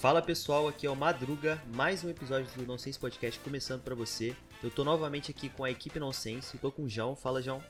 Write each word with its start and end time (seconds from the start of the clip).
Fala 0.00 0.20
pessoal, 0.20 0.68
aqui 0.68 0.86
é 0.86 0.90
o 0.90 0.96
Madruga, 0.96 1.62
mais 1.72 2.02
um 2.02 2.10
episódio 2.10 2.46
do 2.56 2.66
Nonsense 2.66 2.98
Podcast 2.98 3.40
começando 3.40 3.82
pra 3.82 3.94
você. 3.94 4.36
Eu 4.62 4.70
tô 4.70 4.82
novamente 4.82 5.30
aqui 5.30 5.48
com 5.48 5.62
a 5.62 5.70
equipe 5.70 5.98
Nonsense, 6.00 6.58
tô 6.58 6.70
com 6.72 6.82
o 6.82 6.88
João, 6.88 7.14
fala 7.14 7.40
João. 7.40 7.62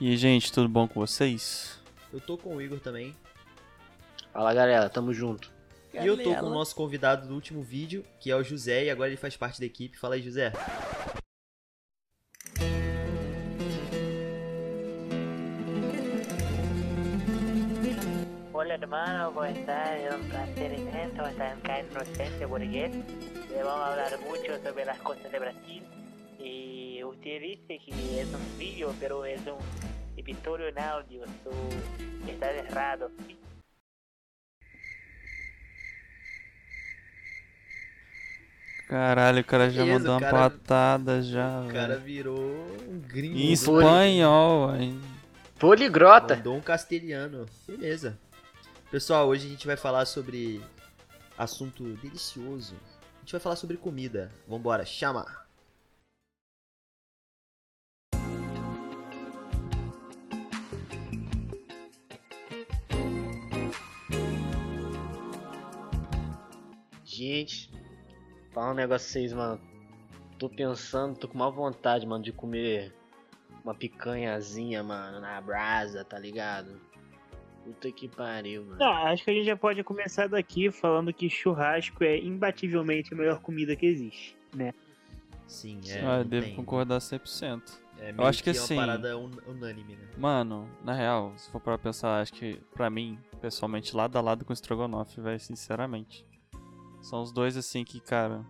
E 0.00 0.10
aí, 0.10 0.16
gente, 0.16 0.52
tudo 0.52 0.68
bom 0.68 0.88
com 0.88 1.00
vocês? 1.00 1.80
Eu 2.12 2.20
tô 2.20 2.36
com 2.36 2.56
o 2.56 2.62
Igor 2.62 2.80
também. 2.80 3.14
Fala 4.32 4.52
galera, 4.52 4.88
tamo 4.88 5.12
junto. 5.12 5.52
E 5.92 6.06
eu 6.06 6.20
tô 6.20 6.34
com 6.34 6.46
o 6.46 6.50
nosso 6.50 6.74
convidado 6.74 7.28
do 7.28 7.34
último 7.34 7.62
vídeo, 7.62 8.04
que 8.18 8.30
é 8.30 8.36
o 8.36 8.42
José, 8.42 8.84
e 8.84 8.90
agora 8.90 9.08
ele 9.08 9.16
faz 9.16 9.36
parte 9.36 9.60
da 9.60 9.66
equipe. 9.66 9.96
Fala 9.96 10.16
aí, 10.16 10.22
José. 10.22 10.52
Hola 18.52 18.74
hermano, 18.74 19.32
¿cómo 19.34 19.44
estás? 19.44 20.00
Es 20.00 20.14
un 20.14 20.28
placer 20.28 20.72
inmenso 20.78 21.26
estar 21.26 21.52
acá 21.52 21.80
en 21.80 21.90
Inocente 21.90 22.46
Burgués. 22.46 22.90
Le 23.50 23.62
vamos 23.62 23.82
a 23.82 23.92
hablar 23.92 24.18
mucho 24.20 24.58
sobre 24.64 24.84
las 24.84 24.98
cosas 24.98 25.30
de 25.30 25.38
Brasil. 25.38 25.84
Y 26.38 27.02
usted 27.04 27.40
dice 27.40 27.78
que 27.84 28.20
es 28.20 28.28
un 28.32 28.58
vídeo, 28.58 28.94
pero 29.00 29.24
es 29.24 29.40
un 29.46 29.58
episodio 30.16 30.68
en 30.68 30.78
audio. 30.78 31.24
So, 31.42 31.50
está 32.28 32.50
errado. 32.50 33.10
Caralho, 38.88 39.40
o 39.40 39.44
cara 39.44 39.70
já 39.70 39.82
Beleza, 39.82 39.98
mandou 39.98 40.14
uma 40.14 40.20
cara- 40.20 40.50
patada 40.50 41.22
já, 41.22 41.62
O 41.62 41.72
cara 41.72 41.94
velho. 41.94 42.00
virou 42.04 42.66
um 42.88 43.00
gringo. 43.00 43.38
Em 43.38 43.52
espanhol, 43.52 44.72
velho. 44.72 45.00
Poligrota. 45.58 46.36
Mandou 46.36 46.56
um 46.56 46.60
castelhano. 46.60 47.46
Beleza. 47.66 48.18
Pessoal, 48.90 49.26
hoje 49.28 49.46
a 49.46 49.50
gente 49.50 49.66
vai 49.66 49.76
falar 49.76 50.04
sobre 50.04 50.60
assunto 51.38 51.82
delicioso. 51.96 52.74
A 53.16 53.20
gente 53.20 53.32
vai 53.32 53.40
falar 53.40 53.56
sobre 53.56 53.76
comida. 53.78 54.30
Vambora, 54.46 54.84
chama! 54.84 55.43
Gente, 67.44 67.70
falar 68.52 68.70
um 68.70 68.74
negócio 68.74 69.06
pra 69.06 69.12
vocês, 69.20 69.32
mano. 69.34 69.60
Tô 70.38 70.48
pensando, 70.48 71.18
tô 71.18 71.28
com 71.28 71.34
uma 71.34 71.50
vontade, 71.50 72.06
mano, 72.06 72.24
de 72.24 72.32
comer 72.32 72.94
uma 73.62 73.74
picanhazinha, 73.74 74.82
mano, 74.82 75.20
na 75.20 75.38
brasa, 75.42 76.04
tá 76.04 76.18
ligado? 76.18 76.80
Puta 77.62 77.90
que 77.92 78.08
pariu, 78.08 78.64
mano. 78.64 78.78
Não, 78.78 78.92
acho 79.06 79.22
que 79.24 79.30
a 79.30 79.34
gente 79.34 79.44
já 79.46 79.56
pode 79.56 79.82
começar 79.84 80.26
daqui 80.26 80.70
falando 80.70 81.12
que 81.12 81.28
churrasco 81.28 82.02
é 82.02 82.18
imbativelmente 82.18 83.12
a 83.12 83.16
melhor 83.16 83.40
comida 83.40 83.76
que 83.76 83.86
existe, 83.86 84.36
né? 84.54 84.72
Sim, 85.46 85.80
é. 85.88 86.00
ah, 86.00 86.16
eu 86.18 86.24
não 86.24 86.26
devo 86.26 86.46
tem. 86.46 86.56
concordar 86.56 86.98
100%. 87.00 87.78
É 87.98 88.10
meio 88.12 88.28
acho 88.28 88.42
que 88.42 88.48
é 88.50 88.52
assim- 88.52 88.74
uma 88.74 88.86
parada 88.86 89.16
un- 89.18 89.30
unânime, 89.46 89.94
né? 89.96 90.08
Mano, 90.16 90.68
na 90.82 90.94
real, 90.94 91.32
se 91.36 91.50
for 91.50 91.60
para 91.60 91.76
pensar, 91.78 92.20
acho 92.20 92.32
que 92.32 92.58
pra 92.74 92.88
mim, 92.90 93.18
pessoalmente, 93.40 93.94
lado 93.94 94.16
a 94.16 94.20
lado 94.20 94.44
com 94.44 94.52
o 94.52 94.56
Strogonoff, 94.56 95.20
velho, 95.20 95.38
sinceramente. 95.38 96.24
São 97.04 97.20
os 97.20 97.30
dois 97.30 97.54
assim 97.54 97.84
que, 97.84 98.00
cara, 98.00 98.42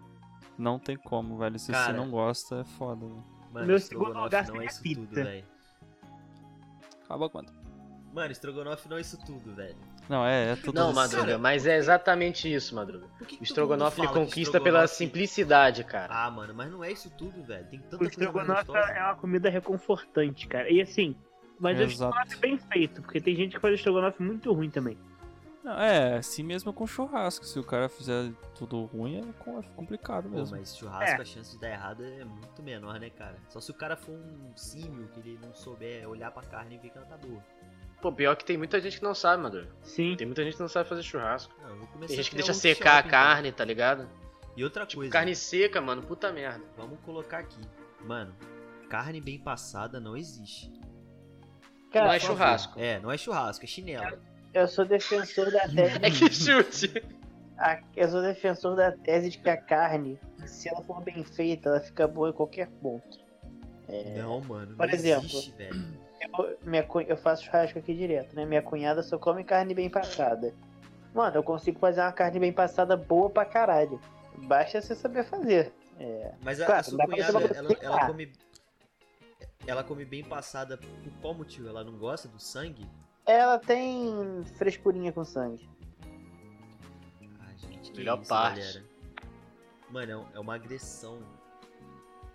não 0.57 0.79
tem 0.79 0.97
como, 0.97 1.37
velho. 1.37 1.59
Se 1.59 1.73
Cara. 1.73 1.87
você 1.87 1.93
não 1.93 2.09
gosta, 2.09 2.61
é 2.61 2.65
foda, 2.65 3.05
velho. 3.05 3.25
Mano, 3.53 3.67
meu 3.67 3.77
estrogonofe 3.77 4.15
segundo 4.15 4.25
lugar 4.25 4.47
não 4.49 4.61
é 4.61 4.67
isso 4.67 4.83
pizza. 4.83 5.01
tudo, 5.01 5.15
velho. 5.15 5.45
Acaba 7.05 7.29
quanto? 7.29 7.53
Mano, 8.13 8.31
estrogonofe 8.31 8.89
não 8.89 8.97
é 8.97 9.01
isso 9.01 9.19
tudo, 9.27 9.53
velho. 9.57 9.75
Não, 10.09 10.25
é, 10.25 10.53
é 10.53 10.57
tudo 10.57 10.77
Não, 10.77 10.87
isso. 10.87 10.95
Madruga, 10.95 11.37
mas 11.37 11.67
é 11.67 11.77
exatamente 11.77 12.53
isso, 12.53 12.77
Madruga. 12.77 13.09
Por 13.19 13.27
que 13.27 13.37
que 13.37 13.43
O 13.43 13.45
estrogonofe 13.45 14.01
ele 14.01 14.09
conquista 14.09 14.61
pela 14.61 14.87
simplicidade, 14.87 15.83
cara. 15.83 16.15
Ah, 16.15 16.31
mano, 16.31 16.55
mas 16.55 16.71
não 16.71 16.85
é 16.85 16.93
isso 16.93 17.11
tudo, 17.11 17.43
velho. 17.43 17.67
Tem 17.67 17.81
tanta 17.81 17.97
O 17.97 17.99
coisa 17.99 18.13
estrogonofe 18.13 18.71
é 18.71 19.03
uma 19.03 19.17
comida 19.17 19.51
reconfortante, 19.51 20.47
cara. 20.47 20.71
E 20.71 20.81
assim, 20.81 21.17
mas 21.59 21.77
o 21.77 21.83
Exato. 21.83 21.93
estrogonofe 21.93 22.37
é 22.37 22.39
bem 22.39 22.59
feito, 22.59 23.03
porque 23.03 23.21
tem 23.21 23.35
gente 23.35 23.57
que 23.57 23.61
faz 23.61 23.75
estrogonofe 23.75 24.23
muito 24.23 24.53
ruim 24.53 24.71
também. 24.71 24.97
Não, 25.65 25.73
é, 25.81 26.19
assim 26.19 26.43
mesmo 26.43 26.73
com 26.75 26.87
churrasco. 26.87 27.45
Se 27.47 27.59
o 27.59 27.65
cara 27.65 27.89
fizer 27.89 28.31
tudo 28.55 28.85
ruim, 28.85 29.17
é 29.17 29.21
é 29.21 29.63
complicado 29.75 30.29
Pô, 30.29 30.37
mesmo. 30.37 30.57
mas 30.59 30.77
churrasco, 30.77 31.19
É. 31.19 31.23
a 31.23 31.25
chance 31.25 31.53
de 31.53 31.59
dar 31.59 31.71
errado 31.71 32.05
é 32.05 32.23
muito 32.25 32.63
menor, 32.63 33.01
né, 33.01 33.09
cara? 33.09 33.37
Só 33.49 33.61
se 33.61 33.71
o 33.71 33.75
cara 33.75 33.97
for 33.97 34.13
um 34.13 34.53
símio, 34.55 35.09
que 35.09 35.21
ele 35.21 35.39
não 35.43 35.55
souber 35.55 36.07
olhar 36.09 36.31
pra 36.31 36.43
carne 36.43 36.75
e 36.75 36.79
ver 36.79 36.91
que 36.91 36.99
ela 36.99 37.07
tá 37.07 37.17
boa. 37.17 37.43
Pô, 38.03 38.13
pior 38.13 38.37
que 38.37 38.45
tem 38.45 38.59
muita 38.59 38.79
gente 38.79 38.99
que 38.99 39.03
não 39.03 39.15
sabe, 39.15 39.43
Madruga. 39.43 39.71
Sim. 39.83 40.15
Tem 40.17 40.27
muita 40.27 40.45
gente 40.45 40.55
que 40.55 40.61
não 40.61 40.69
sabe 40.69 40.87
fazer 40.87 41.03
churrasco. 41.03 41.55
Não, 41.63 41.71
eu 41.71 41.77
vou 41.79 41.87
começar 41.87 42.09
Tem 42.09 42.17
gente 42.19 42.27
a 42.27 42.31
que 42.31 42.37
deixa 42.37 42.53
um 42.53 42.55
secar 42.55 42.91
a 42.91 42.95
workshop, 42.97 43.11
carne, 43.11 43.53
tá 43.53 43.65
ligado? 43.65 44.03
então. 44.03 44.25
E 44.59 44.63
outra 44.63 44.85
Tipo, 44.85 45.01
coisa, 45.01 45.13
carne 45.13 45.35
seca, 45.35 45.81
mano, 45.81 46.03
puta 46.03 46.31
merda. 46.31 46.63
vamos 46.77 47.01
colocar 47.01 47.39
aqui. 47.39 47.61
Mano, 48.05 48.37
carne 48.91 49.19
bem 49.21 49.39
passada 49.39 49.99
não 49.99 50.15
existe. 50.15 50.71
Não 51.95 52.13
é 52.13 52.19
churrasco. 52.21 52.79
É, 52.79 53.01
não 53.01 53.11
é 53.11 53.17
churrasco, 53.17 53.65
é 53.65 53.67
chinelo. 53.69 54.19
Eu 54.55 54.69
sou 54.69 54.85
defensor 54.85 55.51
da 55.51 55.61
tese. 55.69 55.99
É 56.03 56.11
que 56.11 56.33
chute. 56.33 57.03
a- 57.59 57.81
eu 57.97 58.09
sou 58.09 58.23
defensor 58.23 58.77
da 58.77 58.93
tese 58.93 59.31
de 59.31 59.39
que 59.39 59.51
a 59.51 59.57
carne, 59.57 60.19
se 60.47 60.69
ela 60.69 60.83
for 60.83 61.03
bem 61.03 61.25
feita, 61.25 61.69
ela 61.69 61.81
fica 61.81 62.07
boa 62.07 62.31
em 62.31 62.33
qualquer 62.33 62.69
ponto. 62.81 63.19
Não, 64.17 64.41
mano, 64.41 64.77
Por 64.77 64.87
não 64.87 64.95
exemplo, 64.95 65.27
existe, 65.27 65.53
velho. 65.53 65.99
Eu, 66.39 66.59
minha, 66.65 66.87
eu 67.07 67.17
faço 67.19 67.45
churrasco 67.45 67.79
aqui 67.79 67.95
direto, 67.95 68.35
né? 68.35 68.47
Minha 68.47 68.63
cunhada 68.63 69.03
só 69.03 69.19
come 69.19 69.45
carne 69.45 69.75
bem 69.75 69.91
passada. 69.91 70.55
Mano, 71.13 71.37
eu 71.37 71.43
consigo 71.43 71.79
fazer 71.79 72.01
uma 72.01 72.13
carne 72.13 72.41
bem 72.41 72.53
passada 72.53 72.97
boa 72.97 73.29
pra 73.29 73.45
caralho. 73.45 74.01
Basta 74.39 74.81
você 74.81 74.95
saber 74.95 75.25
fazer. 75.25 75.73
É, 76.01 76.33
Mas 76.43 76.61
a, 76.61 76.65
a 76.65 76.67
Claro, 76.67 76.85
sua 76.85 76.97
pra 76.99 77.07
fazer 77.09 77.33
cunhada, 77.33 77.59
ela, 77.59 77.77
ela 77.81 78.07
come. 78.07 78.33
Ela 79.67 79.85
come 79.85 80.05
bem 80.05 80.25
passada 80.25 80.77
por 80.77 80.89
qual 81.21 81.35
motivo? 81.35 81.69
Ela 81.69 81.85
não 81.85 81.97
gosta 81.99 82.27
do 82.27 82.41
sangue? 82.41 82.87
Ela 83.27 83.59
tem 83.59 84.45
frescurinha 84.57 85.13
com 85.13 85.25
sangue. 85.25 85.69
Ai, 87.41 87.57
gente, 87.57 87.91
que 87.93 87.99
Melhor 87.99 88.21
isso, 88.21 88.29
parte. 88.29 88.61
galera. 88.61 88.85
Mano, 89.91 90.27
é 90.33 90.37
é 90.37 90.41
uma 90.41 90.55
agressão 90.55 91.19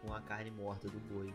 com 0.02 0.14
a 0.14 0.22
carne 0.22 0.52
morta 0.52 0.88
do 0.88 1.00
boi. 1.00 1.34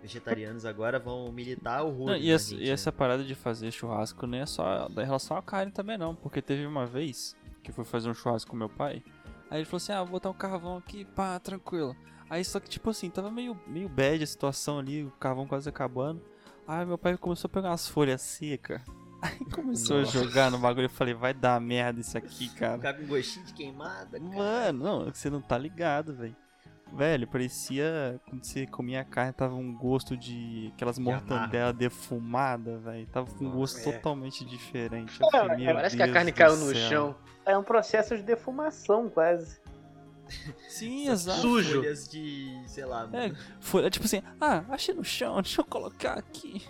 Vegetarianos 0.00 0.64
agora 0.64 0.98
vão 0.98 1.30
militar 1.32 1.82
o 1.82 1.88
Não, 1.88 1.92
rodo. 1.92 2.16
e, 2.16 2.30
essa, 2.30 2.50
gente, 2.50 2.62
e 2.62 2.66
né? 2.66 2.72
essa 2.72 2.92
parada 2.92 3.24
de 3.24 3.34
fazer 3.34 3.72
churrasco 3.72 4.26
nem 4.26 4.40
é 4.42 4.46
só 4.46 4.88
da 4.88 5.02
relação 5.02 5.36
à 5.36 5.42
carne 5.42 5.72
também 5.72 5.98
não, 5.98 6.14
porque 6.14 6.40
teve 6.40 6.64
uma 6.64 6.86
vez 6.86 7.36
que 7.62 7.70
eu 7.70 7.74
fui 7.74 7.84
fazer 7.84 8.08
um 8.08 8.14
churrasco 8.14 8.48
com 8.50 8.56
meu 8.56 8.68
pai, 8.68 9.02
aí 9.50 9.58
ele 9.58 9.64
falou 9.64 9.78
assim, 9.78 9.92
ah, 9.92 10.02
vou 10.04 10.12
botar 10.12 10.30
um 10.30 10.34
carvão 10.34 10.76
aqui, 10.76 11.04
pá, 11.04 11.40
tranquilo. 11.40 11.96
Aí 12.30 12.44
só 12.44 12.60
que 12.60 12.68
tipo 12.68 12.90
assim, 12.90 13.10
tava 13.10 13.28
meio, 13.28 13.58
meio 13.66 13.88
bad 13.88 14.22
a 14.22 14.26
situação 14.26 14.78
ali, 14.78 15.02
o 15.02 15.10
carvão 15.12 15.48
quase 15.48 15.68
acabando. 15.68 16.22
Aí 16.68 16.84
meu 16.84 16.98
pai 16.98 17.16
começou 17.16 17.48
a 17.48 17.52
pegar 17.52 17.70
umas 17.70 17.88
folhas 17.88 18.20
secas, 18.20 18.82
aí 19.22 19.38
começou 19.50 20.00
Nossa. 20.00 20.18
a 20.18 20.22
jogar 20.22 20.50
no 20.50 20.58
bagulho, 20.58 20.84
eu 20.84 20.90
falei, 20.90 21.14
vai 21.14 21.32
dar 21.32 21.58
merda 21.60 22.00
isso 22.00 22.16
aqui, 22.18 22.48
cara. 22.54 22.76
Ficar 22.76 22.92
com 22.94 23.06
gostinho 23.06 23.46
de 23.46 23.54
queimada, 23.54 24.20
cara. 24.20 24.36
Mano, 24.36 24.84
não, 24.84 25.04
você 25.06 25.30
não 25.30 25.40
tá 25.40 25.56
ligado, 25.56 26.14
velho. 26.14 26.36
Velho, 26.92 27.26
parecia 27.26 28.18
quando 28.28 28.44
você 28.44 28.66
comia 28.66 29.02
a 29.02 29.04
carne, 29.04 29.32
tava 29.32 29.54
um 29.54 29.74
gosto 29.74 30.16
de 30.16 30.70
aquelas 30.74 30.96
De 30.96 31.02
mortandela 31.02 31.70
defumada, 31.72 32.78
velho. 32.78 33.06
Tava 33.08 33.30
com 33.30 33.44
um 33.44 33.50
gosto 33.50 33.76
Nossa. 33.76 33.92
totalmente 33.92 34.42
diferente. 34.44 35.20
Eu 35.20 35.30
falei, 35.30 35.66
meu 35.66 35.74
Parece 35.74 35.96
que 35.96 36.02
a 36.02 36.06
Deus 36.06 36.14
carne 36.14 36.32
caiu 36.32 36.56
no 36.56 36.66
céu. 36.72 36.88
chão. 36.88 37.16
É 37.44 37.56
um 37.58 37.62
processo 37.62 38.16
de 38.16 38.22
defumação, 38.22 39.10
quase. 39.10 39.60
Sim, 40.68 41.08
exato. 41.08 41.40
Sujo. 41.40 41.80
Folhas 41.80 42.08
de, 42.08 42.62
sei 42.66 42.84
lá, 42.84 43.08
É, 43.12 43.86
é 43.86 43.90
tipo 43.90 44.06
assim, 44.06 44.22
ah, 44.40 44.64
achei 44.68 44.94
no 44.94 45.04
chão, 45.04 45.40
deixa 45.42 45.60
eu 45.60 45.64
colocar 45.64 46.18
aqui. 46.18 46.66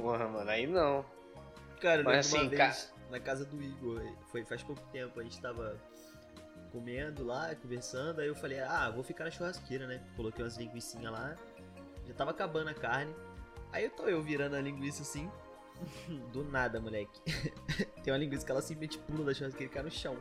Porra, 0.00 0.28
mano, 0.28 0.50
aí 0.50 0.66
não. 0.66 1.04
Cara, 1.80 2.02
Mas 2.02 2.26
assim, 2.26 2.48
vez 2.48 2.92
na 3.10 3.20
casa 3.20 3.44
do 3.44 3.62
Igor, 3.62 4.02
foi 4.30 4.44
faz 4.44 4.62
pouco 4.62 4.82
tempo, 4.92 5.18
a 5.18 5.22
gente 5.22 5.40
tava 5.40 5.80
comendo 6.70 7.24
lá, 7.24 7.54
conversando, 7.54 8.20
aí 8.20 8.28
eu 8.28 8.34
falei, 8.34 8.60
ah, 8.60 8.90
vou 8.90 9.02
ficar 9.02 9.24
na 9.24 9.30
churrasqueira, 9.30 9.86
né? 9.86 10.02
Coloquei 10.16 10.44
umas 10.44 10.56
linguiçinhas 10.56 11.10
lá, 11.10 11.34
já 12.06 12.14
tava 12.14 12.30
acabando 12.30 12.68
a 12.68 12.74
carne. 12.74 13.14
Aí 13.72 13.84
eu 13.84 13.90
tô 13.90 14.04
eu 14.04 14.22
virando 14.22 14.56
a 14.56 14.60
linguiça 14.60 15.02
assim, 15.02 15.30
do 16.32 16.44
nada, 16.44 16.80
moleque. 16.80 17.20
Tem 18.02 18.12
uma 18.12 18.18
linguiça 18.18 18.44
que 18.44 18.52
ela 18.52 18.62
simplesmente 18.62 18.98
pula 18.98 19.24
da 19.24 19.34
churrasqueira 19.34 19.72
e 19.72 19.74
cai 19.74 19.82
no 19.82 19.90
chão. 19.90 20.16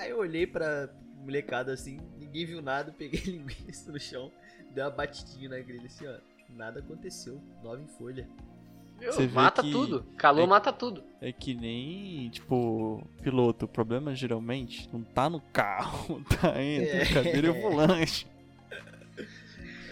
Aí 0.00 0.10
eu 0.10 0.18
olhei 0.18 0.46
pra 0.46 0.88
molecada 1.22 1.72
assim, 1.72 2.00
ninguém 2.18 2.46
viu 2.46 2.62
nada, 2.62 2.90
peguei 2.96 3.20
linguiça 3.20 3.92
no 3.92 4.00
chão, 4.00 4.32
dei 4.72 4.82
uma 4.82 4.90
batidinha 4.90 5.48
na 5.50 5.58
grelha 5.60 5.86
assim, 5.86 6.06
ó. 6.06 6.16
Nada 6.50 6.80
aconteceu. 6.80 7.40
Nova 7.62 7.80
em 7.80 7.86
folha. 7.86 8.26
Meu, 8.98 9.12
Você 9.12 9.26
mata 9.28 9.62
que- 9.62 9.70
tudo. 9.70 10.02
Calor 10.16 10.44
é- 10.44 10.46
mata 10.46 10.72
tudo. 10.72 11.04
É 11.20 11.32
que 11.32 11.54
nem, 11.54 12.28
tipo, 12.30 13.06
piloto. 13.22 13.64
O 13.66 13.68
problema 13.68 14.14
geralmente 14.14 14.88
não 14.92 15.02
tá 15.02 15.30
no 15.30 15.40
carro, 15.40 16.22
tá 16.40 16.60
entre 16.62 16.88
É. 16.98 17.02
a 17.02 17.14
cadeira 17.14 17.46
e 17.46 17.50
o 17.50 17.60
volante. 17.62 18.26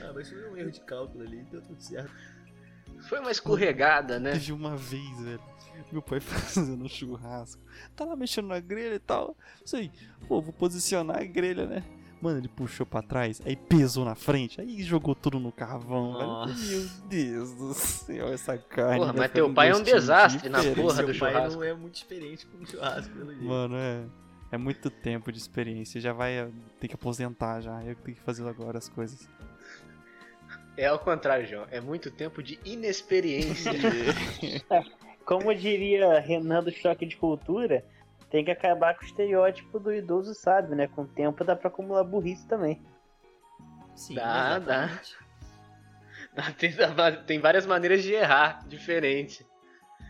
Ah, 0.02 0.12
mas 0.14 0.28
foi 0.30 0.50
um 0.50 0.56
erro 0.56 0.70
de 0.70 0.80
cálculo 0.80 1.22
ali, 1.24 1.42
deu 1.50 1.62
tudo 1.62 1.80
certo. 1.80 2.10
Foi 3.08 3.20
uma 3.20 3.30
escorregada, 3.30 4.18
né? 4.18 4.32
Teve 4.32 4.52
uma 4.52 4.76
vez, 4.76 5.20
velho. 5.20 5.40
Meu 5.90 6.02
pai 6.02 6.20
fazendo 6.20 6.84
um 6.84 6.88
churrasco. 6.88 7.60
Tá 7.96 8.04
lá 8.04 8.16
mexendo 8.16 8.48
na 8.48 8.60
grelha 8.60 8.94
e 8.94 8.98
tal. 8.98 9.36
Sei, 9.64 9.90
pô, 10.26 10.40
vou 10.40 10.52
posicionar 10.52 11.18
a 11.18 11.24
grelha, 11.24 11.66
né? 11.66 11.84
Mano, 12.20 12.38
ele 12.38 12.48
puxou 12.48 12.84
pra 12.84 13.00
trás, 13.00 13.40
aí 13.46 13.54
pesou 13.54 14.04
na 14.04 14.16
frente, 14.16 14.60
aí 14.60 14.82
jogou 14.82 15.14
tudo 15.14 15.38
no 15.38 15.52
carvão, 15.52 16.12
Nossa. 16.14 16.52
velho. 16.52 16.80
Meu 16.80 16.88
Deus 17.08 17.54
do 17.54 17.74
céu, 17.74 18.32
essa 18.32 18.58
carne. 18.58 18.98
Porra, 18.98 19.12
vai 19.12 19.20
mas 19.20 19.32
teu 19.32 19.54
pai 19.54 19.70
é 19.70 19.76
um 19.76 19.82
desastre 19.82 20.48
na 20.48 20.58
porra 20.74 21.02
do 21.04 21.16
pai 21.16 21.32
churrasco. 21.32 21.60
não 21.60 21.62
é 21.64 21.74
muito 21.74 21.94
experiente 21.94 22.44
com 22.46 22.66
churrasco, 22.66 23.14
pelo 23.14 23.30
jeito. 23.30 23.44
Mano, 23.44 23.76
é. 23.76 24.04
É 24.50 24.56
muito 24.56 24.90
tempo 24.90 25.30
de 25.30 25.38
experiência. 25.38 26.00
Já 26.00 26.12
vai 26.12 26.50
ter 26.80 26.88
que 26.88 26.94
aposentar 26.94 27.60
já. 27.60 27.84
Eu 27.84 27.94
que 27.94 28.02
tenho 28.02 28.16
que 28.16 28.22
fazer 28.22 28.48
agora 28.48 28.78
as 28.78 28.88
coisas. 28.88 29.28
É 30.76 30.86
ao 30.86 30.98
contrário, 30.98 31.46
João. 31.46 31.66
É 31.70 31.80
muito 31.80 32.10
tempo 32.10 32.42
de 32.42 32.58
inexperiência. 32.64 33.72
Como 35.28 35.54
diria 35.54 36.18
Renan 36.20 36.64
do 36.64 36.70
Choque 36.70 37.04
de 37.04 37.14
Cultura, 37.14 37.84
tem 38.30 38.42
que 38.42 38.50
acabar 38.50 38.94
com 38.94 39.02
o 39.02 39.06
estereótipo 39.06 39.78
do 39.78 39.92
idoso 39.92 40.34
sábio, 40.34 40.74
né? 40.74 40.86
Com 40.86 41.02
o 41.02 41.06
tempo 41.06 41.44
dá 41.44 41.54
pra 41.54 41.68
acumular 41.68 42.02
burrice 42.02 42.48
também. 42.48 42.80
Sim, 43.94 44.14
Dá, 44.14 44.58
dá. 44.58 44.88
exatamente. 46.62 47.16
tem, 47.18 47.24
tem 47.26 47.40
várias 47.40 47.66
maneiras 47.66 48.02
de 48.02 48.14
errar, 48.14 48.66
diferente. 48.66 49.46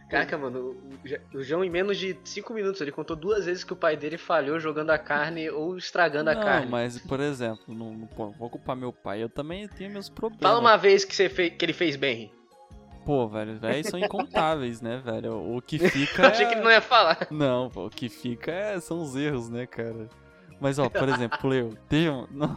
Caraca, 0.09 0.38
mano, 0.38 0.76
o, 1.35 1.43
João 1.43 1.65
em 1.65 1.69
menos 1.69 1.99
de 1.99 2.17
5 2.23 2.55
minutos, 2.55 2.81
ele 2.81 2.93
contou 2.93 3.17
duas 3.17 3.44
vezes 3.47 3.65
que 3.65 3.73
o 3.73 3.76
pai 3.76 3.97
dele 3.97 4.17
falhou 4.17 4.61
jogando 4.61 4.91
a 4.91 4.99
carne 4.99 5.50
ou 5.50 5.76
estragando 5.76 6.31
a 6.31 6.35
não, 6.35 6.43
carne. 6.44 6.70
mas, 6.70 6.97
por 6.97 7.19
exemplo, 7.19 7.75
não, 7.75 7.93
não 7.93 8.32
vou 8.38 8.49
culpar 8.49 8.76
meu 8.76 8.93
pai. 8.93 9.20
Eu 9.20 9.29
também 9.29 9.67
tenho 9.67 9.91
meus 9.91 10.09
problemas. 10.09 10.43
Fala 10.43 10.61
uma 10.61 10.76
vez 10.76 11.05
que, 11.05 11.15
você 11.15 11.29
fez, 11.29 11.55
que 11.56 11.65
ele 11.65 11.73
fez 11.73 11.97
bem. 11.97 12.38
Pô, 13.08 13.26
velho, 13.26 13.58
velho, 13.58 13.88
são 13.88 13.99
incontáveis, 13.99 14.82
né, 14.82 14.99
velho? 14.99 15.56
O 15.56 15.62
que 15.62 15.78
fica. 15.88 16.25
Eu 16.25 16.28
achei 16.28 16.44
que 16.46 16.52
ele 16.52 16.60
não 16.60 16.70
ia 16.70 16.82
falar. 16.82 17.26
Não, 17.31 17.70
pô, 17.70 17.87
o 17.87 17.90
que 17.90 18.06
fica 18.10 18.50
é- 18.52 18.78
são 18.81 19.00
os 19.00 19.16
erros, 19.16 19.49
né, 19.49 19.64
cara? 19.66 20.10
Mas, 20.60 20.78
ó, 20.78 20.90
por 20.90 21.08
exemplo, 21.08 21.38
eu 21.55 21.75
tenho. 21.88 22.25
um- 22.25 22.26
Não, 22.31 22.50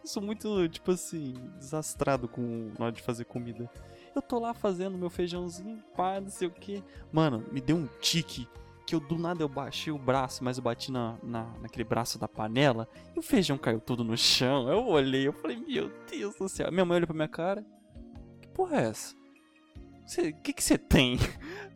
eu 0.00 0.06
sou 0.06 0.22
muito, 0.22 0.66
tipo 0.70 0.92
assim, 0.92 1.34
desastrado 1.58 2.26
com 2.28 2.70
na 2.78 2.86
hora 2.86 2.94
de 2.94 3.02
fazer 3.02 3.26
comida. 3.26 3.70
Eu 4.16 4.22
tô 4.22 4.38
lá 4.38 4.54
fazendo 4.54 4.96
meu 4.96 5.10
feijãozinho, 5.10 5.82
pá, 5.94 6.18
não 6.18 6.30
sei 6.30 6.48
o 6.48 6.50
que. 6.50 6.82
Mano, 7.12 7.44
me 7.52 7.60
deu 7.60 7.76
um 7.76 7.86
tique 8.00 8.48
que 8.86 8.94
eu 8.94 9.00
do 9.00 9.18
nada 9.18 9.42
eu 9.42 9.50
baixei 9.50 9.92
o 9.92 9.98
braço, 9.98 10.42
mas 10.42 10.56
eu 10.56 10.64
bati 10.64 10.90
na, 10.90 11.16
na, 11.22 11.44
naquele 11.60 11.84
braço 11.84 12.18
da 12.18 12.26
panela 12.26 12.88
e 13.14 13.18
o 13.18 13.22
feijão 13.22 13.58
caiu 13.58 13.80
tudo 13.80 14.02
no 14.02 14.16
chão. 14.16 14.66
Eu 14.70 14.86
olhei, 14.86 15.26
eu 15.28 15.32
falei, 15.34 15.58
meu 15.58 15.92
Deus 16.10 16.34
do 16.36 16.48
céu. 16.48 16.72
Minha 16.72 16.86
mãe 16.86 16.96
olhou 16.96 17.06
pra 17.06 17.14
minha 17.16 17.28
cara. 17.28 17.62
Que 18.40 18.48
porra 18.48 18.80
é 18.80 18.84
essa? 18.88 19.20
O 20.20 20.34
que 20.42 20.52
que 20.52 20.62
você 20.62 20.76
tem? 20.78 21.16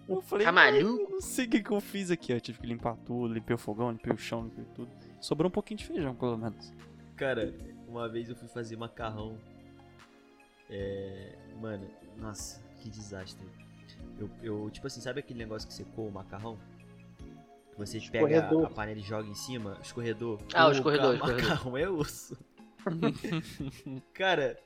Eu 0.09 0.21
falei, 0.23 0.45
Tá 0.47 0.53
maluco? 0.53 1.03
"Eu 1.03 1.11
não 1.11 1.21
sei 1.21 1.47
o 1.47 1.49
que, 1.49 1.63
que 1.63 1.71
eu 1.71 1.81
fiz 1.81 2.11
aqui. 2.11 2.33
Eu 2.33 2.41
tive 2.41 2.59
que 2.59 2.67
limpar 2.67 2.97
tudo, 2.99 3.33
limpei 3.35 3.55
o 3.55 3.59
fogão, 3.59 3.91
limpei 3.91 4.13
o 4.13 4.17
chão, 4.19 4.45
limpei 4.45 4.65
tudo. 4.75 4.91
Sobrou 5.21 5.49
um 5.49 5.53
pouquinho 5.53 5.79
de 5.79 5.87
feijão, 5.87 6.15
pelo 6.15 6.37
menos. 6.39 6.73
Cara, 7.17 7.53
uma 7.89 8.09
vez 8.09 8.29
eu 8.29 8.37
fui 8.37 8.47
fazer 8.49 8.77
macarrão. 8.77 9.37
É. 10.71 11.35
Mano, 11.61 11.89
nossa, 12.19 12.63
que 12.79 12.89
desastre. 12.91 13.47
Eu, 14.19 14.31
eu, 14.43 14.71
tipo 14.71 14.87
assim, 14.87 15.01
sabe 15.01 15.21
aquele 15.21 15.39
negócio 15.39 15.67
que 15.67 15.75
você 15.75 15.85
coa 15.85 16.09
o 16.09 16.13
macarrão? 16.13 16.59
Que 17.73 17.79
você 17.79 17.99
pega 17.99 18.27
Escorredor. 18.37 18.65
a 18.67 18.71
panela 18.71 18.99
e 18.99 19.03
joga 19.03 19.29
em 19.29 19.35
cima? 19.35 19.79
Escorredor. 19.83 20.39
Ah, 20.55 20.69
o 20.69 20.73
escorredor, 20.73 21.19
cara, 21.19 21.33
escorredor. 21.33 21.49
macarrão 21.51 21.77
é 21.77 21.89
osso. 21.89 22.37
Cara, 24.15 24.57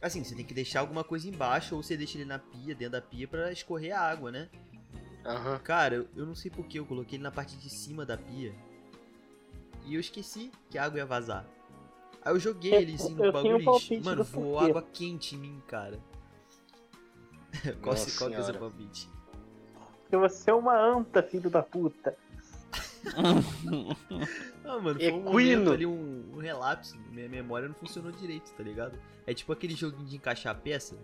assim, 0.00 0.24
você 0.24 0.34
tem 0.34 0.44
que 0.44 0.54
deixar 0.54 0.80
alguma 0.80 1.04
coisa 1.04 1.28
embaixo 1.28 1.74
ou 1.74 1.82
você 1.82 1.96
deixa 1.96 2.18
ele 2.18 2.24
na 2.24 2.38
pia, 2.38 2.74
dentro 2.74 2.92
da 2.92 3.02
pia, 3.02 3.28
pra 3.28 3.52
escorrer 3.52 3.96
a 3.96 4.00
água, 4.00 4.30
né? 4.30 4.48
Aham. 5.24 5.58
Cara, 5.58 5.96
eu, 5.96 6.08
eu 6.16 6.26
não 6.26 6.34
sei 6.34 6.50
porque 6.50 6.78
eu 6.78 6.86
coloquei 6.86 7.16
ele 7.16 7.22
na 7.22 7.30
parte 7.30 7.56
de 7.56 7.68
cima 7.68 8.06
da 8.06 8.16
pia. 8.16 8.54
E 9.84 9.94
eu 9.94 10.00
esqueci 10.00 10.50
que 10.70 10.78
a 10.78 10.84
água 10.84 10.98
ia 10.98 11.06
vazar. 11.06 11.46
Aí 12.22 12.32
eu 12.32 12.40
joguei 12.40 12.74
ele 12.74 12.94
assim 12.94 13.14
no 13.14 13.28
um 13.28 13.32
bagulho. 13.32 13.80
e, 13.90 14.00
Mano, 14.00 14.24
voou 14.24 14.54
porquê. 14.54 14.70
água 14.70 14.82
quente 14.92 15.34
em 15.34 15.38
mim, 15.38 15.62
cara. 15.66 15.98
qual 17.82 17.94
que 17.94 18.34
é 18.34 18.40
o 18.40 18.44
seu 18.44 18.54
palpite? 18.54 19.08
Porque 20.02 20.16
você 20.16 20.50
é 20.50 20.54
uma 20.54 20.76
anta, 20.76 21.22
filho 21.22 21.48
da 21.48 21.62
puta. 21.62 22.16
Ah, 24.64 24.78
mano, 24.78 25.00
foi 25.00 25.10
um 25.10 25.18
Equino. 25.18 25.24
momento 25.24 25.72
ali, 25.72 25.86
um, 25.86 26.30
um 26.34 26.38
relapso. 26.38 26.96
Minha 27.10 27.28
memória 27.28 27.66
não 27.66 27.74
funcionou 27.74 28.12
direito, 28.12 28.52
tá 28.52 28.62
ligado? 28.62 28.98
É 29.26 29.34
tipo 29.34 29.52
aquele 29.52 29.74
joguinho 29.74 30.06
de 30.06 30.16
encaixar 30.16 30.52
a 30.52 30.58
peça. 30.58 30.96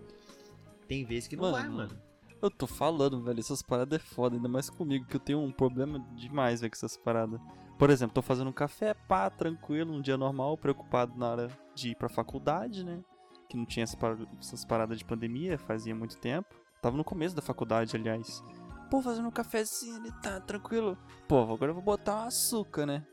Tem 0.86 1.04
vezes 1.04 1.26
que 1.26 1.34
não 1.36 1.50
vai, 1.50 1.62
Mano, 1.64 1.76
mano. 1.76 1.98
Eu 2.40 2.50
tô 2.50 2.66
falando, 2.66 3.20
velho, 3.22 3.40
essas 3.40 3.62
paradas 3.62 3.98
é 3.98 4.02
foda, 4.02 4.36
ainda 4.36 4.48
mais 4.48 4.70
comigo, 4.70 5.06
que 5.06 5.16
eu 5.16 5.20
tenho 5.20 5.40
um 5.40 5.50
problema 5.50 5.98
demais, 6.14 6.60
velho, 6.60 6.70
com 6.70 6.76
essas 6.76 6.96
paradas. 6.96 7.40
Por 7.78 7.90
exemplo, 7.90 8.14
tô 8.14 8.22
fazendo 8.22 8.48
um 8.48 8.52
café, 8.52 8.94
pá, 8.94 9.28
tranquilo, 9.28 9.92
um 9.92 10.00
dia 10.00 10.16
normal, 10.16 10.56
preocupado 10.56 11.18
na 11.18 11.28
hora 11.30 11.48
de 11.74 11.90
ir 11.90 11.96
pra 11.96 12.08
faculdade, 12.08 12.84
né? 12.84 13.00
Que 13.48 13.56
não 13.56 13.64
tinha 13.64 13.84
essas 13.84 14.64
paradas 14.64 14.98
de 14.98 15.04
pandemia, 15.04 15.58
fazia 15.58 15.94
muito 15.94 16.18
tempo. 16.18 16.54
Tava 16.80 16.96
no 16.96 17.04
começo 17.04 17.34
da 17.34 17.42
faculdade, 17.42 17.96
aliás. 17.96 18.42
Pô, 18.90 19.02
fazendo 19.02 19.26
um 19.28 19.30
cafezinho 19.30 19.96
ali, 19.96 20.12
tá, 20.22 20.40
tranquilo. 20.40 20.96
Pô, 21.26 21.42
agora 21.42 21.70
eu 21.70 21.74
vou 21.74 21.82
botar 21.82 22.22
um 22.22 22.26
açúcar, 22.26 22.86
né? 22.86 23.04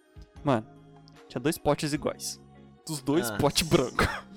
Mano, 0.43 0.65
tinha 1.27 1.41
dois 1.41 1.57
potes 1.57 1.93
iguais. 1.93 2.39
Dos 2.85 3.01
dois 3.01 3.29
Ah. 3.31 3.37
potes 3.37 3.67
brancos. 3.67 4.05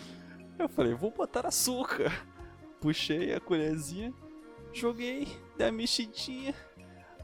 Eu 0.59 0.69
falei, 0.71 0.95
vou 0.95 1.11
botar 1.11 1.47
açúcar. 1.47 2.11
Puxei 2.81 3.35
a 3.35 3.41
colherzinha, 3.41 4.11
joguei, 4.73 5.29
dei 5.59 5.67
a 5.69 5.73
mexidinha. 5.73 6.55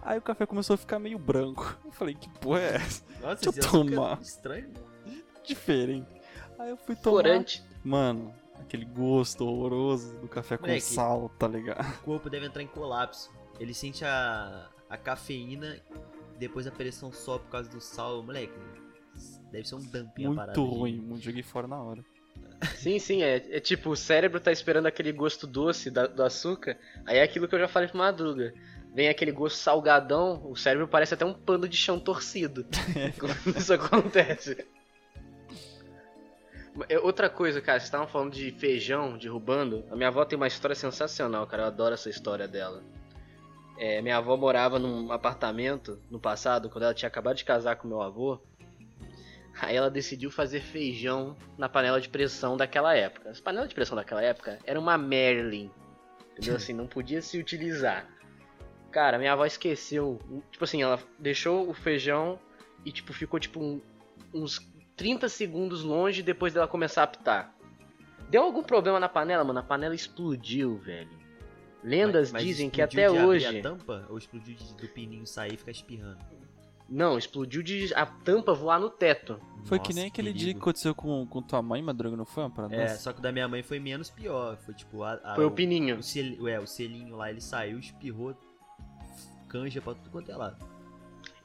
Aí 0.03 0.19
o 0.19 0.23
café 0.23 0.45
começou 0.45 0.75
a 0.75 0.77
ficar 0.77 0.99
meio 0.99 1.19
branco. 1.19 1.79
Eu 1.83 1.91
falei, 1.93 2.15
que 2.15 2.29
porra 2.41 2.61
é 2.61 2.75
essa? 2.77 3.03
Nossa, 3.23 3.51
Deixa 3.51 3.61
eu 3.77 3.83
é 3.83 3.87
tomar. 3.95 4.21
estranho. 4.21 4.71
Diferente. 5.45 6.07
Aí 6.59 6.69
eu 6.71 6.77
fui 6.77 6.95
tomar. 6.95 7.23
Corante. 7.23 7.65
Mano, 7.83 8.35
aquele 8.61 8.85
gosto 8.85 9.47
horroroso 9.47 10.15
do 10.19 10.29
café 10.29 10.59
com 10.59 10.67
Moleque. 10.67 10.83
sal, 10.83 11.31
tá 11.39 11.49
ligado? 11.49 11.81
O 12.01 12.03
corpo 12.03 12.29
deve 12.29 12.47
entrar 12.47 12.63
em 12.63 12.67
colapso. 12.67 13.31
Ele 13.61 13.75
sente 13.75 14.05
a, 14.05 14.69
a 14.89 14.97
cafeína, 14.97 15.81
depois 16.39 16.67
a 16.67 16.71
pressão 16.71 17.13
sobe 17.13 17.45
por 17.45 17.51
causa 17.53 17.71
do 17.71 17.81
sal. 17.81 18.23
Moleque, 18.23 18.53
deve 19.51 19.69
ser 19.69 19.75
um 19.77 19.81
dumping 19.81 20.27
a 20.27 20.35
parada. 20.35 20.61
Muito 20.61 20.75
ruim, 20.75 20.97
muito 21.01 21.25
joguei 21.25 21.43
fora 21.43 21.67
na 21.67 21.81
hora. 21.83 22.05
Sim, 22.77 22.99
sim, 22.99 23.23
é, 23.23 23.37
é 23.57 23.61
tipo, 23.61 23.91
o 23.91 23.97
cérebro 23.97 24.39
tá 24.41 24.53
esperando 24.53 24.87
aquele 24.87 25.11
gosto 25.13 25.47
doce 25.47 25.91
da- 25.91 26.07
do 26.07 26.23
açúcar. 26.23 26.79
Aí 27.05 27.19
é 27.19 27.23
aquilo 27.23 27.49
que 27.49 27.55
eu 27.55 27.59
já 27.59 27.69
falei 27.69 27.89
pro 27.89 27.99
Madruga. 27.99 28.55
Vem 28.95 29.09
aquele 29.09 29.33
gosto 29.33 29.57
salgadão, 29.57 30.43
o 30.49 30.55
cérebro 30.55 30.87
parece 30.87 31.15
até 31.15 31.25
um 31.25 31.35
pano 31.35 31.69
de 31.69 31.77
chão 31.77 31.99
torcido. 31.99 32.65
Quando 33.19 33.57
isso 33.59 33.73
acontece. 33.73 34.65
É, 36.89 36.99
Outra 37.01 37.29
coisa, 37.29 37.61
cara, 37.61 37.79
vocês 37.79 37.89
estavam 37.89 38.07
falando 38.07 38.33
de 38.33 38.51
feijão, 38.53 39.19
derrubando. 39.19 39.85
A 39.91 39.97
minha 39.97 40.09
avó 40.09 40.25
tem 40.25 40.37
uma 40.37 40.47
história 40.47 40.75
sensacional, 40.77 41.47
cara. 41.47 41.65
Eu 41.65 41.67
adoro 41.67 41.95
essa 41.95 42.09
história 42.09 42.47
dela. 42.49 42.83
É, 43.77 44.01
minha 44.03 44.19
avó 44.19 44.37
morava 44.37 44.79
num 44.79 45.11
apartamento 45.11 45.99
no 46.11 46.21
passado, 46.21 46.69
quando 46.71 46.85
ela 46.85 46.95
tinha 46.95 47.09
acabado 47.09 47.37
de 47.37 47.45
casar 47.45 47.77
com 47.77 47.89
meu 47.89 48.01
avô. 48.03 48.41
Aí 49.61 49.77
ela 49.77 49.91
decidiu 49.91 50.31
fazer 50.31 50.61
feijão 50.61 51.37
na 51.59 51.69
panela 51.69 52.01
de 52.01 52.09
pressão 52.09 52.57
daquela 52.57 52.95
época. 52.97 53.31
As 53.31 53.41
panelas 53.41 53.69
de 53.69 53.75
pressão 53.75 53.97
daquela 53.97 54.23
época 54.23 54.59
era 54.65 54.79
uma 54.79 54.97
Merlin. 54.97 55.71
Entendeu? 56.33 56.57
Assim, 56.57 56.73
não 56.73 56.87
podia 56.87 57.21
se 57.21 57.39
utilizar. 57.39 58.07
Cara, 58.91 59.19
minha 59.19 59.33
avó 59.33 59.45
esqueceu. 59.45 60.19
Tipo 60.51 60.65
assim, 60.65 60.83
ela 60.83 60.99
deixou 61.19 61.69
o 61.69 61.75
feijão 61.75 62.39
e 62.85 62.91
tipo 62.93 63.13
ficou 63.13 63.39
tipo 63.39 63.61
um- 63.61 63.81
uns 64.33 64.59
30 64.97 65.29
segundos 65.29 65.83
longe 65.83 66.23
depois 66.23 66.53
dela 66.55 66.67
começar 66.69 67.03
a 67.03 67.05
apitar. 67.05 67.55
Deu 68.31 68.43
algum 68.43 68.63
problema 68.63 68.99
na 68.99 69.09
panela, 69.09 69.45
mano? 69.45 69.59
A 69.59 69.63
panela 69.63 69.95
explodiu, 69.95 70.79
velho. 70.79 71.22
Lendas 71.83 72.31
Mas- 72.31 72.33
mas 72.33 72.45
dizem 72.45 72.71
que 72.71 72.81
explodiu 72.81 73.09
até 73.11 73.13
de 73.13 73.19
abrir 73.25 73.29
hoje. 73.51 73.59
a 73.59 73.63
tampa 73.63 74.07
ou 74.09 74.19
explodiu 74.19 74.55
de, 74.55 74.75
do 74.75 74.89
pininho 74.89 75.27
sair 75.27 75.55
e 75.55 75.57
ficar 75.57 75.71
espirrando? 75.73 76.19
Não, 76.89 77.17
explodiu 77.17 77.63
de 77.63 77.93
a 77.95 78.05
tampa 78.05 78.53
voar 78.53 78.79
no 78.79 78.91
teto. 78.91 79.41
Foi 79.65 79.79
que 79.79 79.89
Nossa, 79.89 80.01
nem 80.01 80.09
aquele 80.09 80.33
dia 80.33 80.53
que 80.53 80.61
aconteceu 80.61 80.95
com, 80.95 81.27
com 81.27 81.41
tua 81.41 81.63
mãe, 81.63 81.81
Madruga, 81.83 82.17
não 82.17 82.27
foi 82.27 82.43
uma 82.45 82.51
parada 82.51 82.75
É, 82.75 82.89
só 82.89 83.13
que 83.13 83.19
o 83.19 83.23
da 83.23 83.33
minha 83.33 83.49
mãe 83.49 83.63
foi 83.63 83.79
menos 83.81 84.11
pior. 84.11 84.57
Foi 84.59 84.75
tipo. 84.75 85.03
A, 85.03 85.15
a- 85.25 85.35
Foi 85.35 85.47
o 85.47 85.51
pininho. 85.51 85.97
O, 85.99 86.03
sel, 86.03 86.47
é, 86.49 86.61
o 86.61 86.67
selinho 86.67 87.17
lá, 87.17 87.31
ele 87.31 87.41
saiu, 87.41 87.79
espirrou 87.79 88.37
canja 89.49 89.81
pra 89.81 89.95
tudo 89.95 90.11
quanto 90.11 90.31
é 90.31 90.37
lado. 90.37 90.57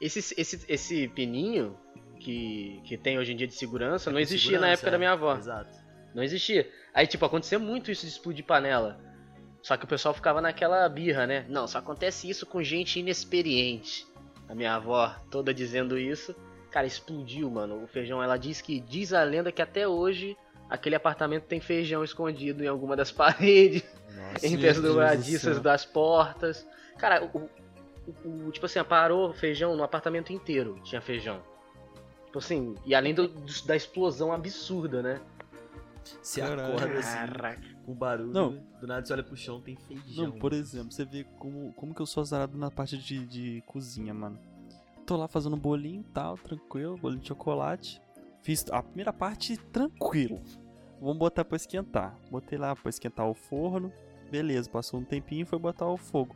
Esse, 0.00 0.18
esse, 0.38 0.64
esse 0.68 1.08
pininho, 1.08 1.76
que, 2.20 2.80
que 2.84 2.96
tem 2.96 3.18
hoje 3.18 3.32
em 3.32 3.36
dia 3.36 3.46
de 3.46 3.54
segurança 3.54 4.10
não 4.10 4.16
Com 4.16 4.20
existia 4.20 4.52
na 4.52 4.66
segurança, 4.66 4.72
época 4.80 4.90
da 4.90 4.96
é. 4.96 4.98
minha 4.98 5.12
avó. 5.12 5.36
Exato. 5.36 5.78
Não 6.14 6.22
existia. 6.22 6.70
Aí, 6.94 7.06
tipo, 7.06 7.24
acontecia 7.24 7.58
muito 7.58 7.90
isso 7.90 8.02
de 8.06 8.12
explodir 8.12 8.44
panela. 8.44 9.00
Só 9.68 9.76
que 9.76 9.84
o 9.84 9.86
pessoal 9.86 10.14
ficava 10.14 10.40
naquela 10.40 10.88
birra, 10.88 11.26
né? 11.26 11.44
Não, 11.46 11.68
só 11.68 11.76
acontece 11.76 12.26
isso 12.30 12.46
com 12.46 12.62
gente 12.62 12.98
inexperiente. 13.00 14.06
A 14.48 14.54
minha 14.54 14.74
avó 14.74 15.14
toda 15.30 15.52
dizendo 15.52 15.98
isso. 15.98 16.34
Cara, 16.70 16.86
explodiu, 16.86 17.50
mano. 17.50 17.84
O 17.84 17.86
feijão, 17.86 18.22
ela 18.22 18.38
diz 18.38 18.62
que. 18.62 18.80
Diz 18.80 19.12
a 19.12 19.22
lenda 19.22 19.52
que 19.52 19.60
até 19.60 19.86
hoje 19.86 20.34
aquele 20.70 20.94
apartamento 20.94 21.44
tem 21.44 21.60
feijão 21.60 22.02
escondido 22.02 22.64
em 22.64 22.66
alguma 22.66 22.96
das 22.96 23.12
paredes, 23.12 23.84
Nossa. 24.16 24.46
entre 24.46 24.70
as 24.70 24.80
dobradiças 24.80 25.60
das 25.60 25.84
portas. 25.84 26.66
Cara, 26.96 27.22
o, 27.24 27.50
o- 28.24 28.46
o- 28.46 28.50
tipo 28.50 28.64
assim, 28.64 28.82
parou 28.82 29.34
feijão 29.34 29.76
no 29.76 29.82
apartamento 29.84 30.32
inteiro. 30.32 30.80
Tinha 30.82 31.02
feijão. 31.02 31.42
Tipo 32.24 32.38
assim, 32.38 32.74
e 32.86 32.94
além 32.94 33.12
do- 33.12 33.28
da 33.66 33.76
explosão 33.76 34.32
absurda, 34.32 35.02
né? 35.02 35.20
Você 36.22 36.40
Caralho. 36.40 36.76
acorda 36.76 36.98
assim, 36.98 37.16
Caraca. 37.16 37.68
com 37.84 37.94
barulho, 37.94 38.32
Não. 38.32 38.64
do 38.80 38.86
nada 38.86 39.04
você 39.04 39.12
olha 39.12 39.22
pro 39.22 39.36
chão, 39.36 39.60
tem 39.60 39.76
feijão. 39.76 40.24
Não, 40.26 40.32
por 40.38 40.52
exemplo, 40.52 40.92
você 40.92 41.04
vê 41.04 41.24
como, 41.38 41.72
como 41.74 41.94
que 41.94 42.00
eu 42.00 42.06
sou 42.06 42.20
azarado 42.22 42.56
na 42.56 42.70
parte 42.70 42.96
de, 42.98 43.26
de 43.26 43.62
cozinha, 43.66 44.12
mano. 44.14 44.38
Tô 45.06 45.16
lá 45.16 45.26
fazendo 45.26 45.56
bolinho 45.56 46.00
e 46.02 46.12
tal, 46.12 46.36
tranquilo, 46.36 46.96
bolinho 46.98 47.20
de 47.20 47.28
chocolate. 47.28 48.00
Fiz 48.42 48.64
a 48.70 48.82
primeira 48.82 49.12
parte 49.12 49.56
tranquilo. 49.56 50.40
Vamos 51.00 51.18
botar 51.18 51.44
pra 51.44 51.56
esquentar. 51.56 52.18
Botei 52.30 52.58
lá 52.58 52.74
pra 52.74 52.90
esquentar 52.90 53.26
o 53.28 53.34
forno. 53.34 53.92
Beleza, 54.30 54.68
passou 54.68 55.00
um 55.00 55.04
tempinho 55.04 55.42
e 55.42 55.46
foi 55.46 55.58
botar 55.58 55.86
o 55.86 55.96
fogo. 55.96 56.34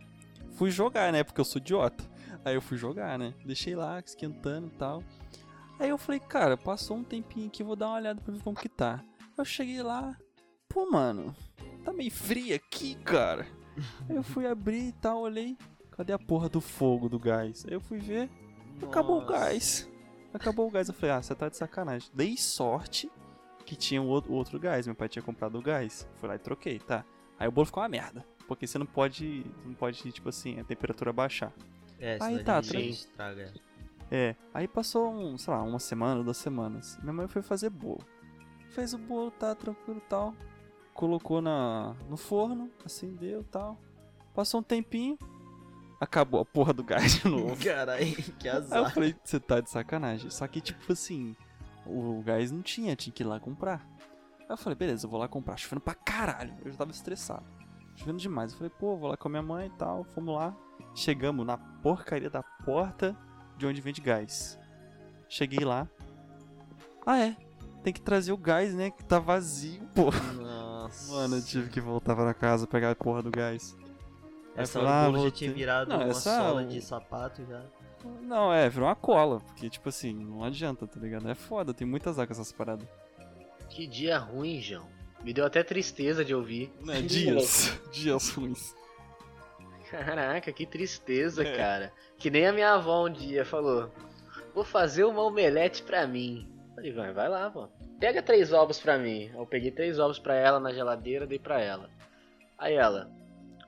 Fui 0.53 0.71
jogar, 0.71 1.13
né? 1.13 1.23
Porque 1.23 1.41
eu 1.41 1.45
sou 1.45 1.61
idiota. 1.61 2.05
Aí 2.45 2.55
eu 2.55 2.63
fui 2.63 2.77
jogar, 2.77 3.19
né? 3.19 3.35
Deixei 3.45 3.75
lá 3.77 3.99
esquentando 4.01 4.69
e 4.69 4.71
tal. 4.79 5.03
Aí 5.79 5.89
eu 5.89 5.99
falei, 5.99 6.21
cara, 6.21 6.57
passou 6.57 6.97
um 6.97 7.05
tempinho 7.05 7.47
aqui, 7.49 7.63
vou 7.63 7.75
dar 7.77 7.89
uma 7.89 7.97
olhada 7.97 8.21
pra 8.21 8.33
ver 8.33 8.43
como 8.43 8.57
que 8.57 8.69
tá. 8.69 9.03
Eu 9.37 9.45
cheguei 9.45 9.83
lá, 9.83 10.17
pô, 10.69 10.91
mano, 10.91 11.35
tá 11.85 11.93
meio 11.93 12.11
frio 12.11 12.55
aqui, 12.55 12.95
cara. 12.97 13.47
Aí 14.09 14.17
eu 14.17 14.23
fui 14.23 14.47
abrir 14.47 14.89
e 14.89 14.93
tal, 14.93 15.21
olhei. 15.21 15.57
Cadê 15.93 16.13
a 16.13 16.19
porra 16.19 16.49
do 16.49 16.61
fogo 16.61 17.09
do 17.09 17.19
gás? 17.19 17.65
Aí 17.67 17.75
eu 17.75 17.81
fui 17.81 17.99
ver, 17.99 18.31
acabou 18.83 19.19
o 19.19 19.21
Nossa. 19.23 19.33
gás. 19.33 19.91
Acabou 20.33 20.67
o 20.67 20.71
gás. 20.71 20.89
Eu 20.89 20.95
falei, 20.95 21.17
ah, 21.17 21.23
você 21.23 21.35
tá 21.35 21.49
de 21.49 21.57
sacanagem. 21.57 22.11
Dei 22.15 22.37
sorte 22.37 23.11
que 23.67 23.77
tinha 23.77 24.01
o 24.01 24.07
outro, 24.07 24.33
o 24.33 24.35
outro 24.37 24.59
gás. 24.59 24.87
Meu 24.87 24.97
pai 24.97 25.09
tinha 25.09 25.23
comprado 25.23 25.59
o 25.59 25.63
gás. 25.63 26.09
Fui 26.17 26.29
lá 26.29 26.37
e 26.37 26.39
troquei, 26.39 26.79
tá. 26.79 27.05
Aí 27.39 27.47
o 27.47 27.53
bolo 27.53 27.67
ficou 27.67 27.83
uma 27.83 27.89
merda. 27.89 28.25
Porque 28.49 28.67
você 28.67 28.79
não 28.79 28.87
pode, 28.87 29.45
não 29.65 29.75
pode, 29.75 30.11
tipo 30.11 30.29
assim, 30.29 30.59
a 30.59 30.65
temperatura 30.65 31.13
baixar. 31.13 31.53
É, 31.99 32.19
Aí 32.21 32.43
tá, 32.43 32.59
a 32.59 32.61
gente 32.63 32.71
tranquilo. 32.73 32.93
estraga. 32.95 33.53
É, 34.11 34.35
aí 34.53 34.69
passou, 34.69 35.11
um, 35.11 35.39
sei 35.39 35.55
lá, 35.55 35.63
uma 35.63 35.79
semana, 35.79 36.23
duas 36.23 36.37
semanas. 36.37 36.99
Minha 37.03 37.13
mãe 37.13 37.29
foi 37.29 37.41
fazer 37.41 37.71
bolo. 37.71 38.05
Fez 38.75 38.95
o 38.95 38.99
bolo, 38.99 39.31
tá 39.31 39.55
tranquilo 39.55 39.99
e 40.05 40.09
tal. 40.09 40.35
Colocou 40.95 41.41
na, 41.41 41.95
no 42.09 42.17
forno, 42.17 42.71
acendeu 42.85 43.41
e 43.41 43.45
tal. 43.45 43.79
Passou 44.35 44.61
um 44.61 44.63
tempinho, 44.63 45.19
acabou 46.01 46.41
a 46.41 46.45
porra 46.45 46.73
do 46.73 46.83
gás 46.83 47.21
de 47.21 47.29
novo. 47.29 47.57
Caralho, 47.63 48.15
que 48.39 48.49
Aí 48.49 48.55
eu 48.57 48.61
azar. 48.61 48.93
falei, 48.95 49.15
você 49.23 49.39
tá 49.39 49.61
de 49.61 49.71
sacanagem. 49.71 50.31
Só 50.31 50.47
que, 50.49 50.61
tipo 50.61 50.93
assim, 50.93 51.37
o 51.87 52.21
gás 52.23 52.51
não 52.51 52.63
tinha, 52.63 52.97
tinha 52.97 53.13
que 53.13 53.23
ir 53.23 53.27
lá 53.27 53.39
comprar. 53.39 53.87
Aí 54.41 54.47
eu 54.51 54.57
falei, 54.57 54.77
beleza, 54.77 55.07
eu 55.07 55.11
vou 55.11 55.21
lá 55.21 55.29
comprar. 55.29 55.57
Chovendo 55.57 55.81
pra 55.81 55.95
caralho. 55.95 56.55
Eu 56.65 56.71
já 56.73 56.79
tava 56.79 56.91
estressado. 56.91 57.45
Chovendo 57.95 58.19
demais. 58.19 58.53
Eu 58.53 58.59
falei, 58.59 58.73
pô, 58.79 58.97
vou 58.97 59.09
lá 59.11 59.17
com 59.17 59.29
a 59.29 59.31
minha 59.31 59.43
mãe 59.43 59.67
e 59.67 59.79
tal. 59.79 60.05
Fomos 60.05 60.35
lá. 60.35 60.57
Chegamos 60.95 61.47
na 61.47 61.57
porcaria 61.57 62.29
da 62.29 62.43
porta 62.43 63.17
de 63.57 63.67
onde 63.67 63.81
vende 63.81 64.01
gás. 64.01 64.59
Cheguei 65.29 65.65
lá. 65.65 65.89
Ah, 67.07 67.19
é. 67.19 67.37
Tem 67.83 67.93
que 67.93 68.01
trazer 68.01 68.33
o 68.33 68.37
gás, 68.37 68.75
né? 68.75 68.91
Que 68.91 69.05
tá 69.05 69.19
vazio, 69.19 69.83
pô. 69.95 70.11
Nossa. 70.41 71.13
Mano, 71.13 71.37
eu 71.37 71.45
tive 71.45 71.69
que 71.71 71.81
voltar 71.81 72.15
pra 72.15 72.33
casa 72.35 72.67
pegar 72.67 72.91
a 72.91 72.95
porra 72.95 73.23
do 73.23 73.31
gás. 73.31 73.77
Essa 74.55 74.79
hora 74.81 74.89
falei, 75.13 75.25
o 75.25 75.27
ah, 75.29 75.31
tinha 75.31 75.53
virado 75.53 75.89
Não, 75.89 75.97
uma 75.97 76.09
essa- 76.09 76.37
sola 76.39 76.65
de 76.65 76.81
sapato 76.81 77.45
já. 77.47 77.63
Não, 78.21 78.53
é, 78.53 78.69
virou 78.69 78.87
uma 78.89 78.95
cola. 78.97 79.41
Porque, 79.41 79.71
tipo 79.71 79.89
assim, 79.89 80.13
não 80.13 80.45
adianta, 80.45 80.87
tá 80.87 81.01
ligado? 81.01 81.29
É 81.29 81.35
foda, 81.35 81.73
tem 81.73 81.87
muitas 81.87 82.19
águas 82.19 82.39
essas 82.39 82.53
paradas. 82.53 82.87
Que 83.71 83.87
dia 83.87 84.19
ruim, 84.19 84.61
João. 84.61 84.87
Me 85.25 85.33
deu 85.33 85.47
até 85.47 85.63
tristeza 85.63 86.25
de 86.25 86.35
ouvir. 86.35 86.73
Né, 86.85 87.01
dias. 87.03 87.81
dias 87.93 88.29
ruins. 88.31 88.75
Caraca, 89.91 90.53
que 90.53 90.67
tristeza, 90.67 91.43
É. 91.45 91.57
cara. 91.57 91.93
Que 92.19 92.31
nem 92.31 92.47
a 92.47 92.53
minha 92.53 92.75
avó 92.75 93.07
um 93.07 93.13
dia 93.13 93.45
falou: 93.45 93.91
Vou 94.55 94.65
fazer 94.65 95.05
uma 95.05 95.23
omelete 95.23 95.83
pra 95.83 96.07
mim. 96.07 96.49
Falei, 96.75 96.93
vai, 96.93 97.13
vai 97.13 97.29
lá, 97.29 97.49
vó. 97.49 97.69
Pega 98.01 98.23
três 98.23 98.53
ovos 98.53 98.81
pra 98.81 98.99
mim. 98.99 99.31
Eu 99.35 99.47
peguei 99.47 99.71
três 99.71 99.99
ovos 99.99 100.19
pra 100.19 100.35
ela 100.35 100.59
na 100.59 100.73
geladeira, 100.73 101.27
dei 101.27 101.39
pra 101.39 101.61
ela. 101.61 101.89
Aí 102.59 102.75
ela 102.75 103.11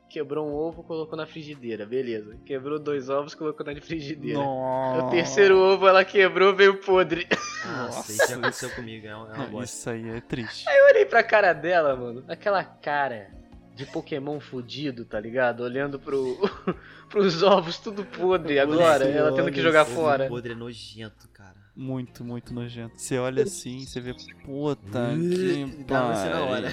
quebrou 0.08 0.48
um 0.48 0.52
ovo, 0.52 0.84
colocou 0.84 1.16
na 1.16 1.26
frigideira, 1.26 1.84
beleza. 1.84 2.36
Quebrou 2.46 2.78
dois 2.78 3.08
ovos, 3.08 3.34
colocou 3.34 3.66
na 3.66 3.74
frigideira. 3.80 4.38
Nossa. 4.38 5.06
O 5.06 5.10
terceiro 5.10 5.58
ovo 5.58 5.88
ela 5.88 6.04
quebrou, 6.04 6.54
veio 6.54 6.80
podre. 6.80 7.26
Nossa, 7.66 8.12
isso 8.12 8.28
já 8.28 8.36
aconteceu 8.36 8.70
comigo, 8.70 9.06
é 9.06 9.16
uma, 9.16 9.34
é 9.34 9.38
uma 9.46 9.64
isso 9.64 9.90
aí 9.90 10.08
é 10.08 10.20
triste. 10.20 10.66
Eu 10.68 10.86
olhei 10.86 11.04
pra 11.04 11.22
cara 11.22 11.52
dela, 11.52 11.96
mano. 11.96 12.24
Aquela 12.28 12.62
cara 12.62 13.30
de 13.74 13.84
Pokémon 13.86 14.38
fudido, 14.38 15.04
tá 15.04 15.18
ligado? 15.18 15.64
Olhando 15.64 15.98
pro, 15.98 16.38
pros 17.10 17.42
ovos 17.42 17.78
tudo 17.78 18.04
podre 18.04 18.60
agora, 18.60 19.04
ela 19.04 19.34
tendo 19.34 19.50
que 19.50 19.60
jogar 19.60 19.84
fora. 19.84 20.28
podre 20.28 20.52
é 20.52 20.56
nojento, 20.56 21.28
cara. 21.30 21.63
Muito, 21.76 22.24
muito 22.24 22.54
nojento. 22.54 23.00
Você 23.00 23.18
olha 23.18 23.42
assim, 23.42 23.80
você 23.84 24.00
vê, 24.00 24.14
puta 24.44 25.10
que 25.18 25.74
você 25.76 26.28
na 26.28 26.44
hora. 26.44 26.70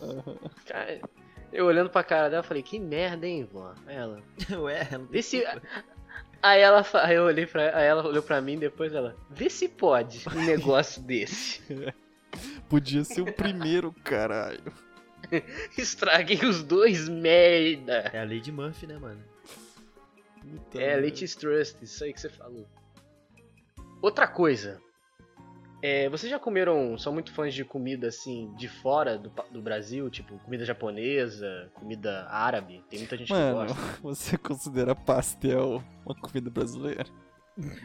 pariu. 0.00 0.40
Cara, 0.66 1.00
eu 1.52 1.66
olhando 1.66 1.88
pra 1.90 2.02
cara 2.02 2.28
dela, 2.28 2.42
falei, 2.42 2.62
que 2.62 2.78
merda, 2.78 3.26
hein, 3.26 3.48
vó? 3.50 3.74
Aí 3.86 3.96
Ela. 3.96 4.22
Ué, 4.60 4.88
Vê 5.10 5.22
se. 5.22 5.44
Aí 6.42 6.60
ela, 6.60 6.84
aí 7.02 7.16
eu 7.16 7.24
olhei 7.24 7.46
pra. 7.46 7.76
Aí 7.76 7.86
ela 7.86 8.06
olhou 8.06 8.22
pra 8.22 8.40
mim 8.40 8.58
depois 8.58 8.92
ela. 8.92 9.16
Vê 9.30 9.48
se 9.48 9.68
pode 9.68 10.22
um 10.34 10.44
negócio 10.44 11.02
desse. 11.02 11.62
Podia 12.68 13.04
ser 13.04 13.22
o 13.22 13.32
primeiro, 13.32 13.92
caralho. 14.04 14.72
Estraguei 15.78 16.44
os 16.44 16.62
dois, 16.62 17.08
merda. 17.08 18.10
É 18.12 18.20
a 18.20 18.24
lei 18.24 18.40
de 18.40 18.52
Murphy, 18.52 18.86
né, 18.86 18.98
mano? 18.98 19.22
Puta 20.40 20.82
É. 20.82 20.96
Leite 20.96 21.24
Trust, 21.36 21.82
isso 21.82 22.04
aí 22.04 22.12
que 22.12 22.20
você 22.20 22.28
falou. 22.28 22.66
Outra 24.04 24.28
coisa. 24.28 24.82
É, 25.80 26.10
vocês 26.10 26.30
já 26.30 26.38
comeram, 26.38 26.98
são 26.98 27.10
muito 27.10 27.32
fãs 27.32 27.54
de 27.54 27.64
comida 27.64 28.08
assim, 28.08 28.52
de 28.54 28.68
fora 28.68 29.16
do, 29.16 29.32
do 29.50 29.62
Brasil? 29.62 30.10
Tipo, 30.10 30.38
comida 30.40 30.62
japonesa, 30.62 31.70
comida 31.72 32.26
árabe? 32.28 32.84
Tem 32.90 32.98
muita 32.98 33.16
gente 33.16 33.28
que 33.28 33.32
Mano, 33.32 33.68
gosta. 33.68 33.82
você 34.04 34.36
considera 34.36 34.94
pastel 34.94 35.82
uma 36.04 36.14
comida 36.14 36.50
brasileira? 36.50 37.06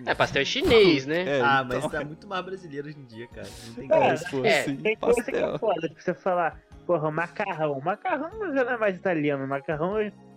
É, 0.05 0.13
pastel 0.13 0.43
chinês, 0.43 1.05
né? 1.05 1.37
É, 1.37 1.41
ah, 1.41 1.63
então, 1.65 1.79
mas 1.83 1.91
tá 1.91 2.03
muito 2.03 2.27
mais 2.27 2.43
brasileiro 2.43 2.89
hoje 2.89 2.99
em 2.99 3.05
dia, 3.05 3.27
cara. 3.29 3.47
Não 3.67 3.73
tem 3.75 3.85
É, 3.85 3.87
como. 3.87 4.17
se 4.17 4.29
for 4.29 4.45
é, 4.45 4.59
assim, 4.59 4.75
Tem 4.75 4.97
coisa 4.97 5.23
que 5.23 5.37
é 5.37 5.57
foda, 5.57 5.87
tipo, 5.87 6.01
você 6.01 6.13
falar, 6.13 6.61
porra, 6.85 7.09
macarrão. 7.09 7.79
Macarrão 7.79 8.53
já 8.53 8.65
não 8.65 8.73
é 8.73 8.77
mais 8.77 8.97
italiano, 8.97 9.47
macarrão 9.47 9.95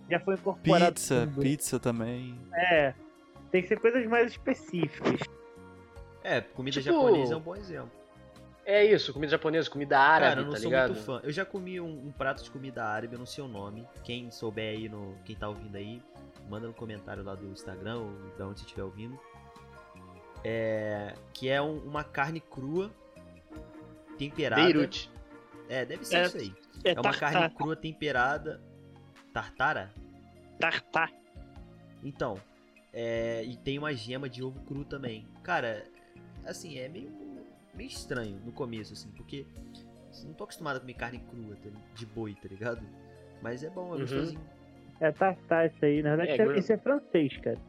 já 0.09 0.19
foi 0.21 0.35
incorporado. 0.35 0.93
Pizza, 0.93 1.29
pizza 1.41 1.77
também. 1.77 2.39
É. 2.53 2.93
Tem 3.51 3.61
que 3.61 3.67
ser 3.67 3.81
coisas 3.81 4.05
mais 4.07 4.31
específicas. 4.31 5.19
É, 6.23 6.41
comida 6.41 6.81
Tipo- 6.81 6.93
japonesa 6.95 7.33
é 7.33 7.37
um 7.37 7.41
bom 7.41 7.55
exemplo. 7.55 7.91
É 8.65 8.85
isso, 8.85 9.11
comida 9.11 9.31
japonesa, 9.31 9.69
comida 9.69 9.99
árabe, 9.99 10.29
Cara, 10.29 10.39
eu 10.41 10.45
não 10.45 10.51
tá 10.53 10.57
sou 10.59 10.65
ligado? 10.69 10.91
muito 10.91 11.03
fã. 11.03 11.19
Eu 11.21 11.31
já 11.33 11.43
comi 11.45 11.81
um, 11.81 12.07
um 12.07 12.11
prato 12.13 12.41
de 12.41 12.49
comida 12.49 12.85
árabe, 12.85 13.13
eu 13.13 13.19
não 13.19 13.25
sei 13.25 13.43
o 13.43 13.47
nome. 13.47 13.85
Quem 14.05 14.31
souber 14.31 14.69
aí, 14.77 14.87
no, 14.87 15.17
quem 15.25 15.35
tá 15.35 15.49
ouvindo 15.49 15.75
aí, 15.75 16.01
manda 16.49 16.67
no 16.67 16.73
comentário 16.73 17.23
lá 17.23 17.35
do 17.35 17.45
Instagram 17.47 17.97
ou 17.97 18.37
da 18.37 18.47
onde 18.47 18.59
você 18.59 18.65
estiver 18.65 18.83
ouvindo. 18.83 19.19
É, 20.45 21.13
que 21.33 21.49
é 21.49 21.61
um- 21.61 21.79
uma 21.79 22.03
carne 22.05 22.39
crua, 22.39 22.89
temperada. 24.17 24.63
Beirute. 24.63 25.11
É, 25.69 25.85
deve 25.85 26.05
ser 26.05 26.17
É, 26.17 26.25
isso 26.25 26.37
aí. 26.37 26.55
É, 26.85 26.89
É 26.91 26.93
uma 26.93 27.01
tartar, 27.03 27.31
carne 27.33 27.55
crua 27.55 27.75
temperada. 27.75 28.61
Tartara? 29.33 29.91
tartar. 30.59 31.11
Então, 32.03 32.37
é, 32.93 33.43
e 33.43 33.57
tem 33.57 33.77
uma 33.77 33.93
gema 33.93 34.29
de 34.29 34.43
ovo 34.43 34.59
cru 34.61 34.85
também. 34.85 35.27
Cara, 35.41 35.83
assim, 36.45 36.77
é 36.77 36.87
meio, 36.87 37.11
meio 37.73 37.87
estranho 37.87 38.39
no 38.45 38.51
começo, 38.51 38.93
assim, 38.93 39.09
porque 39.11 39.45
eu 40.21 40.27
não 40.27 40.33
tô 40.33 40.43
acostumado 40.43 40.77
a 40.77 40.79
comer 40.79 40.93
carne 40.93 41.19
crua 41.19 41.55
tá- 41.55 41.69
de 41.95 42.05
boi, 42.05 42.35
tá 42.35 42.47
ligado? 42.47 42.85
Mas 43.41 43.63
é 43.63 43.69
bom, 43.69 43.87
é 43.87 43.91
Uhum. 43.93 43.99
gostosinho. 43.99 44.41
É 44.99 45.11
tartar 45.11 45.67
isso 45.67 45.83
aí. 45.83 46.01
Na 46.01 46.15
verdade, 46.15 46.31
É, 46.41 46.45
isso 46.45 46.55
é- 46.55 46.59
isso 46.59 46.73
é 46.73 46.77
francês, 46.77 47.37
cara. 47.37 47.59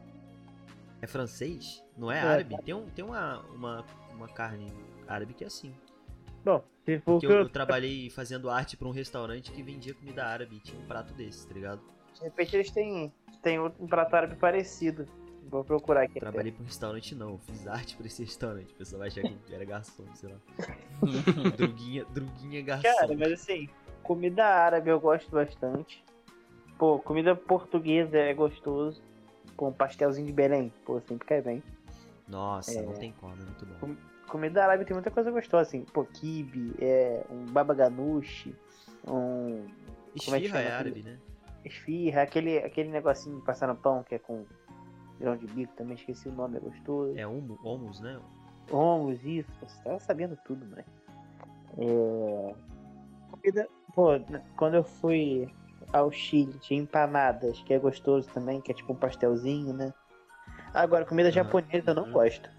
É 1.01 1.07
francês? 1.07 1.83
Não 1.97 2.11
é 2.11 2.17
É. 2.17 2.21
árabe? 2.21 2.57
Tem, 2.63 2.73
um, 2.73 2.89
tem 2.89 3.03
uma, 3.03 3.39
uma, 3.49 3.85
uma 4.13 4.27
carne 4.27 4.71
árabe 5.07 5.33
que 5.33 5.43
é 5.43 5.47
assim. 5.47 5.73
Bom, 6.43 6.63
se 6.85 6.99
for 6.99 7.13
Porque 7.13 7.27
que 7.27 7.33
eu, 7.33 7.37
eu, 7.39 7.49
trabalhei 7.49 8.09
fazendo 8.09 8.49
arte 8.49 8.77
pra 8.77 8.87
um 8.87 8.91
restaurante 8.91 9.51
que 9.51 9.61
vendia 9.61 9.93
comida 9.93 10.25
árabe 10.25 10.55
e 10.57 10.59
tinha 10.59 10.79
um 10.79 10.85
prato 10.85 11.13
desse, 11.13 11.47
tá 11.47 11.53
ligado? 11.53 11.81
De 12.13 12.23
repente 12.23 12.55
eles 12.55 12.71
têm, 12.71 13.11
têm 13.41 13.59
um 13.59 13.87
prato 13.87 14.15
árabe 14.15 14.35
parecido. 14.35 15.05
Vou 15.49 15.63
procurar 15.63 16.03
aqui. 16.03 16.19
Trabalhei 16.19 16.51
pra 16.51 16.63
um 16.63 16.65
restaurante 16.65 17.15
não, 17.15 17.31
eu 17.31 17.37
fiz 17.39 17.67
arte 17.67 17.95
pra 17.95 18.07
esse 18.07 18.23
restaurante. 18.23 18.73
O 18.73 18.75
pessoal 18.75 18.99
vai 18.99 19.07
achar 19.09 19.21
que 19.21 19.37
era 19.53 19.63
garçom, 19.65 20.03
sei 20.15 20.29
lá. 20.29 20.37
druguinha, 21.55 22.05
druguinha 22.05 22.61
garçom. 22.61 22.83
Cara, 22.97 23.15
mas 23.15 23.31
assim, 23.33 23.69
comida 24.03 24.45
árabe 24.45 24.89
eu 24.89 24.99
gosto 24.99 25.29
bastante. 25.31 26.03
Pô, 26.77 26.99
comida 26.99 27.35
portuguesa 27.35 28.17
é 28.17 28.33
gostoso. 28.33 29.01
Pô, 29.55 29.67
um 29.69 29.73
pastelzinho 29.73 30.27
de 30.27 30.33
Belém, 30.33 30.73
pô, 30.85 30.99
sempre 31.01 31.27
cai 31.27 31.41
bem. 31.41 31.63
Nossa, 32.27 32.77
É. 32.77 32.81
não 32.81 32.93
tem 32.93 33.13
como, 33.13 33.33
é 33.33 33.35
muito 33.37 33.65
bom. 33.65 33.95
Comida 34.27 34.63
árabe 34.63 34.83
tem 34.83 34.93
muita 34.93 35.11
coisa 35.11 35.31
gostosa, 35.31 35.69
assim. 35.69 35.83
Pô, 35.83 36.03
kibe, 36.03 36.73
é, 36.79 37.23
um 37.29 37.45
baba 37.45 37.73
ganoush, 37.73 38.51
um 39.07 39.63
é 39.63 40.17
Esfirra 40.17 40.59
é 40.59 40.63
chama 40.65 40.77
árabe, 40.77 41.03
né? 41.03 41.17
esfirra, 41.63 42.21
aquele, 42.21 42.57
aquele 42.59 42.89
negocinho 42.89 43.37
de 43.39 43.41
passar 43.45 43.67
no 43.67 43.75
pão 43.75 44.03
que 44.03 44.15
é 44.15 44.19
com 44.19 44.45
grão 45.19 45.35
de 45.37 45.47
bico, 45.47 45.73
também 45.75 45.95
esqueci 45.95 46.27
o 46.27 46.31
nome, 46.31 46.57
é 46.57 46.59
gostoso. 46.59 47.17
É 47.17 47.25
hummus, 47.27 47.99
né? 48.01 48.19
Homos, 48.71 49.23
isso, 49.23 49.49
você 49.61 49.83
tava 49.83 49.99
sabendo 49.99 50.37
tudo, 50.45 50.65
moleque. 50.65 50.89
É... 51.77 52.55
Comida, 53.31 53.67
pô, 53.93 54.11
quando 54.57 54.75
eu 54.75 54.83
fui 54.83 55.53
ao 55.93 56.11
Chile, 56.11 56.57
tinha 56.59 56.81
empanadas, 56.81 57.59
que 57.61 57.73
é 57.73 57.79
gostoso 57.79 58.27
também, 58.33 58.61
que 58.61 58.71
é 58.71 58.75
tipo 58.75 58.93
um 58.93 58.95
pastelzinho, 58.95 59.73
né? 59.73 59.93
Agora, 60.73 61.05
comida 61.05 61.31
japonesa 61.31 61.91
eu 61.91 61.95
não 61.95 62.03
Uhum. 62.03 62.11
gosto. 62.11 62.49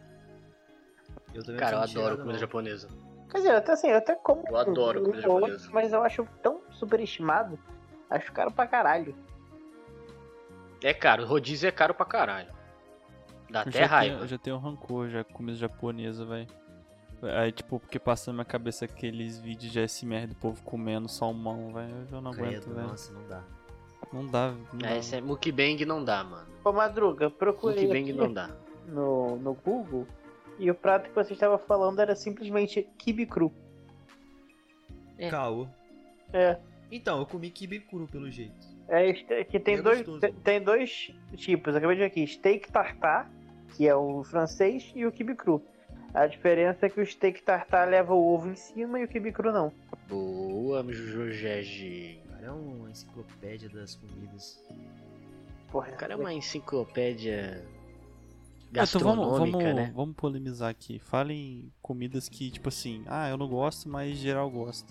Eu 1.35 1.43
também 1.45 1.61
Cara, 1.61 1.77
eu 1.77 1.81
adoro 1.83 2.17
comida 2.19 2.39
japonesa. 2.39 2.89
Quer 3.31 3.39
dizer, 3.39 3.51
até 3.51 3.73
assim, 3.73 3.89
eu 3.89 3.99
até 3.99 4.15
como. 4.15 4.45
Eu 4.49 4.57
adoro 4.57 5.03
comida 5.03 5.21
japonesa. 5.23 5.69
Mas 5.73 5.93
eu 5.93 6.03
acho 6.03 6.27
tão 6.43 6.63
superestimado. 6.71 7.59
Acho 8.09 8.33
caro 8.33 8.53
pra 8.53 8.67
caralho. 8.67 9.15
É 10.87 10.95
caro, 10.95 11.26
rodízio 11.26 11.69
é 11.69 11.73
caro 11.73 11.93
pra 11.93 12.07
caralho. 12.07 12.55
Dá 13.50 13.64
Eu 13.64 13.69
até 13.69 13.81
já 13.81 13.87
raiva. 13.87 14.14
Tenho, 14.14 14.25
eu 14.25 14.28
já 14.28 14.38
tenho 14.38 14.57
rancor 14.57 15.09
já 15.09 15.25
com 15.25 15.33
comida 15.33 15.59
japonesa, 15.59 16.25
velho. 16.25 16.47
Aí, 17.23 17.50
tipo, 17.50 17.81
porque 17.81 17.99
passa 17.99 18.31
na 18.31 18.37
minha 18.37 18.45
cabeça 18.45 18.85
aqueles 18.85 19.37
vídeos 19.37 19.73
de 19.73 19.81
SMR 19.88 20.28
do 20.28 20.37
povo 20.37 20.62
comendo 20.62 21.09
salmão, 21.09 21.73
velho. 21.73 21.93
Eu 21.93 22.07
já 22.07 22.21
não 22.21 22.31
aguento, 22.31 22.73
velho. 22.73 22.87
nossa, 22.87 23.12
não 23.12 23.26
dá. 23.26 23.43
Não 24.12 24.26
dá, 24.26 24.52
não 24.73 24.78
dá. 24.78 24.90
É, 24.90 24.99
esse 24.99 25.16
é 25.16 25.21
mukbang 25.21 25.85
não 25.85 26.05
dá, 26.05 26.23
mano. 26.23 26.47
Ô, 26.62 26.73
Madruga, 26.73 27.31
procurei 27.31 27.83
Mukbang 27.83 28.02
aqui 28.02 28.12
não 28.12 28.33
dá. 28.33 28.50
no, 28.87 29.35
no 29.38 29.55
Google 29.55 30.07
e 30.57 30.71
o 30.71 30.75
prato 30.75 31.09
que 31.09 31.16
você 31.16 31.33
estava 31.33 31.59
falando 31.59 31.99
era 31.99 32.14
simplesmente 32.14 32.88
kibe 32.97 33.26
cru. 33.26 33.52
É. 35.19 35.31
Caô. 35.31 35.66
É. 36.33 36.61
Então, 36.93 37.19
eu 37.19 37.26
comi 37.26 37.50
kibe 37.50 37.81
cru 37.81 38.07
pelo 38.07 38.31
jeito. 38.31 38.75
É, 38.88 39.12
que 39.45 39.59
tem 39.59 39.76
É 39.76 39.83
dois, 39.83 40.02
tem, 40.21 40.33
tem 40.33 40.61
dois 40.62 41.11
tipos. 41.37 41.75
Eu 41.75 41.78
acabei 41.78 41.97
de 41.97 42.00
ver 42.00 42.07
aqui: 42.07 42.26
steak 42.26 42.71
tartar, 42.71 43.31
que 43.76 43.87
é 43.87 43.95
o 43.95 44.23
francês, 44.25 44.93
e 44.95 45.05
o 45.05 45.12
kibe 45.12 45.35
cru. 45.35 45.62
A 46.14 46.26
diferença 46.26 46.87
é 46.87 46.88
que 46.88 47.00
o 47.00 47.05
steak 47.07 47.43
tartar 47.43 47.87
leva 47.88 48.14
o 48.14 48.35
ovo 48.35 48.49
em 48.49 48.55
cima 48.55 48.99
e 48.99 49.05
o 49.05 49.09
kibe 49.09 49.33
cru 49.33 49.52
não. 49.52 49.73
Boa, 50.09 50.83
Jujegi. 50.90 52.21
O 52.25 52.33
cara 52.33 52.47
é 52.47 52.50
uma 52.50 52.90
enciclopédia 52.90 53.69
das 53.69 53.97
comidas. 53.97 54.64
Porra, 55.71 55.90
O 55.90 55.97
cara 55.97 56.12
é 56.14 56.16
uma 56.16 56.33
enciclopédia 56.33 57.62
Ah, 58.75 58.85
então 58.85 59.00
vamos, 59.00 59.26
gastronômica, 59.26 59.59
vamos, 59.59 59.75
né? 59.75 59.93
vamos 59.95 60.16
polemizar 60.16 60.71
aqui. 60.71 60.99
Falem 60.99 61.71
comidas 61.83 62.28
que, 62.28 62.50
tipo 62.50 62.69
assim, 62.69 63.02
ah, 63.07 63.28
eu 63.28 63.37
não 63.37 63.49
gosto, 63.49 63.88
mas 63.88 64.16
geral 64.16 64.49
gosta. 64.49 64.90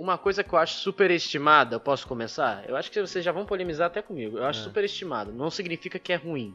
Uma 0.00 0.16
coisa 0.16 0.42
que 0.42 0.50
eu 0.54 0.58
acho 0.58 0.76
superestimada, 0.78 1.76
eu 1.76 1.80
posso 1.80 2.06
começar? 2.08 2.66
Eu 2.66 2.74
acho 2.74 2.90
que 2.90 2.98
vocês 2.98 3.22
já 3.22 3.32
vão 3.32 3.44
polemizar 3.44 3.88
até 3.88 4.00
comigo. 4.00 4.38
Eu 4.38 4.46
acho 4.46 4.60
É. 4.60 4.62
superestimado. 4.64 5.30
Não 5.30 5.50
significa 5.50 5.98
que 5.98 6.10
é 6.10 6.16
ruim. 6.16 6.54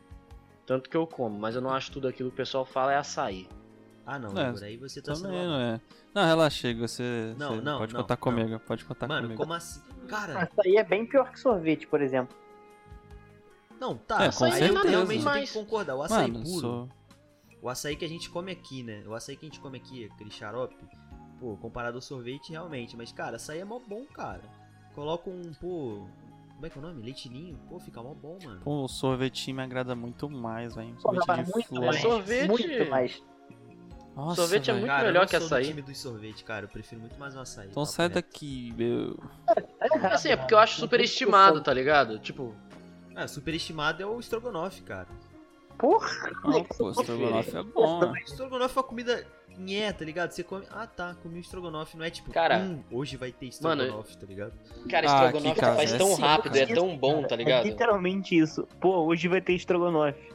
Tanto 0.65 0.89
que 0.89 0.97
eu 0.97 1.05
como, 1.05 1.37
mas 1.37 1.53
eu 1.53 1.61
não 1.61 1.69
acho 1.69 1.91
tudo 1.91 2.07
aquilo 2.07 2.29
que 2.31 2.33
o 2.33 2.37
pessoal 2.37 2.65
fala 2.65 2.93
é 2.93 2.97
açaí. 2.97 3.47
Ah, 4.03 4.17
não, 4.17 4.35
É, 4.35 4.49
Igor, 4.49 4.63
aí 4.63 4.77
você 4.77 4.99
tá 4.99 5.13
sendo... 5.13 5.27
Também 5.27 5.45
não 5.45 5.59
é. 5.59 5.79
Não, 6.11 6.25
relaxa, 6.25 6.57
Chega, 6.57 6.87
você, 6.87 7.35
Não, 7.37 7.49
você 7.55 7.61
não, 7.61 7.77
pode 7.77 7.93
não, 7.93 8.01
contar 8.01 8.15
não. 8.15 8.21
comigo, 8.21 8.59
pode 8.61 8.83
contar 8.85 9.07
Mano, 9.07 9.21
comigo. 9.27 9.39
como 9.41 9.53
assim? 9.53 9.79
Cara, 10.07 10.39
Açaí 10.43 10.77
é 10.77 10.83
bem 10.83 11.05
pior 11.05 11.31
que 11.31 11.39
sorvete, 11.39 11.85
por 11.85 12.01
exemplo. 12.01 12.35
não, 13.79 13.95
tá, 13.95 14.23
É, 14.23 14.27
açaí 14.29 14.49
com 14.51 14.55
eu 14.55 14.59
certeza. 14.73 14.89
realmente 14.89 15.19
tenho 15.23 15.35
Mas- 15.35 15.51
que 15.51 15.57
concordar. 15.59 15.95
O 15.95 16.01
açaí 16.01 16.31
Mano, 16.31 16.43
puro, 16.43 16.59
sou... 16.61 16.89
o 17.61 17.69
açaí 17.69 17.95
que 17.95 18.05
a 18.05 18.09
gente 18.09 18.27
come 18.29 18.51
aqui, 18.51 18.81
né? 18.81 19.03
O 19.05 19.13
açaí 19.13 19.35
que 19.37 19.45
a 19.45 19.49
gente 19.49 19.59
come 19.59 19.77
aqui, 19.77 20.05
aquele 20.11 20.31
xarope, 20.31 20.75
pô, 21.45 21.57
comparado 21.57 21.97
ao 21.97 22.01
sorvete, 22.01 22.51
realmente. 22.51 22.97
Mas, 22.97 23.11
cara, 23.11 23.35
açaí 23.35 23.59
é 23.59 23.65
mó 23.65 23.79
bom, 23.79 24.03
cara. 24.05 24.41
Coloca 24.95 25.29
um, 25.29 25.51
pô... 25.61 26.07
Como 26.55 26.65
é 26.65 26.69
que 26.69 26.77
é 26.79 26.81
o 26.81 26.85
nome? 26.85 27.03
Leitinho? 27.03 27.59
Pô, 27.69 27.77
fica 27.79 28.01
mó 28.01 28.13
bom, 28.15 28.37
mano. 28.43 28.61
Pô, 28.63 28.85
o 28.85 28.87
sorvetinho 28.87 29.57
me 29.57 29.63
agrada 29.63 29.93
muito 29.93 30.27
mais, 30.29 30.73
velho. 30.73 30.95
Porra, 30.95 31.21
Sorvete 31.21 31.27
mas 31.27 31.45
de 31.45 31.51
muito 31.53 31.67
flor. 31.67 31.85
mais. 31.85 32.01
Sorvete- 32.01 32.47
Muito 32.47 32.89
mais. 32.89 33.23
Nossa, 34.15 34.41
Sorvete 34.41 34.69
é 34.69 34.73
velho. 34.73 34.77
muito 34.85 34.95
Cara, 34.95 35.07
melhor 35.07 35.25
que 35.27 35.37
sou 35.37 35.45
açaí. 35.45 35.63
do 35.65 35.67
time 35.69 35.81
do 35.81 35.93
sorvete, 35.93 36.43
cara. 36.45 36.65
Eu 36.65 36.69
prefiro 36.69 37.01
muito 37.01 37.19
mais 37.19 37.35
o 37.35 37.39
açaí. 37.41 37.67
Então 37.69 37.85
sai 37.85 38.05
reto. 38.07 38.15
daqui, 38.15 38.73
meu. 38.77 39.19
Assim, 40.11 40.29
é 40.29 40.37
porque 40.37 40.53
eu 40.53 40.57
acho 40.57 40.79
superestimado, 40.79 41.61
tá 41.61 41.73
ligado? 41.73 42.17
Tipo, 42.19 42.55
Ah, 43.13 43.27
superestimado 43.27 44.01
é 44.01 44.05
o 44.05 44.17
estrogonofe, 44.19 44.81
cara. 44.83 45.09
Porra! 45.77 46.31
Não, 46.43 46.63
pô, 46.63 46.89
estrogonofe 46.91 47.57
é 47.57 47.63
bom. 47.63 48.11
né? 48.11 48.21
Estrogonofe 48.25 48.77
é 48.77 48.81
uma 48.81 48.87
comida 48.87 49.27
nhé, 49.57 49.91
tá 49.93 50.05
ligado? 50.05 50.31
Você 50.31 50.43
come. 50.43 50.65
Ah 50.69 50.87
tá, 50.87 51.15
comi 51.15 51.37
um 51.37 51.39
estrogonofe, 51.41 51.97
não 51.97 52.05
é 52.05 52.09
tipo, 52.09 52.31
Cara, 52.31 52.57
hum, 52.59 52.83
hoje 52.91 53.17
vai 53.17 53.31
ter 53.31 53.49
mano, 53.61 53.83
estrogonofe, 53.83 54.17
tá 54.17 54.25
ligado? 54.25 54.53
cara, 54.89 55.07
Ah, 55.09 55.13
estrogonofe 55.25 55.49
aqui, 55.51 55.59
cara, 55.59 55.75
faz 55.75 55.93
é 55.93 55.97
tão 55.97 56.13
assim, 56.13 56.21
rápido, 56.21 56.55
é 56.57 56.65
cara. 56.65 56.75
tão 56.79 56.97
bom, 56.97 57.23
tá 57.23 57.35
É 57.35 57.37
ligado? 57.37 57.63
literalmente 57.65 58.37
isso. 58.37 58.67
Pô, 58.79 59.05
hoje 59.05 59.27
vai 59.27 59.41
ter 59.41 59.53
estrogonofe. 59.53 60.33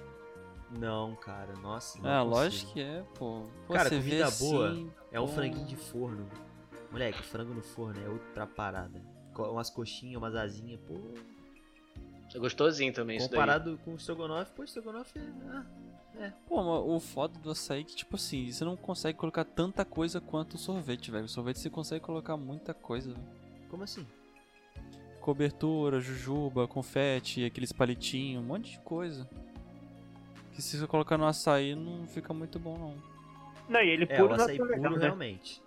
Não, 0.79 1.17
cara, 1.17 1.53
nossa. 1.61 1.99
Não 2.01 2.09
É, 2.11 2.19
consigo. 2.19 2.35
lógico 2.35 2.73
que 2.73 2.81
é, 2.81 3.03
pô. 3.19 3.47
Pô, 3.67 3.75
Cara, 3.75 3.89
você 3.89 3.99
vê 3.99 4.11
comida 4.23 4.31
boa 4.39 4.71
assim, 4.71 4.91
É 5.11 5.21
um 5.21 5.27
franguinho 5.27 5.67
de 5.67 5.77
forno. 5.77 6.29
Moleque, 6.93 7.23
frango 7.23 7.53
no 7.55 7.63
forno 7.63 8.01
é 8.05 8.09
outra 8.09 8.47
parada. 8.47 9.03
Umas 9.37 9.71
coxinhas, 9.71 10.17
umas 10.17 10.35
asinhas, 10.35 10.81
pô. 10.87 10.95
É 12.35 12.39
gostosinho 12.39 12.93
também 12.93 13.17
isso 13.17 13.29
daí. 13.29 13.39
Comparado 13.39 13.79
com 13.85 13.93
o 13.93 13.97
estrogonofe, 13.97 14.53
pô, 14.53 14.63
estrogonofe 14.65 15.19
é. 15.19 15.23
Ah, 15.49 15.65
Pô, 16.47 16.57
mas 16.57 16.95
o 16.95 17.01
foda 17.01 17.39
do 17.39 17.51
açaí 17.51 17.81
é 17.81 17.85
que, 17.85 17.97
tipo 17.97 18.17
assim, 18.17 18.51
você 18.51 18.65
não 18.65 18.77
consegue 18.77 19.17
colocar 19.19 19.45
tanta 19.45 19.85
coisa 19.85 20.21
quanto 20.21 20.55
o 20.55 20.59
sorvete, 20.59 21.11
velho. 21.11 21.25
O 21.25 21.29
sorvete 21.29 21.59
você 21.59 21.71
consegue 21.71 22.05
colocar 22.05 22.37
muita 22.37 22.75
coisa, 22.75 23.13
velho. 23.15 23.27
como 23.71 23.85
assim? 23.85 24.07
Cobertura, 25.21 26.01
jujuba, 26.01 26.67
confete, 26.69 27.45
aqueles 27.45 27.73
palitinhos, 27.73 28.43
um 28.43 28.47
monte 28.47 28.73
de 28.73 28.79
coisa. 28.81 29.29
Que 30.53 30.61
se 30.61 30.77
você 30.79 30.87
colocar 30.87 31.17
no 31.17 31.27
açaí 31.27 31.75
não 31.75 32.07
fica 32.07 32.35
muito 32.35 32.59
bom, 32.59 32.77
não. 32.77 32.95
Não, 33.69 33.81
e 33.81 33.89
ele 33.89 34.05
É, 34.09 34.17
puro 34.19 34.33
o 34.33 34.35
açaí 34.35 34.57
é 34.57 34.59
tão 34.59 34.67
puro 34.67 34.79
legal, 34.79 34.93
né? 34.93 35.05
realmente. 35.07 35.63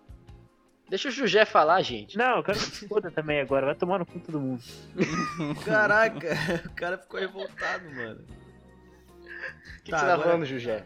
Deixa 0.89 1.07
o 1.09 1.11
Jujé 1.11 1.45
falar, 1.45 1.81
gente. 1.81 2.17
Não, 2.17 2.37
eu 2.37 2.43
quero 2.43 2.59
que 2.59 2.65
se 2.65 2.87
foda 2.87 3.09
também 3.09 3.39
agora. 3.39 3.65
Vai 3.67 3.75
tomar 3.75 3.99
no 3.99 4.05
cu 4.05 4.19
todo 4.19 4.39
mundo. 4.39 4.61
Caraca, 5.65 6.27
o 6.65 6.69
cara 6.75 6.97
ficou 6.97 7.19
revoltado, 7.19 7.89
mano. 7.95 8.21
O 8.21 9.83
que, 9.83 9.91
Tá, 9.91 9.97
que 9.97 9.99
você 9.99 10.05
tá 10.05 10.13
agora- 10.13 10.21
falando, 10.29 10.45
Jujé? 10.45 10.85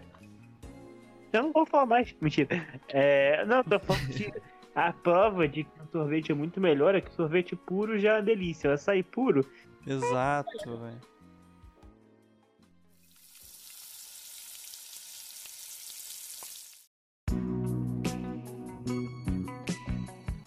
Eu 1.34 1.44
não 1.44 1.52
vou 1.52 1.66
falar 1.66 1.86
mais. 1.86 2.16
Mentira. 2.22 2.66
É, 2.90 3.44
não, 3.46 3.64
tô 3.64 3.78
falando 3.80 4.08
que 4.10 4.32
a 4.74 4.94
prova 4.94 5.48
de 5.48 5.64
que 5.66 5.82
o 5.82 5.88
sorvete 5.92 6.32
é 6.32 6.36
muito 6.36 6.60
melhor 6.62 6.96
é 6.96 7.02
que 7.02 7.10
o 7.10 7.14
sorvete 7.14 7.56
puro 7.56 8.00
já 8.00 8.12
é 8.12 8.14
uma 8.16 8.22
delícia. 8.22 8.70
O 8.70 8.74
açaí 8.74 9.04
puro. 9.04 9.46
Exato, 9.86 10.78
velho. 10.80 11.02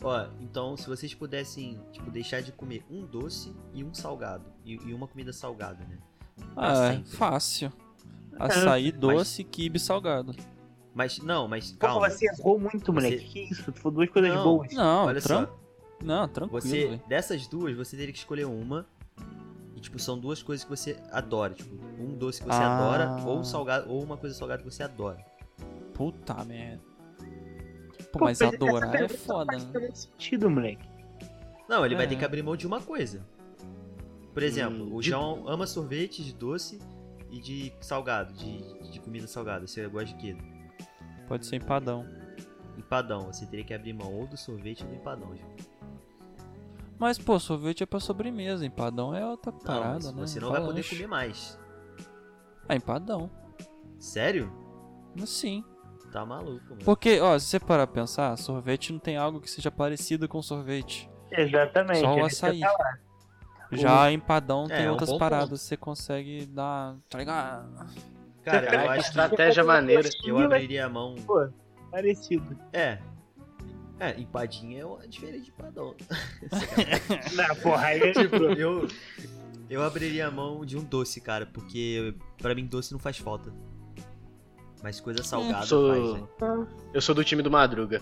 Ó, 0.03 0.27
então 0.41 0.77
se 0.77 0.89
vocês 0.89 1.13
pudessem, 1.15 1.79
tipo, 1.93 2.11
deixar 2.11 2.41
de 2.41 2.53
comer 2.53 2.85
um 2.91 3.05
doce 3.05 3.55
e 3.75 3.85
um 3.85 3.93
salgado. 3.93 4.45
E, 4.65 4.75
e 4.75 4.95
uma 4.95 5.07
comida 5.07 5.33
salgada, 5.33 5.85
né? 5.85 5.99
Ah, 6.57 6.95
é 6.95 7.03
fácil. 7.05 7.71
Açaí 8.39 8.91
doce, 8.93 9.45
quibe 9.45 9.79
salgado. 9.79 10.35
Mas, 10.95 11.19
não, 11.19 11.47
mas 11.47 11.73
Pô, 11.73 11.79
calma. 11.87 12.09
você 12.11 12.27
errou 12.27 12.59
muito, 12.59 12.93
moleque. 12.93 13.19
Você- 13.19 13.25
Que 13.25 13.41
isso? 13.53 13.71
Tu 13.73 13.79
falou 13.81 13.97
duas 13.97 14.11
coisas 14.11 14.33
Não. 14.35 14.43
boas. 14.43 14.73
Não, 14.73 15.05
Olha 15.07 15.21
tran... 15.21 15.47
só, 15.47 15.59
não 16.03 16.29
tranquilo, 16.29 16.61
você, 16.63 17.01
dessas 17.07 17.47
duas, 17.47 17.77
você 17.77 17.97
teria 17.97 18.13
que 18.13 18.19
escolher 18.19 18.47
uma. 18.47 18.87
E, 19.77 19.81
tipo, 19.81 19.99
são 19.99 20.19
duas 20.19 20.43
coisas 20.43 20.65
que 20.65 20.71
você 20.71 20.97
adora. 21.13 21.53
Tipo, 21.55 21.75
um 22.03 22.17
doce 22.17 22.41
que 22.41 22.47
você 22.47 22.59
Ah. 22.63 22.77
adora, 22.79 23.25
ou 23.29 23.39
um 23.39 23.45
salgado, 23.45 23.91
ou 23.91 24.03
uma 24.03 24.17
coisa 24.17 24.35
salgada 24.35 24.63
que 24.63 24.71
você 24.71 24.83
adora. 24.83 25.25
Puta 25.95 26.43
merda. 26.45 26.83
Pô, 28.13 28.19
Pô, 28.19 28.25
mas 28.25 28.41
essa 28.41 28.55
adorar 28.55 28.89
é 28.95 28.99
pergunta 28.99 29.19
foda, 29.21 29.53
Faz 29.53 29.65
né? 29.73 29.91
sentido, 29.95 30.51
moleque. 30.51 30.89
Não, 31.69 31.87
ele 31.87 31.95
vai 31.95 32.07
É. 32.07 32.09
ter 32.09 32.17
que 32.17 32.25
abrir 32.25 32.43
mão 32.43 32.57
de 32.57 32.67
uma 32.67 32.81
coisa. 32.81 33.25
Por 34.35 34.43
exemplo, 34.43 34.85
Hum, 34.85 34.95
o 34.97 35.01
de- 35.01 35.11
João 35.11 35.49
ama 35.49 35.67
sorvete 35.67 36.25
de 36.25 36.33
doce 36.33 36.81
e 37.31 37.41
de 37.41 37.73
salgado, 37.81 38.33
de, 38.33 38.91
de 38.91 39.01
comida 39.01 39.27
salgada. 39.27 39.67
Você 39.67 39.87
gosta 39.89 40.07
de 40.07 40.15
quê? 40.15 40.37
Pode 41.29 41.47
ser 41.47 41.57
empadão. 41.57 42.05
Empadão. 42.77 43.33
Você 43.33 43.47
teria 43.47 43.65
que 43.65 43.73
abrir 43.75 43.93
mão 43.93 44.13
ou 44.13 44.27
do 44.27 44.37
sorvete 44.37 44.83
ou 44.83 44.89
do 44.91 44.97
empadão, 44.97 45.29
João. 45.37 45.51
Mas, 46.99 47.17
pô, 47.19 47.39
sorvete 47.39 47.83
é 47.83 47.87
pra 47.87 47.99
sobremesa, 48.01 48.67
empadão 48.67 49.15
é 49.15 49.25
outra 49.25 49.51
Não, 49.53 49.59
parada, 49.61 50.13
né? 50.13 50.21
você 50.27 50.39
não 50.41 50.51
vai 50.51 50.61
poder 50.61 50.75
lanche. 50.75 50.97
comer 50.97 51.07
mais. 51.07 51.59
Ah, 52.69 52.75
empadão. 52.77 53.31
Sério? 53.99 54.53
Sim. 55.25 55.65
Tá 56.13 56.25
maluco, 56.27 56.65
mano. 56.71 56.83
Porque, 56.85 57.21
ó, 57.21 57.39
se 57.39 57.47
você 57.47 57.61
parar 57.61 57.87
pra 57.87 58.03
pensar, 58.03 58.37
sorvete 58.37 58.93
não 58.93 58.99
tem 58.99 59.17
algo 59.17 59.41
que 59.41 59.49
seja 59.51 59.71
parecido 59.71 60.29
com 60.29 60.43
sorvete. 60.43 61.09
Exatamente. 61.31 62.01
Só 62.01 62.15
o 62.15 62.19
é 62.19 62.23
açaí. 62.23 62.61
Já 63.73 64.11
empadão 64.11 64.65
É, 64.65 64.77
tem 64.77 64.87
é 64.87 64.89
um 64.89 64.93
outras 64.93 65.11
bom 65.11 65.19
paradas, 65.19 65.61
você 65.61 65.77
consegue 65.77 66.45
dar. 66.47 66.97
Tá 67.09 67.19
ligado? 67.19 67.87
Cara, 68.43 68.91
acho 68.93 69.03
que 69.03 69.09
estratégia 69.09 69.63
maneira. 69.63 70.09
eu 70.27 70.39
abriria 70.39 70.87
a 70.87 70.89
mão. 70.89 71.15
Parecido. 71.91 72.59
É. 72.73 72.99
É, 74.01 74.19
empadinha 74.19 74.81
é 74.81 74.85
uma- 74.87 75.07
diferente 75.07 75.45
de 75.45 75.51
empadão. 75.51 75.95
Não, 77.37 77.57
porra, 77.57 77.87
aí 77.87 78.01
é 78.01 78.13
tipo, 78.15 78.37
eu. 78.37 78.89
Eu 79.69 79.85
abriria 79.85 80.27
a 80.27 80.31
mão 80.33 80.65
de 80.65 80.77
um 80.77 80.83
doce, 80.83 81.21
cara, 81.21 81.47
porque 81.47 82.15
pra 82.39 82.55
mim 82.57 82.67
doce 82.67 82.91
não 82.93 82.99
faz 82.99 83.19
falta. 83.19 83.53
Mas 84.83 85.01
coisa 85.01 85.23
salgada 85.23 85.67
Sou- 85.67 85.91
faz, 86.15 86.23
né? 86.23 86.67
Eu 86.95 87.01
sou 87.01 87.15
do 87.15 87.23
time 87.25 87.43
do 87.43 87.51
Madruga. 87.51 88.01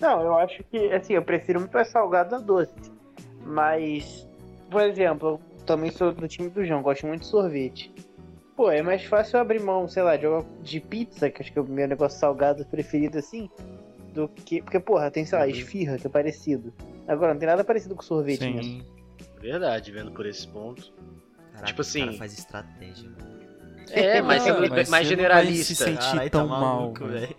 Não, 0.00 0.22
eu 0.22 0.34
acho 0.38 0.62
que, 0.64 0.90
assim, 0.92 1.12
eu 1.12 1.22
prefiro 1.22 1.60
muito 1.60 1.72
mais 1.72 1.88
salgado 1.88 2.34
a 2.34 2.38
doce. 2.38 2.72
Mas, 3.44 4.26
por 4.70 4.80
exemplo, 4.82 5.40
eu 5.58 5.64
também 5.66 5.90
sou 5.90 6.12
do 6.12 6.26
time 6.26 6.48
do 6.48 6.64
João, 6.64 6.82
gosto 6.82 7.06
muito 7.06 7.22
de 7.22 7.26
sorvete. 7.26 7.92
Pô, 8.56 8.70
é 8.70 8.82
mais 8.82 9.04
fácil 9.04 9.36
eu 9.36 9.40
abrir 9.42 9.60
mão, 9.60 9.88
sei 9.88 10.02
lá, 10.02 10.16
de, 10.16 10.26
de 10.62 10.80
pizza, 10.80 11.30
que 11.30 11.42
acho 11.42 11.52
que 11.52 11.58
é 11.58 11.62
o 11.62 11.66
meu 11.66 11.86
negócio 11.88 12.18
salgado 12.18 12.64
preferido, 12.66 13.18
assim, 13.18 13.50
do 14.14 14.28
que. 14.28 14.60
Porque, 14.62 14.80
porra, 14.80 15.10
tem, 15.10 15.24
sei 15.24 15.38
lá, 15.38 15.44
Uhum. 15.44 15.50
esfirra, 15.50 15.98
que 15.98 16.06
é 16.06 16.10
parecido. 16.10 16.72
Agora, 17.08 17.32
não 17.32 17.38
tem 17.40 17.48
nada 17.48 17.64
parecido 17.64 17.94
com 17.94 18.02
sorvete 18.02 18.40
mesmo. 18.42 18.62
Sim. 18.62 18.82
Verdade, 19.40 19.90
vendo 19.92 20.12
por 20.12 20.26
esse 20.26 20.46
ponto. 20.48 20.92
Caraca, 21.52 21.66
Tipo 21.66 21.82
o 21.82 21.84
cara 21.92 22.04
assim- 22.08 22.18
faz 22.18 22.32
estratégia, 22.38 23.08
mano. 23.10 23.40
É, 23.90 24.20
mas 24.22 24.46
é 24.46 24.50
Ah, 24.50 24.58
muito 24.58 24.70
mas 24.70 24.88
mais 24.88 25.06
você 25.08 25.16
não 25.16 25.22
vai 25.22 25.46
se 25.46 25.48
generalista. 25.74 25.84
sentir 25.84 25.98
Caralho, 26.10 26.30
tão 26.30 26.48
tá 26.48 26.54
mal, 26.54 26.80
maluco, 26.80 27.04
velho. 27.06 27.20
velho. 27.20 27.36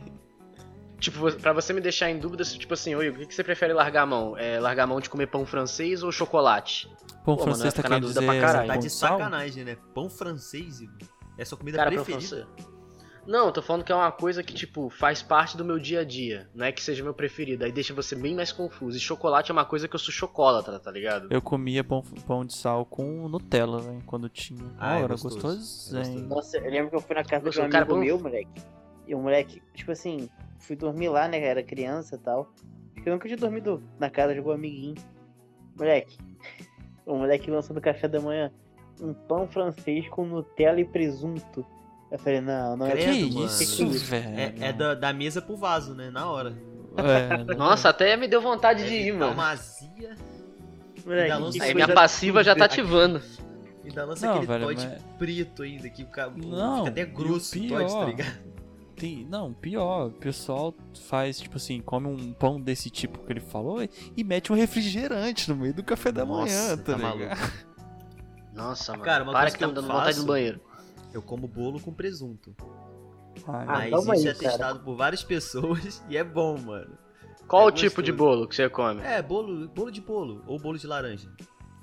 Tipo, 0.99 1.31
pra 1.37 1.51
você 1.51 1.73
me 1.73 1.81
deixar 1.81 2.09
em 2.11 2.19
dúvida, 2.19 2.43
tipo 2.43 2.73
assim, 2.73 2.93
oi, 2.93 3.09
o 3.09 3.13
que 3.15 3.25
que 3.25 3.33
você 3.33 3.43
prefere 3.43 3.73
largar 3.73 4.03
a 4.03 4.05
mão? 4.05 4.37
É 4.37 4.59
largar 4.59 4.83
a 4.83 4.87
mão 4.87 4.99
de 4.99 5.09
comer 5.09 5.27
pão 5.27 5.45
francês 5.45 6.03
ou 6.03 6.11
chocolate? 6.11 6.87
Pão 7.25 7.35
Pô, 7.35 7.41
mano, 7.41 7.43
francês 7.43 7.73
vai 7.73 7.83
tá 7.83 7.89
querendo 7.89 8.01
dúvida 8.03 8.19
dizer. 8.19 8.31
pra 8.31 8.41
caralho. 8.47 8.67
Tá 8.67 8.73
pão 8.73 8.81
de 8.81 8.89
sacanagem, 8.89 9.63
né? 9.63 9.77
Pão 9.95 10.09
francês 10.09 10.79
Igor, 10.81 10.95
é 11.37 11.41
a 11.41 11.45
sua 11.45 11.57
comida 11.57 11.77
Cara, 11.77 11.91
pão 11.91 12.03
preferida. 12.03 12.47
Não, 13.25 13.45
eu 13.45 13.51
tô 13.51 13.61
falando 13.61 13.83
que 13.83 13.91
é 13.91 13.95
uma 13.95 14.11
coisa 14.11 14.41
que, 14.41 14.53
tipo, 14.53 14.89
faz 14.89 15.21
parte 15.21 15.55
do 15.55 15.63
meu 15.63 15.77
dia 15.77 15.99
a 15.99 16.03
dia. 16.03 16.49
Não 16.55 16.65
é 16.65 16.71
que 16.71 16.81
seja 16.81 17.03
meu 17.03 17.13
preferido. 17.13 17.63
Aí 17.63 17.71
deixa 17.71 17.93
você 17.93 18.15
bem 18.15 18.35
mais 18.35 18.51
confuso. 18.51 18.97
E 18.97 18.99
chocolate 18.99 19.51
é 19.51 19.53
uma 19.53 19.63
coisa 19.63 19.87
que 19.87 19.93
eu 19.95 19.99
sou 19.99 20.11
chocolatra, 20.11 20.79
tá 20.79 20.89
ligado? 20.91 21.27
Eu 21.29 21.41
comia 21.41 21.83
pão, 21.83 22.01
pão 22.25 22.43
de 22.43 22.53
sal 22.55 22.83
com 22.83 23.27
Nutella, 23.29 23.79
velho, 23.79 24.01
quando 24.07 24.27
tinha. 24.27 24.63
Ah, 24.79 24.97
é 24.99 25.03
Ora, 25.03 25.09
gostoso. 25.13 25.35
gostoso, 25.35 25.97
É 25.97 25.99
hein? 25.99 26.05
gostoso. 26.13 26.29
Nossa, 26.29 26.57
eu 26.57 26.71
lembro 26.71 26.89
que 26.89 26.95
eu 26.95 27.01
fui 27.01 27.15
na 27.15 27.23
casa 27.23 27.45
Gostou, 27.45 27.65
um 27.65 27.69
cara, 27.69 27.85
amigo 27.85 27.99
meu, 27.99 28.19
moleque. 28.19 28.61
E 29.07 29.13
o 29.13 29.19
moleque, 29.19 29.61
tipo 29.75 29.91
assim, 29.91 30.27
fui 30.59 30.75
dormir 30.75 31.09
lá, 31.09 31.27
né? 31.27 31.39
Era 31.43 31.61
criança 31.61 32.15
e 32.15 32.19
tal. 32.19 32.51
Eu 33.05 33.13
nunca 33.13 33.27
tinha 33.27 33.37
dormido 33.37 33.83
na 33.99 34.09
casa 34.09 34.33
de 34.33 34.39
algum 34.39 34.51
amiguinho. 34.51 34.95
Moleque, 35.77 36.17
o 37.05 37.15
moleque 37.15 37.51
lançou 37.51 37.75
no 37.75 37.81
café 37.81 38.07
da 38.07 38.19
manhã 38.19 38.51
um 38.99 39.13
pão 39.13 39.47
francês 39.47 40.07
com 40.09 40.25
Nutella 40.25 40.79
e 40.79 40.85
presunto. 40.85 41.65
Eu 42.11 42.19
falei, 42.19 42.41
não, 42.41 42.75
não 42.75 42.85
é 42.87 42.91
Credo, 42.91 43.29
Que 43.29 43.33
mano. 43.35 43.45
isso, 43.45 43.87
velho? 43.87 44.37
É, 44.37 44.53
é 44.59 44.73
da, 44.73 44.93
da 44.95 45.13
mesa 45.13 45.41
pro 45.41 45.55
vaso, 45.55 45.93
né? 45.95 46.09
Na 46.11 46.29
hora. 46.29 46.53
É, 46.97 47.43
Nossa, 47.55 47.87
até 47.89 48.17
me 48.17 48.27
deu 48.27 48.41
vontade 48.41 48.85
de 48.85 48.93
ir, 48.93 49.13
mano. 49.13 49.31
uma 49.33 49.51
azia. 49.51 50.15
Moleque, 51.05 51.51
que 51.53 51.61
Aí 51.63 51.73
minha 51.73 51.87
coisa- 51.87 52.01
passiva 52.01 52.43
já 52.43 52.55
tá 52.55 52.65
ativando. 52.65 53.21
Ainda 53.83 54.05
lança 54.05 54.25
Não, 54.27 54.33
aquele 54.33 54.45
velho, 54.47 54.65
tote 54.67 54.87
mas- 54.87 55.01
preto 55.17 55.63
ainda, 55.63 55.89
que 55.89 56.03
o 56.03 56.07
cara 56.07 56.31
Não, 56.35 56.77
fica 56.79 56.89
até 56.89 57.01
e 57.01 57.05
grosso 57.05 57.57
o 57.57 57.67
tote, 57.67 57.81
tá 57.83 57.87
pior- 57.87 58.07
ligado? 58.09 58.51
Tem, 58.95 59.25
não, 59.27 59.51
pior, 59.53 60.07
o 60.09 60.11
pessoal 60.11 60.75
faz, 61.07 61.39
tipo 61.39 61.57
assim, 61.57 61.81
come 61.81 62.05
um 62.07 62.33
pão 62.33 62.61
desse 62.61 62.91
tipo 62.91 63.17
que 63.25 63.33
ele 63.33 63.39
falou 63.39 63.81
e, 63.81 63.89
e 64.15 64.23
mete 64.23 64.51
um 64.53 64.55
refrigerante 64.55 65.49
no 65.49 65.55
meio 65.55 65.73
do 65.73 65.81
café 65.81 66.11
da 66.11 66.23
Nossa, 66.23 66.53
manhã, 66.53 66.77
tá, 66.77 66.95
tá 66.99 67.13
ligado? 67.13 67.51
Nossa, 68.53 68.91
mano. 68.91 69.03
Cara, 69.03 69.23
uma 69.23 69.31
Para 69.31 69.41
coisa 69.43 69.57
que 69.57 69.59
que 69.59 69.63
tá 69.63 69.67
me 69.69 69.73
dando 69.73 69.87
vontade 69.87 70.05
faço- 70.07 70.19
no 70.21 70.27
banheiro. 70.27 70.61
Eu 71.13 71.21
como 71.21 71.47
bolo 71.47 71.79
com 71.79 71.93
presunto. 71.93 72.55
Ai, 73.47 73.91
Ah, 73.91 74.01
Mas 74.05 74.19
isso 74.19 74.27
aí, 74.29 74.33
é 74.33 74.33
cara. 74.33 74.49
testado 74.49 74.79
por 74.79 74.95
várias 74.95 75.23
pessoas 75.23 76.03
e 76.09 76.17
é 76.17 76.23
bom, 76.23 76.57
mano. 76.57 76.97
Qual 77.47 77.63
É 77.63 77.65
o 77.67 77.71
tipo 77.71 78.01
de 78.01 78.11
bolo 78.11 78.47
que 78.47 78.55
você 78.55 78.69
come? 78.69 79.01
É, 79.01 79.21
bolo, 79.21 79.67
bolo 79.69 79.91
de 79.91 79.99
bolo. 80.01 80.41
Ou 80.47 80.57
bolo 80.59 80.77
de 80.77 80.87
laranja. 80.87 81.29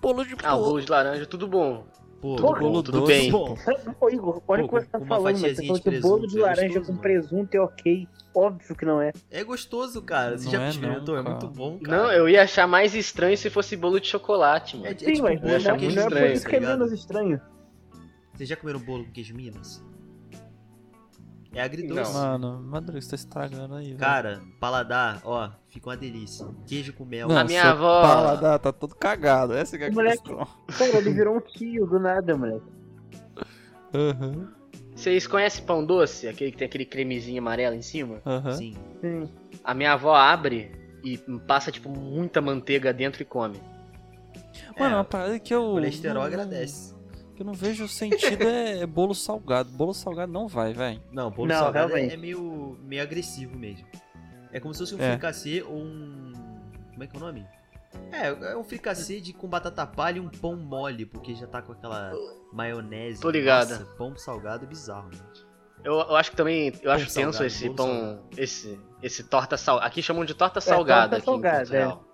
bolo 0.01 0.25
de 0.25 0.35
Ah, 0.43 0.55
o 0.55 0.59
bolo. 0.59 0.71
bolo 0.71 0.81
de 0.83 0.91
laranja, 0.91 1.27
tudo 1.27 1.47
bom. 1.47 1.87
Pô, 2.21 2.35
Porra, 2.35 2.59
bolo 2.59 2.83
tudo 2.83 3.01
doce, 3.01 3.13
bem. 3.13 3.31
Bom, 3.33 3.55
Ô, 4.01 4.09
Igor, 4.11 4.43
olha 4.49 4.67
Pô, 4.67 4.77
o 4.77 4.81
que 4.81 4.85
você 4.85 4.91
tá 4.91 4.99
falando, 5.07 5.37
você 5.39 5.55
falou 5.55 5.81
que 5.81 6.01
bolo 6.01 6.27
de 6.27 6.35
presunto, 6.35 6.39
é 6.39 6.41
laranja 6.43 6.67
gostoso, 6.67 6.87
com 6.87 6.93
mano. 6.93 7.03
presunto 7.03 7.55
é 7.57 7.61
ok. 7.61 8.09
Óbvio 8.35 8.77
que 8.77 8.85
não 8.85 9.01
é. 9.01 9.13
é 9.31 9.45
gostoso, 9.45 10.03
cara. 10.03 10.37
Você 10.37 10.45
Não 10.47 10.51
já 10.53 10.59
é 10.59 10.63
não, 10.63 10.69
experimentou? 10.71 11.17
É 11.17 11.23
muito 11.23 11.47
bom, 11.49 11.79
cara. 11.79 11.97
Não, 12.03 12.13
eu 12.13 12.29
ia 12.29 12.43
achar 12.43 12.67
mais 12.67 12.95
estranho 12.97 13.37
se 13.39 13.49
fosse 13.51 13.77
bolo 13.77 14.01
de 14.01 14.09
chocolate, 14.09 14.77
mano. 14.77 14.89
É, 14.89 14.93
é 14.93 14.99
Sim, 14.99 15.13
tipo 15.13 15.23
mas 15.23 15.41
bolo 15.41 15.63
com 15.63 15.71
muito 15.71 15.95
não 15.95 16.03
é 16.03 16.05
por 16.07 16.13
estranho, 16.17 16.33
isso 16.33 16.43
tá 16.45 16.51
que 16.51 16.57
é 16.57 16.61
menos 16.61 16.93
estranho. 16.93 17.41
Vocês 18.39 18.49
já 18.49 18.55
comeram 18.57 18.79
bolo 18.79 19.05
com 19.05 19.11
queijo 19.11 19.35
Minas? 19.35 19.85
É 21.53 21.61
agridoce. 21.63 22.13
Não. 22.13 22.21
Mano, 22.39 22.63
Madruga, 22.63 23.01
você 23.01 23.09
tá 23.11 23.17
estragando 23.17 23.75
aí, 23.75 23.87
velho. 23.87 23.99
Cara, 23.99 24.41
paladar, 24.61 25.21
ó, 25.25 25.51
fica 25.69 25.89
uma 25.91 25.97
delícia. 25.97 26.47
Queijo 26.67 26.93
com 26.93 27.05
mel. 27.05 27.27
Não, 27.27 27.37
A 27.39 27.43
minha 27.45 27.71
avó- 27.71 28.03
paladar 28.03 28.59
tá 28.61 28.71
todo 28.73 28.95
cagado, 28.95 29.55
essa 29.55 29.77
que 29.77 29.83
é 29.85 29.89
a 29.89 29.91
Moleque. 29.91 30.23
questão. 30.23 30.47
Cara, 30.79 30.99
ele 30.99 31.11
virou 31.11 31.37
um 31.37 31.41
tio 31.41 31.85
do 31.87 31.99
nada, 31.99 32.37
moleque. 32.37 32.65
Aham, 33.93 34.53
Vocês 34.95 35.27
conhecem 35.27 35.65
pão 35.65 35.85
doce? 35.85 36.29
Aquele 36.29 36.53
que 36.53 36.59
tem 36.59 36.67
aquele 36.67 36.85
cremezinho 36.85 37.41
amarelo 37.41 37.75
em 37.75 37.83
cima? 37.83 38.21
aham. 38.27 38.53
Sim. 38.53 38.77
Sim. 39.01 39.29
A 39.65 39.73
minha 39.75 39.95
avó 39.95 40.15
abre 40.15 40.71
e 41.03 41.17
passa, 41.47 41.73
tipo, 41.73 41.89
muita 41.89 42.41
manteiga 42.41 42.93
dentro 42.93 43.23
e 43.23 43.25
come. 43.25 43.59
Mano, 44.79 44.95
É, 44.95 44.99
uma 44.99 45.05
parada 45.05 45.39
que 45.39 45.53
eu. 45.55 45.63
O 45.63 45.73
colesterol 45.73 46.15
não- 46.15 46.23
agradece. 46.23 46.95
Que 47.39 47.43
eu 47.43 47.47
não 47.47 47.55
vejo 47.55 47.87
sentido 47.87 48.43
é, 48.49 48.81
é 48.81 48.87
bolo 48.87 49.15
salgado. 49.15 49.71
Bolo 49.71 49.95
salgado 49.95 50.33
não 50.33 50.49
vai, 50.49 50.73
velho. 50.73 51.01
Não, 51.13 51.31
bolo 51.31 51.47
Não, 51.47 51.55
salgado 51.57 51.93
é, 51.93 51.95
realmente. 51.95 52.15
é 52.15 52.17
meio, 52.17 52.77
meio 52.83 53.01
agressivo 53.01 53.57
mesmo. 53.57 53.87
É 54.53 54.59
como 54.59 54.75
se 54.75 54.81
fosse 54.81 54.97
um 54.97 55.01
É. 55.01 55.13
fricassê 55.13 55.63
ou 55.63 55.77
um. 55.79 56.33
Como 56.91 57.05
é 57.05 57.07
que 57.07 57.15
é 57.15 57.17
o 57.17 57.21
nome? 57.23 57.47
É, 58.11 58.27
é 58.27 58.57
um 58.57 58.65
fricassê 58.65 59.21
de, 59.21 59.33
com 59.33 59.47
batata 59.47 59.87
palha 59.87 60.17
e 60.17 60.21
um 60.21 60.29
pão 60.29 60.57
mole, 60.57 61.07
porque 61.07 61.33
já 61.33 61.47
tá 61.47 61.63
com 61.63 61.71
aquela 61.71 62.13
maionese. 62.53 63.21
Tô 63.21 63.31
ligado. 63.31 63.71
Nossa, 63.71 63.85
pão 63.97 64.17
salgado 64.17 64.65
é 64.65 64.69
bizarro, 64.69 65.05
mano. 65.05 65.33
Eu, 65.85 65.95
eu 65.95 66.17
acho 66.17 66.33
que 66.33 66.37
também, 66.37 66.73
eu 66.83 66.91
acho 66.91 67.05
tenso 67.05 67.35
salgado, 67.35 67.45
esse 67.45 67.65
bolo 67.67 67.77
pão, 67.77 67.87
salgado. 67.87 68.29
esse, 68.37 68.81
esse 69.01 69.23
torta 69.23 69.57
sal. 69.57 69.79
Aqui 69.79 70.03
chamam 70.03 70.25
de 70.25 70.35
torta 70.35 70.61
salgada 70.61 71.03
torta 71.03 71.17
aqui 71.19 71.31
em 71.31 71.33
salgada, 71.33 71.59
Portugal. 71.87 72.05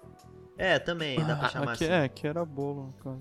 É, 0.58 0.78
também, 0.78 1.18
dá 1.24 1.34
pra 1.34 1.48
chamar 1.48 1.72
aqui, 1.72 1.84
assim. 1.84 1.92
É, 1.94 2.04
aqui 2.04 2.26
era 2.26 2.44
bolo. 2.44 2.92
cara. 3.02 3.16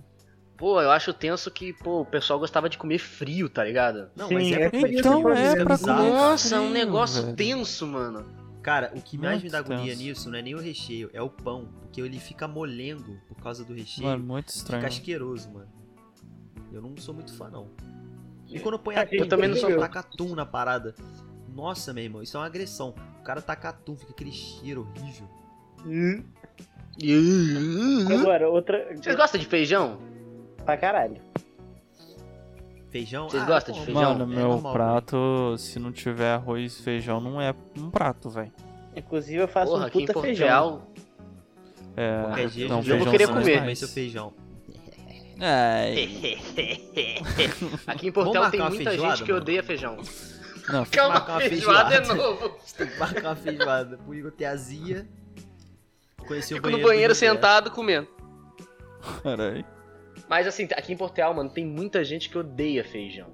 Pô, 0.64 0.80
eu 0.82 0.92
acho 0.92 1.14
tenso 1.14 1.52
que, 1.52 1.74
pô, 1.74 2.00
o 2.00 2.06
pessoal 2.06 2.40
gostava 2.40 2.70
de 2.70 2.78
comer 2.78 2.98
frio, 2.98 3.50
tá 3.50 3.66
ligado? 3.66 4.10
Não, 4.16 4.30
Sim, 4.30 4.36
mas 4.36 4.52
é 4.54 4.64
é 4.64 4.98
Então 4.98 5.20
eu 5.20 5.34
é 5.34 5.62
pra 5.62 5.78
comer. 5.78 6.10
Nossa, 6.10 6.56
é 6.56 6.60
um 6.62 6.70
negócio 6.70 7.22
velho. 7.22 7.36
tenso, 7.36 7.86
mano. 7.86 8.26
Cara, 8.62 8.90
o 8.96 9.02
que 9.02 9.18
mais 9.18 9.42
Muito 9.42 9.44
me 9.44 9.50
dá 9.50 9.58
agonia 9.58 9.92
tenso. 9.92 10.02
nisso 10.02 10.30
não 10.30 10.38
é 10.38 10.42
nem 10.42 10.56
o 10.56 10.62
recheio, 10.62 11.10
é 11.12 11.22
o 11.22 11.30
pão. 11.30 11.68
Porque 11.82 12.00
ele 12.00 12.18
fica 12.18 12.48
molengo 12.48 13.20
por 13.28 13.36
causa 13.44 13.66
do 13.66 13.74
recheio. 13.74 14.08
Mano, 14.08 14.24
muito 14.24 14.48
estranho. 14.48 14.82
fica 14.84 14.94
asqueroso, 14.94 15.52
mano. 15.52 15.68
Eu 16.72 16.82
não 16.82 16.96
sou 16.96 17.14
muito 17.14 17.34
fã, 17.34 17.50
não. 17.50 17.70
E 18.48 18.58
quando 18.58 18.80
põe 18.80 18.96
Eu 18.96 19.02
atum, 19.02 19.28
também 19.28 19.50
não 19.50 19.58
sou. 19.58 19.78
taca 19.78 20.00
atum 20.00 20.34
na 20.34 20.46
parada. 20.46 20.96
Nossa, 21.54 21.92
meu 21.92 22.06
irmão, 22.06 22.24
isso 22.24 22.38
é 22.38 22.40
uma 22.40 22.46
agressão. 22.46 22.96
O 23.20 23.24
cara 23.24 23.42
taca 23.42 23.68
atum, 23.68 23.98
fica 23.98 24.14
aquele 24.14 24.32
cheiro 24.32 24.88
horrível. 24.96 25.28
Agora, 28.18 28.48
outra. 28.48 28.96
Vocês 28.96 29.18
gostam 29.18 29.42
de 29.42 29.46
feijão? 29.46 30.13
Pra 30.66 30.78
caralho. 30.78 31.18
Feijão? 32.90 33.28
Vocês 33.30 33.44
Ah, 33.44 33.46
gostam 33.48 33.74
de 33.76 33.82
feijão? 33.86 34.04
Mano, 34.18 34.24
é 34.24 34.28
meu 34.36 34.48
normal, 34.50 34.74
prato, 34.74 35.56
se 35.58 35.80
não 35.80 35.92
tiver 35.92 36.32
arroz 36.34 36.80
e 36.80 36.84
feijão, 36.84 37.20
não 37.20 37.42
é 37.42 37.54
um 37.78 37.90
prato, 37.90 38.30
velho. 38.30 38.52
Inclusive, 38.96 39.42
eu 39.42 39.48
faço 39.48 39.72
Porra, 39.72 39.84
um 39.84 39.88
aqui 39.88 39.98
em 39.98 40.02
puta 40.02 40.14
Porto 40.14 40.26
feijão. 40.26 40.48
Real. 40.48 40.88
É, 41.96 42.22
Qualquer 42.24 42.48
dia 42.50 42.68
não, 42.68 42.78
eu 42.78 42.84
vou 42.84 42.94
feijão 42.96 43.12
querer 43.12 43.28
comer. 43.28 43.52
é 43.56 43.60
comer 43.60 43.76
seu 43.76 43.88
feijão. 43.88 44.34
É, 45.40 45.94
Aqui 47.88 48.08
em 48.08 48.12
Portel 48.12 48.50
tem 48.52 48.60
muita 48.62 48.92
feijoada, 48.92 49.16
gente 49.16 49.26
que 49.26 49.32
mano? 49.32 49.42
odeia 49.44 49.64
feijão. 49.64 49.98
não, 50.70 50.86
Calma, 50.86 51.16
marcar 51.16 51.34
uma 51.34 51.42
feijoada 51.42 51.96
é 51.96 51.98
feijoada. 52.06 52.14
novo. 52.30 52.58
Tem 52.78 52.88
que 52.88 52.98
marcar 53.00 53.24
uma 53.30 53.36
feijoada 53.36 53.98
pro 53.98 54.14
Igor 54.16 54.32
ter 54.32 54.46
azia. 54.46 55.08
Conhecer 56.28 56.54
o 56.54 56.58
Fico 56.58 56.68
no 56.70 56.74
banheiro. 56.74 56.88
banheiro 56.90 57.16
sentado 57.16 57.72
comendo. 57.72 58.08
caralho. 59.24 59.66
Mas 60.30 60.48
assim, 60.48 60.68
aqui 60.76 60.94
em 60.94 60.98
Portel, 60.98 61.34
mano, 61.34 61.50
tem 61.50 61.66
muita 61.66 62.04
gente 62.04 62.30
que 62.30 62.38
odeia 62.38 62.84
feijão. 62.84 63.28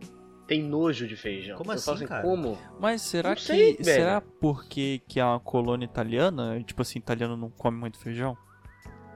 Tem 0.48 0.64
nojo 0.64 1.08
de 1.08 1.16
feijão. 1.16 1.58
Como 1.58 1.72
eu 1.72 1.76
assim, 1.76 1.86
falo 1.86 2.08
cara? 2.08 2.22
como? 2.24 2.58
Mas 2.80 3.04
será 3.04 3.30
Não 3.30 3.36
que. 3.36 3.44
sei, 3.44 3.74
velho. 3.78 3.84
será 3.86 4.22
porque 4.22 5.02
que 5.08 5.20
é 5.20 5.24
uma 5.26 5.40
colônia 5.40 5.86
italiana? 5.86 6.60
Tipo 6.64 6.82
assim, 6.82 6.98
italiano 6.98 7.38
não 7.38 7.50
come 7.52 7.78
muito 7.78 8.00
feijão? 8.00 8.36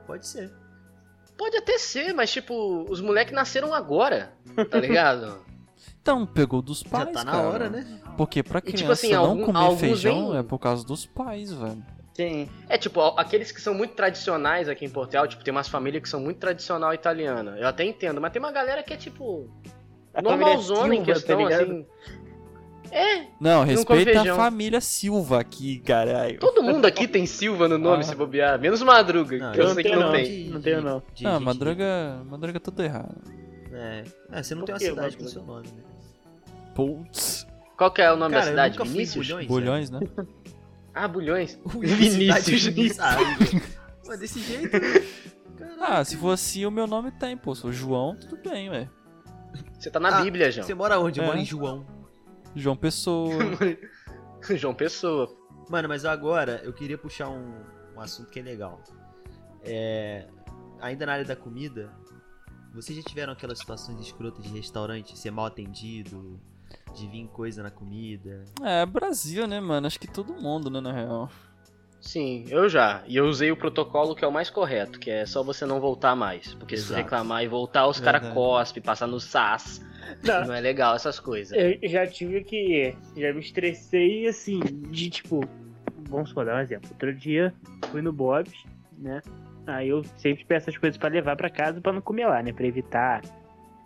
Pode 0.06 0.28
ser. 0.28 0.54
Pode 1.36 1.58
até 1.58 1.80
ser, 1.80 2.14
mas 2.14 2.32
tipo, 2.32 2.86
os 2.88 3.02
moleques 3.02 3.34
nasceram 3.34 3.74
agora, 3.74 4.34
tá 4.70 4.80
ligado? 4.80 5.42
Então, 6.02 6.26
pegou 6.26 6.62
dos 6.62 6.82
Já 6.82 6.90
pais, 6.90 7.12
tá 7.12 7.24
na 7.24 7.32
cara. 7.32 7.48
hora, 7.48 7.70
né? 7.70 8.02
Porque 8.18 8.44
pra 8.44 8.60
E, 8.60 8.62
tipo 8.64 8.78
criança 8.78 8.92
assim, 8.94 9.12
não 9.14 9.26
algum- 9.26 9.46
comer 9.46 9.78
feijão 9.78 10.30
nem- 10.32 10.40
é 10.40 10.44
por 10.44 10.60
causa 10.60 10.86
dos 10.86 11.06
pais, 11.06 11.52
velho. 11.54 11.82
Sim. 12.14 12.48
É, 12.70 12.78
tipo, 12.78 13.02
aqueles 13.18 13.52
que 13.52 13.60
são 13.60 13.74
muito 13.74 13.96
tradicionais 13.96 14.70
aqui 14.70 14.86
em 14.86 14.90
Portugal, 14.90 15.28
tipo, 15.28 15.44
tem 15.44 15.52
umas 15.52 15.68
famílias 15.68 16.04
que 16.04 16.10
são 16.10 16.20
muito 16.20 16.38
tradicional 16.38 16.94
italiana. 16.94 17.56
Eu 17.60 17.68
até 17.68 17.84
entendo, 17.84 18.22
mas 18.22 18.32
tem 18.32 18.40
uma 18.42 18.52
galera 18.52 18.84
que 18.84 18.94
é, 18.94 18.98
tipo, 18.98 19.50
A 20.14 20.22
família 20.22 20.38
normalzona 20.46 20.94
em 20.96 20.98
Silva, 20.98 21.06
tá 21.06 21.14
questão, 21.14 21.44
ligado? 21.44 21.62
assim. 21.64 21.86
É, 22.92 23.26
Não, 23.40 23.64
respeita 23.64 24.22
a 24.32 24.36
família 24.36 24.80
Silva 24.80 25.40
aqui, 25.40 25.80
caralho. 25.80 26.38
todo 26.40 26.62
mundo 26.62 26.86
aqui 26.86 27.08
tem 27.08 27.26
Silva 27.26 27.68
no 27.68 27.80
nome, 27.80 28.02
Ah. 28.02 28.04
se 28.04 28.14
bobear. 28.16 28.60
Menos 28.60 28.84
Madruga, 28.84 29.36
Não, 29.36 29.52
que 29.52 29.60
eu 29.60 29.64
eu 29.64 29.74
sei 29.74 29.84
não 29.84 29.92
que 29.92 29.96
não 29.98 30.12
tenho, 30.12 30.26
tem. 30.28 30.50
Não 30.50 30.62
tenho, 30.62 30.82
não. 30.84 31.04
de 31.16 31.24
Não, 31.24 31.32
gente 31.34 31.44
Madruga, 31.44 32.22
Madruga 32.30 32.58
é 32.58 32.60
tudo 32.60 32.84
errado. 32.84 33.16
É. 33.74 34.04
É, 34.32 34.44
você 34.44 34.54
não 34.54 34.62
Por 34.62 34.66
tem 34.68 34.76
uma 34.76 34.80
cidade 34.80 35.18
com 35.18 35.28
seu 35.28 35.42
nome, 35.42 35.66
né? 35.70 35.84
Putz. 36.76 37.48
Qual 37.76 37.90
que 37.92 38.04
é 38.04 38.12
o 38.14 38.16
nome 38.16 38.36
Cara, 38.36 38.46
da 38.46 38.48
eu 38.48 38.52
cidade? 38.52 38.74
nunca 38.78 38.86
fui 38.86 38.92
em 38.92 38.98
Vinícius? 38.98 39.26
Bulhões, 39.28 39.48
Bulhões, 39.48 39.90
né? 39.90 40.00
Ah, 40.94 41.08
Bulhões. 41.08 41.60
Vinícius. 41.66 42.66
Vinícius. 42.66 43.00
Ah, 43.00 43.18
Igor. 43.22 43.62
Mas 44.08 44.20
desse 44.20 44.40
jeito... 44.40 44.70
Caralho. 45.58 45.84
Ah, 45.84 46.04
se 46.04 46.18
for 46.18 46.32
assim, 46.32 46.66
o 46.66 46.72
meu 46.72 46.88
nome 46.88 47.12
tem, 47.12 47.38
pô. 47.38 47.54
Sou 47.56 47.72
João, 47.72 48.16
tudo 48.16 48.38
bem, 48.38 48.70
ué. 48.70 48.90
Você 49.80 49.90
tá 49.92 50.00
na 50.00 50.18
Ah, 50.18 50.22
Bíblia, 50.22 50.52
João. 50.52 50.66
Você 50.66 50.74
mora 50.74 51.00
onde? 51.00 51.20
Eu 51.20 51.24
É. 51.24 51.28
moro 51.28 51.40
em 51.40 51.46
João. 51.46 51.86
João 52.56 52.76
Pessoa. 52.76 53.32
João 54.56 54.74
Pessoa. 54.74 55.30
Mano, 55.70 55.88
mas 55.88 56.06
agora 56.06 56.62
eu 56.64 56.74
queria 56.74 56.98
puxar 56.98 57.30
um, 57.30 57.54
um 57.96 58.00
assunto 58.02 58.30
que 58.30 58.40
é 58.40 58.44
legal. 58.44 58.82
É, 59.62 60.28
ainda 60.82 61.06
na 61.06 61.14
área 61.14 61.26
da 61.26 61.36
comida, 61.36 61.92
vocês 62.74 62.98
já 62.98 63.04
tiveram 63.04 63.32
aquelas 63.34 63.60
situações 63.60 64.00
escrotas 64.02 64.44
de 64.44 64.50
restaurante, 64.58 65.18
ser 65.18 65.32
mal 65.32 65.46
atendido, 65.46 66.40
de 66.94 67.08
vir 67.08 67.28
coisa 67.28 67.64
na 67.64 67.72
comida? 67.72 68.44
É, 68.62 68.86
Brasil, 68.86 69.48
né, 69.48 69.60
mano? 69.60 69.88
Acho 69.88 70.00
que 70.00 70.08
todo 70.08 70.34
mundo, 70.34 70.70
né, 70.70 70.80
na 70.80 70.92
real. 70.92 71.30
Sim, 72.04 72.46
eu 72.50 72.68
já. 72.68 73.02
E 73.08 73.16
eu 73.16 73.26
usei 73.26 73.50
o 73.50 73.56
protocolo 73.56 74.14
que 74.14 74.26
é 74.26 74.28
o 74.28 74.32
mais 74.32 74.50
correto, 74.50 75.00
que 75.00 75.10
é 75.10 75.26
só 75.26 75.42
você 75.42 75.66
não 75.66 75.80
voltar 75.80 76.16
mais. 76.16 76.54
Porque 76.56 76.76
se 76.76 76.84
tu 76.84 76.88
Exato. 76.88 77.02
reclamar 77.02 77.44
e 77.44 77.48
voltar, 77.48 77.88
os 77.88 78.00
caras 78.00 78.34
cospem, 78.34 78.84
passar 78.84 79.08
no 79.08 79.22
SAS. 79.22 79.82
Não. 80.22 80.48
Não 80.48 80.54
é 80.54 80.60
legal 80.60 80.96
essas 80.96 81.18
coisas. 81.18 81.58
Eu 81.58 81.90
já 81.90 82.06
tive 82.06 82.44
que. 82.44 82.94
Já 83.16 83.32
me 83.34 83.40
estressei 83.40 84.28
assim, 84.28 84.60
de 84.90 85.10
tipo. 85.10 85.40
Vamos 86.10 86.30
supor, 86.30 86.46
dar 86.46 86.58
um 86.58 86.60
exemplo. 86.60 86.90
Outro 86.92 87.16
dia 87.16 87.54
fui 87.90 88.02
no 88.02 88.12
Bob's, 88.12 88.54
né? 88.98 89.22
Aí 89.66 89.88
eu 89.88 90.04
sempre 90.18 90.44
peço 90.44 90.70
as 90.70 90.78
coisas 90.78 90.98
pra 90.98 91.10
levar 91.10 91.38
pra 91.38 91.50
casa 91.50 91.80
pra 91.80 91.94
não 91.94 92.02
comer 92.02 92.28
lá, 92.28 92.44
né? 92.44 92.52
Pra 92.52 92.68
evitar 92.68 93.22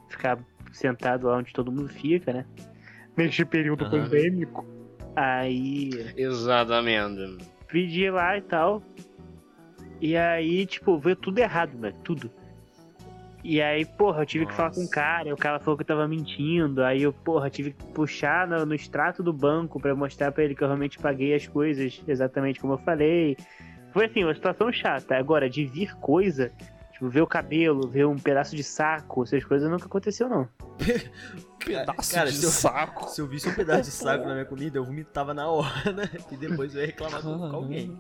ficar 0.10 0.40
sentado 0.72 1.28
lá 1.28 1.38
onde 1.38 1.54
todo 1.54 1.72
mundo 1.72 1.88
fica, 1.88 2.34
né? 2.34 2.46
Neste 3.18 3.44
período 3.44 3.84
Aham. 3.86 4.04
pandêmico. 4.04 4.66
Aí 5.16 6.14
Exatamente. 6.16 7.44
pedi 7.68 8.10
lá 8.12 8.38
e 8.38 8.42
tal. 8.42 8.84
E 10.00 10.16
aí, 10.16 10.66
tipo, 10.68 11.00
veio 11.00 11.16
tudo 11.16 11.40
errado, 11.40 11.76
velho. 11.78 11.96
Tudo. 12.04 12.32
E 13.44 13.62
aí, 13.62 13.86
porra, 13.86 14.22
eu 14.22 14.26
tive 14.26 14.46
que 14.46 14.54
falar 14.54 14.72
com 14.72 14.82
o 14.82 14.84
Nossa. 14.84 14.94
cara, 14.94 15.30
e 15.30 15.34
o 15.34 15.38
cara 15.38 15.60
falou 15.60 15.78
que 15.78 15.84
eu 15.84 15.88
tava 15.88 16.08
mentindo. 16.08 16.84
Aí 16.84 17.04
eu, 17.04 17.14
porra, 17.14 17.50
tive 17.50 17.72
que 17.72 17.84
puxar 17.94 18.48
no, 18.48 18.66
no 18.66 18.76
extrato 18.76 19.24
do 19.24 19.34
banco 19.34 19.80
pra 19.80 19.96
mostrar 19.96 20.32
pra 20.32 20.44
ele 20.44 20.54
que 20.54 20.64
eu 20.64 20.68
realmente 20.68 21.00
paguei 21.00 21.34
as 21.34 21.48
coisas 21.48 22.04
exatamente 22.08 22.60
como 22.60 22.74
eu 22.74 22.78
falei. 22.78 23.38
Foi 23.94 24.06
assim, 24.06 24.24
uma 24.24 24.36
situação 24.36 24.72
chata. 24.72 25.16
Agora, 25.16 25.50
de 25.50 25.66
vir 25.66 25.96
coisa, 25.96 26.52
tipo, 26.98 27.10
ver 27.10 27.22
o 27.22 27.28
cabelo, 27.28 27.88
ver 27.88 28.06
um 28.06 28.18
pedaço 28.18 28.56
de 28.56 28.64
saco, 28.64 29.24
essas 29.24 29.44
coisas 29.44 29.70
nunca 29.70 29.86
aconteceu, 29.86 30.28
não. 30.28 30.48
Pedaço 31.64 32.14
Cara, 32.14 32.30
de 32.32 32.38
se 32.38 32.46
eu- 32.46 32.50
saco. 32.52 33.10
Se 33.10 33.20
eu 33.22 33.28
visse 33.28 33.50
um 33.50 33.54
pedaço 33.54 33.84
de 33.84 33.92
saco 33.92 34.26
na 34.26 34.34
minha 34.34 34.46
comida, 34.46 34.78
eu 34.78 34.86
vomitava 34.86 35.34
na 35.34 35.48
hora, 35.50 35.92
né? 35.92 36.10
E 36.32 36.38
depois 36.38 36.74
eu 36.74 36.82
ia 36.82 36.88
reclamar 36.88 37.22
com, 37.22 37.38
com 37.38 37.56
alguém. 37.56 37.98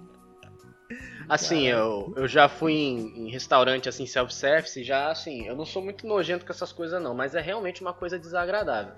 Assim, 1.27 1.67
eu, 1.67 2.13
eu 2.15 2.27
já 2.27 2.47
fui 2.47 2.71
em, 2.71 3.25
em 3.27 3.29
restaurante 3.29 3.89
assim, 3.89 4.05
self-service, 4.05 4.79
e 4.79 4.83
já 4.85 5.11
assim, 5.11 5.45
eu 5.45 5.55
não 5.55 5.65
sou 5.65 5.83
muito 5.83 6.07
nojento 6.07 6.45
com 6.45 6.51
essas 6.53 6.71
coisas 6.71 7.01
não, 7.01 7.13
mas 7.13 7.35
é 7.35 7.41
realmente 7.41 7.81
uma 7.81 7.93
coisa 7.93 8.17
desagradável. 8.17 8.93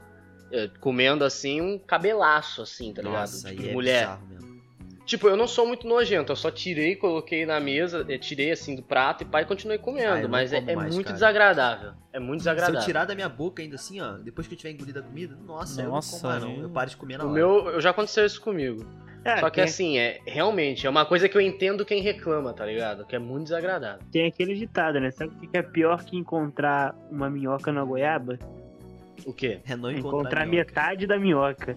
Eu, 0.51 0.69
comendo 0.79 1.23
assim 1.25 1.59
um 1.62 1.79
cabelaço, 1.79 2.62
assim, 2.62 2.93
tá 2.93 3.01
ligado? 3.01 3.19
Nossa, 3.31 3.49
Tipo, 3.49 3.62
aí 3.63 3.69
é 3.69 3.73
mulher. 3.73 4.01
bizarro 4.07 4.27
mesmo. 4.27 4.48
Tipo, 5.09 5.27
eu 5.27 5.35
não 5.35 5.47
sou 5.47 5.65
muito 5.65 5.87
nojento, 5.87 6.31
eu 6.31 6.35
só 6.35 6.51
tirei, 6.51 6.95
coloquei 6.95 7.43
na 7.43 7.59
mesa, 7.59 8.05
eh, 8.07 8.19
tirei 8.19 8.51
assim 8.51 8.75
do 8.75 8.83
prato 8.83 9.23
e 9.23 9.25
pai 9.25 9.43
continuei 9.43 9.79
comendo, 9.79 10.27
Ah, 10.27 10.29
mas 10.29 10.53
é, 10.53 10.57
é 10.57 10.75
mais, 10.75 10.93
muito 10.93 11.05
cara. 11.07 11.13
desagradável. 11.15 11.91
É 12.13 12.19
muito 12.19 12.43
Se 12.43 12.49
eu 12.49 12.53
desagradável. 12.53 12.85
tirar 12.85 13.05
da 13.05 13.15
minha 13.15 13.27
boca 13.27 13.59
ainda 13.63 13.73
assim, 13.73 13.99
ó, 13.99 14.17
depois 14.19 14.45
que 14.47 14.53
eu 14.53 14.57
tiver 14.59 14.69
engolido 14.69 14.99
a 14.99 15.01
comida, 15.01 15.35
nossa, 15.47 15.81
eu 15.81 15.85
não 15.85 15.93
Nossa, 15.95 16.19
como 16.39 16.39
não. 16.57 16.61
Eu 16.61 16.69
paro 16.69 16.91
de 16.91 16.95
comer 16.97 17.17
na 17.17 17.23
O 17.23 17.27
hora. 17.27 17.33
meu, 17.35 17.69
eu 17.71 17.81
já 17.81 17.89
aconteceu 17.89 18.23
isso 18.23 18.39
comigo. 18.39 18.85
Ah, 19.25 19.39
Só 19.39 19.49
que 19.49 19.55
tem, 19.55 19.63
assim, 19.63 19.97
é 19.97 20.19
realmente, 20.27 20.85
é 20.85 20.89
uma 20.91 21.05
coisa 21.07 21.27
que 21.27 21.35
eu 21.35 21.41
entendo 21.41 21.83
quem 21.83 22.03
reclama, 22.03 22.53
tá 22.53 22.63
ligado? 22.63 23.03
Que 23.07 23.15
é 23.15 23.19
muito 23.19 23.45
desagradável. 23.45 24.01
tem 24.11 24.27
aquele 24.27 24.53
ditado, 24.53 24.99
né? 24.99 25.09
Sabe 25.09 25.33
o 25.35 25.39
que 25.49 25.57
é 25.57 25.63
pior 25.63 26.03
que 26.05 26.15
encontrar 26.17 26.93
uma 27.09 27.31
minhoca 27.31 27.71
na 27.71 27.83
goiaba? 27.83 28.37
O 29.25 29.33
quê? 29.33 29.59
É 29.67 29.75
não 29.75 29.89
Encontrar, 29.91 29.97
encontrar 30.19 30.45
minhoca. 30.45 30.67
metade 30.69 31.07
da 31.07 31.17
minhoca. 31.17 31.75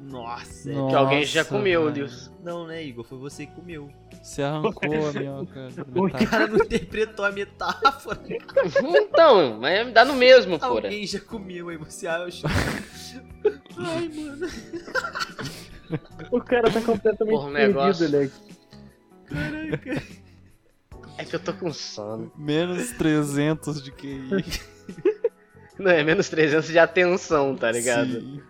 Nossa, 0.00 0.70
é- 0.70 0.74
Que 0.74 0.94
alguém 0.94 1.24
já 1.24 1.40
Nossa, 1.40 1.54
comeu. 1.54 1.90
Deus. 1.90 2.30
Não, 2.42 2.66
né, 2.66 2.82
Igor? 2.82 3.04
Foi 3.04 3.18
você 3.18 3.46
que 3.46 3.52
comeu. 3.54 3.90
Você 4.22 4.42
arrancou 4.42 5.08
a 5.08 5.12
minhoca. 5.12 5.68
O 5.94 6.10
cara 6.10 6.46
não 6.46 6.56
interpretou 6.56 7.24
a 7.24 7.30
metáfora. 7.32 8.20
então, 8.96 9.58
mas 9.60 9.92
dá 9.92 10.04
no 10.04 10.14
mesmo, 10.14 10.58
porra. 10.58 10.70
Alguém 10.72 11.06
já 11.06 11.20
comeu, 11.20 11.68
aí 11.68 11.76
você 11.76 12.06
acha. 12.06 12.46
Ai, 13.78 14.08
mano. 14.08 14.46
O 16.30 16.40
cara 16.40 16.70
tá 16.70 16.80
completamente 16.80 17.36
Porra, 17.36 17.50
negócio. 17.50 18.08
perdido, 18.10 18.40
né? 19.28 19.78
Caraca. 19.78 20.02
É 21.18 21.24
que 21.24 21.36
eu 21.36 21.40
tô 21.40 21.52
com 21.52 21.72
sono. 21.72 22.32
Menos 22.36 22.90
300 22.92 23.82
de 23.82 23.90
QI. 23.92 24.28
Não, 25.78 25.90
é 25.90 26.02
menos 26.04 26.28
300 26.28 26.68
de 26.68 26.78
atenção, 26.78 27.54
tá 27.56 27.70
ligado? 27.72 28.20
Sim. 28.20 28.40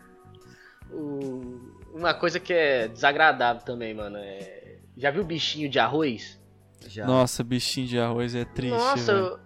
O- 0.93 1.71
Uma 1.95 2.15
coisa 2.15 2.39
que 2.39 2.53
é 2.53 2.87
desagradável 2.89 3.63
também, 3.63 3.93
mano, 3.95 4.17
é... 4.17 4.77
Já 4.97 5.11
viu 5.11 5.25
bichinho 5.25 5.69
de 5.69 5.79
arroz? 5.79 6.41
Já. 6.87 7.05
Nossa, 7.07 7.43
bichinho 7.43 7.87
de 7.89 7.99
arroz 7.99 8.35
é 8.35 8.45
triste, 8.45 8.71
Nossa, 8.77 9.11
eu, 9.13 9.39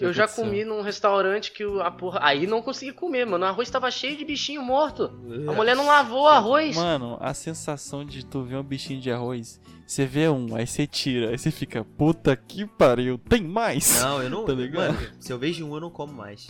eu 0.00 0.12
já 0.12 0.28
comi 0.28 0.64
num 0.64 0.80
restaurante 0.80 1.50
que 1.52 1.64
o- 1.64 1.80
a 1.80 1.90
porra... 1.90 2.20
Aí 2.22 2.46
não 2.46 2.62
consegui 2.62 2.92
comer, 2.92 3.26
mano. 3.26 3.44
O 3.44 3.48
arroz 3.48 3.68
tava 3.68 3.90
cheio 3.90 4.16
de 4.16 4.24
bichinho 4.24 4.62
morto. 4.62 5.10
A 5.48 5.52
mulher 5.52 5.74
não 5.74 5.86
lavou 5.86 6.22
o 6.22 6.28
arroz. 6.28 6.76
Mano, 6.76 7.16
a 7.20 7.34
sensação 7.34 8.04
de 8.04 8.24
tu 8.24 8.42
ver 8.44 8.56
um 8.56 8.62
bichinho 8.62 9.00
de 9.00 9.10
arroz, 9.10 9.60
você 9.86 10.06
vê 10.06 10.28
um, 10.28 10.54
aí 10.54 10.66
você 10.66 10.86
tira, 10.86 11.30
aí 11.30 11.38
você 11.38 11.50
fica, 11.50 11.84
puta 11.84 12.36
que 12.36 12.64
pariu, 12.64 13.18
tem 13.18 13.42
mais? 13.42 14.00
Não, 14.00 14.22
eu 14.22 14.30
não. 14.30 14.44
Tá 14.46 14.52
ligado? 14.52 14.94
Mano, 14.94 15.08
se 15.18 15.32
eu 15.32 15.38
vejo 15.38 15.66
um, 15.66 15.74
eu 15.74 15.80
não 15.80 15.90
como 15.90 16.12
mais. 16.12 16.46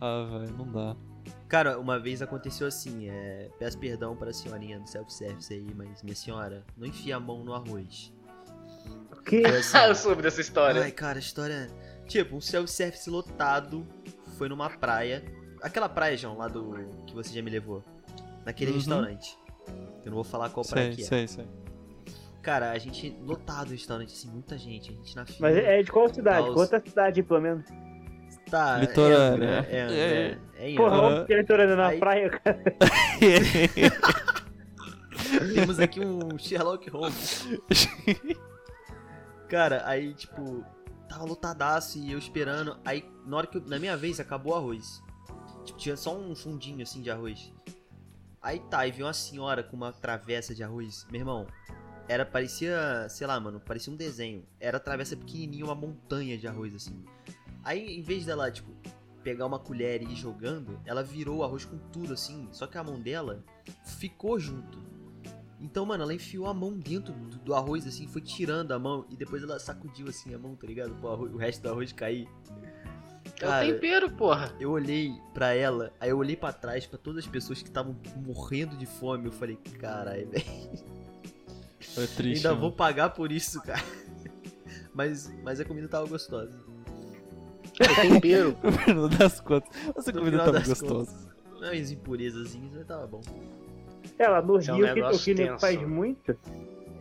Ah, 0.00 0.24
velho, 0.30 0.54
não 0.56 0.70
dá. 0.70 0.96
Cara, 1.48 1.78
uma 1.78 1.98
vez 1.98 2.20
aconteceu 2.20 2.66
assim, 2.66 3.08
é... 3.08 3.48
peço 3.58 3.78
perdão 3.78 4.14
para 4.14 4.30
a 4.30 4.34
senhorinha 4.34 4.78
do 4.78 4.86
self-service 4.88 5.52
aí, 5.52 5.66
mas 5.74 6.02
minha 6.02 6.14
senhora, 6.14 6.62
não 6.76 6.86
enfia 6.86 7.16
a 7.16 7.20
mão 7.20 7.42
no 7.42 7.54
arroz. 7.54 8.12
O 9.12 9.22
quê? 9.22 9.42
Assim, 9.46 9.76
Ah, 9.78 9.88
eu 9.88 9.94
soube 9.94 10.20
dessa 10.22 10.40
história. 10.40 10.82
Ai, 10.82 10.90
cara, 10.92 11.18
a 11.18 11.20
história. 11.20 11.68
Tipo, 12.06 12.36
um 12.36 12.40
self-service 12.40 13.08
lotado 13.08 13.86
foi 14.36 14.48
numa 14.48 14.68
praia. 14.70 15.24
Aquela 15.62 15.88
praia, 15.88 16.16
João, 16.16 16.36
lá 16.36 16.48
do. 16.48 16.72
que 17.06 17.14
você 17.14 17.34
já 17.34 17.42
me 17.42 17.50
levou. 17.50 17.82
Naquele 18.44 18.70
Uhum. 18.70 18.76
restaurante. 18.76 19.38
Eu 20.04 20.06
não 20.10 20.14
vou 20.14 20.24
falar 20.24 20.50
qual 20.50 20.64
praia 20.64 20.86
Sei, 20.92 20.96
que 20.96 21.02
é. 21.02 21.04
sei, 21.04 21.28
sei. 21.28 21.46
Cara, 22.40 22.70
a 22.70 22.78
gente 22.78 23.14
lotado 23.22 23.68
o 23.68 23.70
restaurante, 23.72 24.14
assim, 24.14 24.28
muita 24.30 24.56
gente, 24.56 24.90
a 24.90 24.94
gente 24.94 25.16
na 25.16 25.26
fila. 25.26 25.38
Mas 25.40 25.56
é 25.56 25.82
de 25.82 25.90
qual 25.90 26.12
cidade? 26.12 26.48
Outra 26.48 26.80
cidade, 26.80 27.22
pelo 27.22 27.40
menos? 27.40 27.64
Tá, 28.48 28.78
Litorânea. 28.78 29.66
É, 29.68 29.76
é, 29.76 29.80
é, 29.80 30.30
é, 30.30 30.38
é, 30.58 30.74
Porra, 30.74 30.96
óbvio 31.00 31.26
que 31.26 31.32
ele 31.32 31.44
tá 31.44 31.56
na 31.76 31.86
Aí- 31.88 31.98
praia, 31.98 32.30
cara. 32.30 32.62
Temos 35.54 35.78
aqui 35.78 36.00
um 36.00 36.38
Sherlock 36.38 36.88
Holmes. 36.90 37.46
Cara, 39.48 39.82
aí, 39.86 40.14
tipo, 40.14 40.64
tava 41.08 41.24
lotadaço 41.24 41.98
e 41.98 42.12
eu 42.12 42.18
esperando. 42.18 42.78
Aí, 42.84 43.04
na 43.24 43.36
hora 43.36 43.46
que 43.46 43.58
eu, 43.58 43.62
na 43.66 43.78
minha 43.78 43.96
vez, 43.96 44.20
acabou 44.20 44.52
o 44.52 44.56
arroz. 44.56 45.02
Tipo, 45.64 45.78
tinha 45.78 45.96
só 45.96 46.16
um 46.16 46.34
fundinho 46.34 46.82
assim 46.82 47.02
de 47.02 47.10
arroz. 47.10 47.52
Aí 48.40 48.60
tá, 48.70 48.86
e 48.86 48.92
veio 48.92 49.06
uma 49.06 49.12
senhora 49.12 49.62
com 49.62 49.76
uma 49.76 49.92
travessa 49.92 50.54
de 50.54 50.62
arroz. 50.62 51.06
Meu 51.10 51.20
irmão, 51.20 51.46
era, 52.08 52.24
parecia, 52.24 53.06
sei 53.08 53.26
lá, 53.26 53.38
mano, 53.40 53.60
parecia 53.60 53.92
um 53.92 53.96
desenho. 53.96 54.44
Era 54.60 54.78
travessa 54.78 55.16
pequenininha, 55.16 55.64
uma 55.64 55.74
montanha 55.74 56.38
de 56.38 56.46
arroz 56.46 56.74
assim. 56.74 57.04
Aí, 57.64 57.98
em 57.98 58.02
vez 58.02 58.24
dela, 58.24 58.50
tipo, 58.50 58.70
pegar 59.28 59.44
uma 59.44 59.58
colher 59.58 60.00
e 60.00 60.06
ir 60.06 60.16
jogando, 60.16 60.80
ela 60.86 61.02
virou 61.02 61.38
o 61.38 61.44
arroz 61.44 61.62
com 61.62 61.76
tudo 61.92 62.14
assim. 62.14 62.48
Só 62.50 62.66
que 62.66 62.78
a 62.78 62.82
mão 62.82 62.98
dela 62.98 63.44
ficou 63.84 64.38
junto. 64.40 64.78
Então, 65.60 65.84
mano, 65.84 66.02
ela 66.02 66.14
enfiou 66.14 66.46
a 66.46 66.54
mão 66.54 66.72
dentro 66.78 67.12
do, 67.12 67.36
do 67.38 67.54
arroz, 67.54 67.86
assim, 67.86 68.06
foi 68.06 68.22
tirando 68.22 68.72
a 68.72 68.78
mão 68.78 69.04
e 69.10 69.16
depois 69.16 69.42
ela 69.42 69.58
sacudiu 69.58 70.08
assim 70.08 70.32
a 70.32 70.38
mão, 70.38 70.54
tá 70.56 70.66
ligado? 70.66 70.94
Pro 70.94 71.10
arroz- 71.10 71.34
o 71.34 71.36
resto 71.36 71.62
do 71.62 71.68
arroz 71.68 71.92
cair. 71.92 72.26
É 73.26 73.40
Cara, 73.40 73.66
o 73.66 73.72
tempero, 73.72 74.10
porra. 74.12 74.50
eu 74.58 74.70
olhei 74.70 75.12
pra 75.34 75.52
ela, 75.52 75.92
aí 76.00 76.08
eu 76.08 76.16
olhei 76.16 76.36
pra 76.36 76.52
trás, 76.52 76.86
pra 76.86 76.98
todas 76.98 77.24
as 77.24 77.30
pessoas 77.30 77.60
que 77.60 77.68
estavam 77.68 77.94
morrendo 78.24 78.76
de 78.78 78.86
fome. 78.86 79.26
Eu 79.26 79.32
falei, 79.32 79.56
caralho, 79.78 80.30
velho. 80.30 80.44
Foi 81.80 82.06
triste. 82.06 82.46
Ainda 82.46 82.54
né? 82.54 82.60
vou 82.60 82.72
pagar 82.72 83.10
por 83.10 83.30
isso, 83.30 83.60
cara. 83.60 83.82
Mas, 84.94 85.32
mas 85.44 85.60
a 85.60 85.64
comida 85.64 85.86
tava 85.86 86.08
gostosa. 86.08 86.58
É 87.80 88.02
tempero. 88.08 88.56
No 88.62 88.72
final 88.72 89.08
das 89.08 89.40
contas, 89.40 89.70
essa 89.96 90.12
No 90.12 90.18
comida 90.18 90.38
tava 90.38 90.52
das 90.52 90.68
gostosa. 90.68 91.28
Não, 91.60 91.70
as 91.70 91.90
impurezazinhas, 91.90 92.72
mas 92.74 92.86
tava 92.86 93.06
bom. 93.06 93.20
É, 94.18 94.28
lá 94.28 94.40
no 94.42 94.56
é 94.56 94.72
um 94.72 94.76
Rio, 94.76 94.90
o 94.90 94.94
que- 94.94 95.02
o 95.02 95.18
que 95.18 95.34
tenso. 95.34 95.60
faz 95.60 95.80
muito 95.82 96.36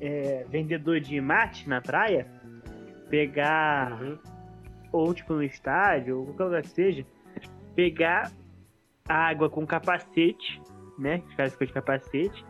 é 0.01 0.45
vendedor 0.49 0.99
de 0.99 1.19
mate 1.21 1.67
na 1.69 1.81
praia, 1.81 2.27
pegar, 3.09 4.01
Uhum. 4.01 4.17
ou 4.91 5.13
tipo 5.13 5.33
no 5.33 5.43
estádio, 5.43 6.19
ou 6.19 6.25
qualquer 6.25 6.43
lugar 6.43 6.61
que 6.63 6.69
seja, 6.69 7.05
pegar 7.75 8.31
água 9.07 9.49
com 9.49 9.65
capacete, 9.65 10.61
né? 10.97 11.21
Os 11.27 11.35
caras 11.35 11.53
ficam 11.53 11.67
de 11.67 11.73
capacete, 11.73 12.45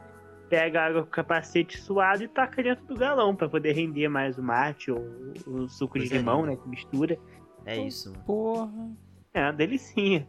pega 0.49 0.81
água 0.85 1.03
com 1.03 1.09
capacete 1.09 1.79
suado 1.79 2.23
e 2.23 2.27
taca 2.27 2.63
dentro 2.63 2.85
do 2.85 2.95
galão 2.95 3.35
pra 3.35 3.47
poder 3.49 3.73
render 3.73 4.07
mais 4.07 4.37
o 4.37 4.43
mate 4.43 4.91
ou 4.91 4.99
o 5.45 5.67
suco 5.67 5.99
de 5.99 6.05
Coisa 6.05 6.17
limão, 6.17 6.41
linda. 6.41 6.51
né? 6.51 6.57
Que 6.63 6.69
mistura. 6.69 7.17
É 7.65 7.77
isso, 7.77 8.11
mano. 8.11 8.23
Porra. 8.23 8.91
É 9.33 9.41
uma 9.41 9.53
delicinha. 9.53 10.27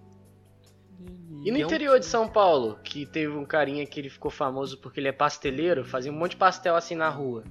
E 1.45 1.51
no 1.51 1.57
é 1.57 1.61
interior 1.61 1.99
de 1.99 2.07
São 2.07 2.29
Paulo, 2.29 2.79
que 2.83 3.07
teve 3.07 3.33
um 3.33 3.45
carinha 3.45 3.87
que 3.87 4.01
ele 4.01 4.11
ficou 4.11 4.31
famoso 4.31 4.79
porque 4.79 4.99
ele 4.99 5.09
é 5.09 5.13
pasteleiro, 5.13 5.85
fazia 5.85 6.11
um 6.11 6.15
monte 6.15 6.33
de 6.33 6.37
pastel 6.37 6.75
assim 6.75 6.95
na 6.95 7.09
rua. 7.09 7.45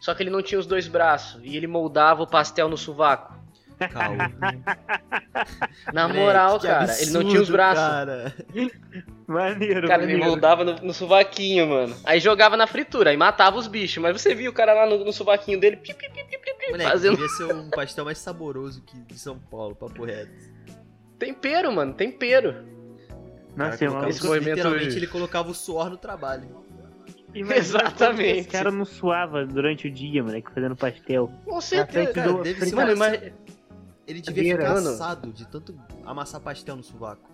Só 0.00 0.14
que 0.14 0.22
ele 0.22 0.30
não 0.30 0.42
tinha 0.42 0.58
os 0.58 0.66
dois 0.66 0.86
braços 0.86 1.40
e 1.44 1.56
ele 1.56 1.66
moldava 1.66 2.22
o 2.22 2.26
pastel 2.26 2.68
no 2.68 2.76
sovaco. 2.76 3.42
Calma. 3.90 4.30
Na 5.92 6.08
moral, 6.08 6.60
cara, 6.60 7.00
ele 7.00 7.10
não 7.10 7.20
tinha 7.20 7.40
os 7.40 7.50
absurdo, 7.50 7.52
braços. 7.52 7.82
Cara. 7.82 8.34
Maneiro, 9.26 9.88
Cara, 9.88 10.02
ele 10.02 10.12
maneiro. 10.12 10.30
moldava 10.30 10.64
no, 10.64 10.74
no 10.74 10.92
sovaquinho, 10.92 11.66
mano. 11.66 11.96
Aí 12.04 12.20
jogava 12.20 12.56
na 12.56 12.66
fritura, 12.66 13.10
aí 13.10 13.16
matava 13.16 13.56
os 13.56 13.66
bichos. 13.66 14.02
Mas 14.02 14.20
você 14.20 14.34
viu 14.34 14.50
o 14.50 14.54
cara 14.54 14.74
lá 14.74 14.84
no, 14.84 15.04
no 15.04 15.12
sovaquinho 15.12 15.58
dele, 15.58 15.76
pi, 15.76 15.94
pi, 15.94 16.10
pi, 16.10 16.24
pi, 16.24 16.38
pi, 16.38 16.38
pi, 16.38 16.41
Moleque, 16.70 16.90
fazendo 16.90 17.12
devia 17.16 17.28
ser 17.28 17.44
um 17.54 17.68
pastel 17.70 18.04
mais 18.04 18.18
saboroso 18.18 18.82
que 18.82 18.96
de 19.00 19.18
São 19.18 19.38
Paulo, 19.38 19.74
papo 19.74 20.04
reto. 20.04 20.30
tempero, 21.18 21.72
mano, 21.72 21.92
tempero. 21.94 22.64
Nossa, 23.56 23.84
é 23.84 23.88
uma... 23.90 24.08
esse 24.08 24.24
movimento- 24.24 24.56
Literalmente 24.56 24.96
ele 24.96 25.06
colocava 25.06 25.50
o 25.50 25.54
suor 25.54 25.90
no 25.90 25.96
trabalho. 25.96 26.62
Imagina 27.34 27.56
Exatamente. 27.56 28.38
Esse 28.40 28.48
cara 28.48 28.70
não 28.70 28.84
suava 28.84 29.44
durante 29.46 29.88
o 29.88 29.90
dia, 29.90 30.22
moleque, 30.22 30.52
fazendo 30.52 30.76
pastel. 30.76 31.30
Com 31.44 31.60
certeza. 31.60 32.12
Cara, 32.12 32.32
do- 32.32 32.42
deve 32.42 32.66
ser 32.66 32.74
Mano, 32.74 32.94
uma- 32.94 33.08
ima- 33.14 33.32
Ele 34.06 34.20
devia 34.20 34.42
Vira. 34.42 34.58
ficar 34.62 34.74
Mano. 34.74 34.88
assado 34.90 35.32
de 35.32 35.46
tanto 35.48 35.74
amassar 36.04 36.40
pastel 36.40 36.76
no 36.76 36.82
sovaco. 36.82 37.30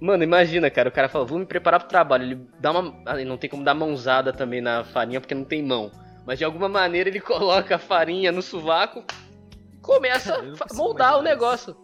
Mano, 0.00 0.22
imagina, 0.22 0.70
cara, 0.70 0.88
o 0.88 0.92
cara 0.92 1.08
fala, 1.08 1.24
vou 1.24 1.38
me 1.38 1.46
preparar 1.46 1.80
pro 1.80 1.88
trabalho. 1.88 2.22
Ele 2.22 2.46
dá 2.60 2.70
uma. 2.70 2.94
ele 3.18 3.24
não 3.24 3.36
tem 3.36 3.48
como 3.50 3.64
dar 3.64 3.74
mãozada 3.74 4.32
também 4.32 4.60
na 4.60 4.84
farinha 4.84 5.20
porque 5.20 5.34
não 5.34 5.44
tem 5.44 5.62
mão. 5.62 5.90
Mas 6.26 6.38
de 6.38 6.44
alguma 6.44 6.68
maneira 6.68 7.08
ele 7.08 7.20
coloca 7.22 7.76
a 7.76 7.78
farinha 7.78 8.32
no 8.32 8.42
sovaco 8.42 9.04
e 9.72 9.76
começa 9.76 10.34
a 10.68 10.74
moldar 10.74 11.18
o 11.18 11.22
negócio. 11.22 11.76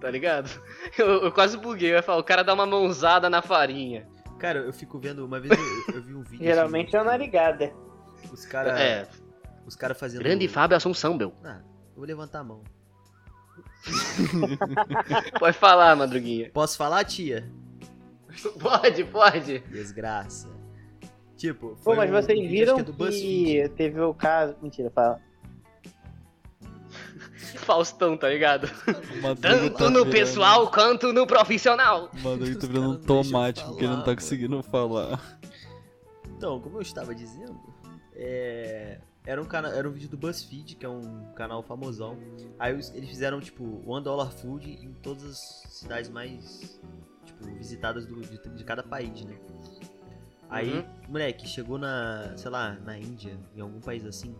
Tá 0.00 0.10
ligado? 0.10 0.48
Eu, 0.96 1.24
eu 1.24 1.32
quase 1.32 1.56
buguei. 1.56 1.94
Eu 1.96 2.02
falar, 2.02 2.18
o 2.18 2.24
cara 2.24 2.42
dá 2.44 2.54
uma 2.54 2.64
mãozada 2.66 3.28
na 3.28 3.42
farinha. 3.42 4.08
Cara, 4.38 4.60
eu 4.60 4.72
fico 4.72 4.98
vendo, 4.98 5.24
uma 5.26 5.40
vez 5.40 5.52
eu, 5.88 5.94
eu 5.96 6.02
vi 6.02 6.14
um 6.14 6.22
vídeo. 6.22 6.44
Geralmente 6.44 6.94
é 6.94 6.98
uma 7.00 7.10
narigada. 7.10 7.64
assim, 8.14 8.32
Os 8.32 8.46
caras. 8.46 8.78
É, 8.80 9.08
Os 9.66 9.74
caras 9.74 9.98
fazendo. 9.98 10.22
grande 10.22 10.46
Fábio 10.46 10.76
Assunção, 10.76 11.14
meu. 11.14 11.32
Ah, 11.44 11.58
eu 11.90 11.96
vou 11.96 12.04
levantar 12.04 12.38
a 12.40 12.44
mão. 12.44 12.62
Pode 15.40 15.58
falar, 15.58 15.96
Madruguinha. 15.96 16.50
Posso 16.52 16.76
falar, 16.76 17.04
tia? 17.04 17.50
Pode, 18.60 19.04
pode. 19.04 19.58
Desgraça. 19.60 20.48
Tipo, 21.38 21.68
Pô, 21.70 21.76
foi 21.76 21.96
mas 21.96 22.10
um- 22.10 22.12
vocês 22.14 22.38
um 22.38 22.48
viram 22.48 22.74
que 22.84 23.60
é 23.60 23.68
que 23.68 23.74
teve 23.76 24.00
o 24.00 24.12
caso. 24.12 24.54
Mentira, 24.60 24.90
fala. 24.90 25.20
Faustão, 27.58 28.16
tá 28.16 28.28
ligado? 28.28 28.68
Tanto 29.40 29.70
tá 29.70 29.84
no 29.84 30.04
virando- 30.04 30.10
pessoal 30.10 30.70
quanto 30.70 31.12
no 31.12 31.26
profissional. 31.26 32.10
Madruga 32.22 32.52
tá 32.54 32.58
Os 32.58 32.64
virando 32.68 32.90
um 32.90 32.96
tomate 33.00 33.60
falar, 33.60 33.70
porque 33.72 33.84
ele 33.84 33.92
não 33.92 34.00
tá 34.00 34.06
mano. 34.06 34.16
conseguindo 34.20 34.62
falar. 34.64 35.38
Então, 36.36 36.60
como 36.60 36.78
eu 36.78 36.82
estava 36.82 37.14
dizendo, 37.14 37.56
é, 38.14 38.98
era, 39.24 39.40
um 39.40 39.44
cana... 39.44 39.68
era 39.68 39.88
um 39.88 39.92
vídeo 39.92 40.08
do 40.08 40.16
BuzzFeed, 40.16 40.74
que 40.76 40.84
é 40.84 40.88
um 40.88 41.32
canal 41.36 41.62
famosão. 41.62 42.18
Aí 42.58 42.72
eles 42.72 42.90
fizeram, 43.08 43.40
tipo, 43.40 43.82
One 43.86 44.02
Dollar 44.04 44.30
Food 44.32 44.68
em 44.70 44.92
todas 45.02 45.24
as 45.24 45.38
cidades 45.72 46.10
mais, 46.10 46.80
tipo, 47.24 47.44
visitadas 47.56 48.06
do... 48.06 48.20
de... 48.20 48.38
de 48.56 48.64
cada 48.64 48.82
país, 48.82 49.24
né? 49.24 49.36
Aí, 50.50 50.72
Uhum. 50.78 50.84
moleque, 51.08 51.46
chegou 51.46 51.78
na, 51.78 52.32
sei 52.36 52.50
lá, 52.50 52.72
na 52.84 52.98
Índia, 52.98 53.38
em 53.54 53.60
algum 53.60 53.80
país 53.80 54.04
assim. 54.06 54.34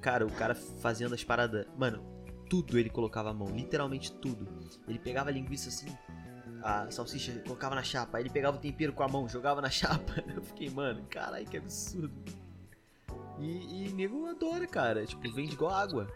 Cara, 0.00 0.26
o 0.26 0.30
cara 0.32 0.54
fazendo 0.54 1.14
as 1.14 1.24
paradas. 1.24 1.66
Mano, 1.78 2.02
tudo 2.50 2.78
ele 2.78 2.90
colocava 2.90 3.30
a 3.30 3.34
mão, 3.34 3.48
literalmente 3.48 4.12
tudo. 4.12 4.46
Ele 4.86 4.98
pegava 4.98 5.30
a 5.30 5.32
linguiça 5.32 5.68
assim, 5.70 5.86
a 6.62 6.90
salsicha, 6.90 7.32
colocava 7.46 7.74
na 7.74 7.82
chapa. 7.82 8.18
Aí 8.18 8.24
ele 8.24 8.30
pegava 8.30 8.56
o 8.56 8.60
tempero 8.60 8.92
com 8.92 9.02
a 9.02 9.08
mão, 9.08 9.26
jogava 9.28 9.60
na 9.62 9.70
chapa. 9.70 10.22
Eu 10.34 10.42
fiquei, 10.42 10.68
mano, 10.68 11.06
caralho, 11.08 11.46
que 11.46 11.56
absurdo. 11.56 12.12
E, 13.38 13.86
e 13.88 13.92
nego 13.94 14.26
adora, 14.26 14.66
cara. 14.66 15.06
Tipo, 15.06 15.22
vende 15.32 15.54
igual 15.54 15.72
água. 15.72 16.06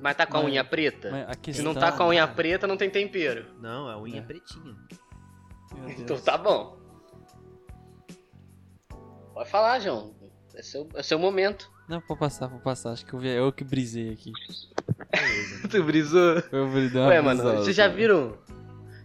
Mas 0.00 0.16
tá 0.16 0.26
com 0.26 0.38
a 0.38 0.42
Mas- 0.42 0.50
unha 0.50 0.64
preta? 0.64 1.26
A 1.28 1.34
Se 1.34 1.38
questão... 1.38 1.64
não 1.66 1.74
tá 1.74 1.92
com 1.92 2.02
a 2.02 2.08
unha 2.08 2.22
cara. 2.24 2.34
preta, 2.34 2.66
não 2.66 2.76
tem 2.76 2.90
tempero. 2.90 3.46
Não, 3.60 3.88
a 3.88 4.00
unha 4.00 4.16
É. 4.16 4.18
é 4.18 4.22
pretinha. 4.22 4.74
Então 5.98 6.18
tá 6.20 6.36
bom. 6.36 6.76
Pode 9.34 9.50
falar, 9.50 9.78
João. 9.80 10.14
É 10.54 10.62
seu, 10.62 10.88
é 10.94 11.02
seu 11.02 11.18
momento. 11.18 11.70
Não, 11.88 12.00
vou 12.06 12.16
passar, 12.16 12.46
vou 12.46 12.60
passar. 12.60 12.92
Acho 12.92 13.04
que 13.04 13.12
eu, 13.12 13.18
vi, 13.18 13.28
eu 13.28 13.52
que 13.52 13.64
brisei 13.64 14.12
aqui. 14.12 14.32
Tu 15.70 15.82
brisou? 15.82 16.42
Eu 16.52 16.68
brisei 16.70 17.00
Ué, 17.00 17.20
mano, 17.20 17.42
vocês 17.42 17.74
já 17.76 17.88
viram? 17.88 18.36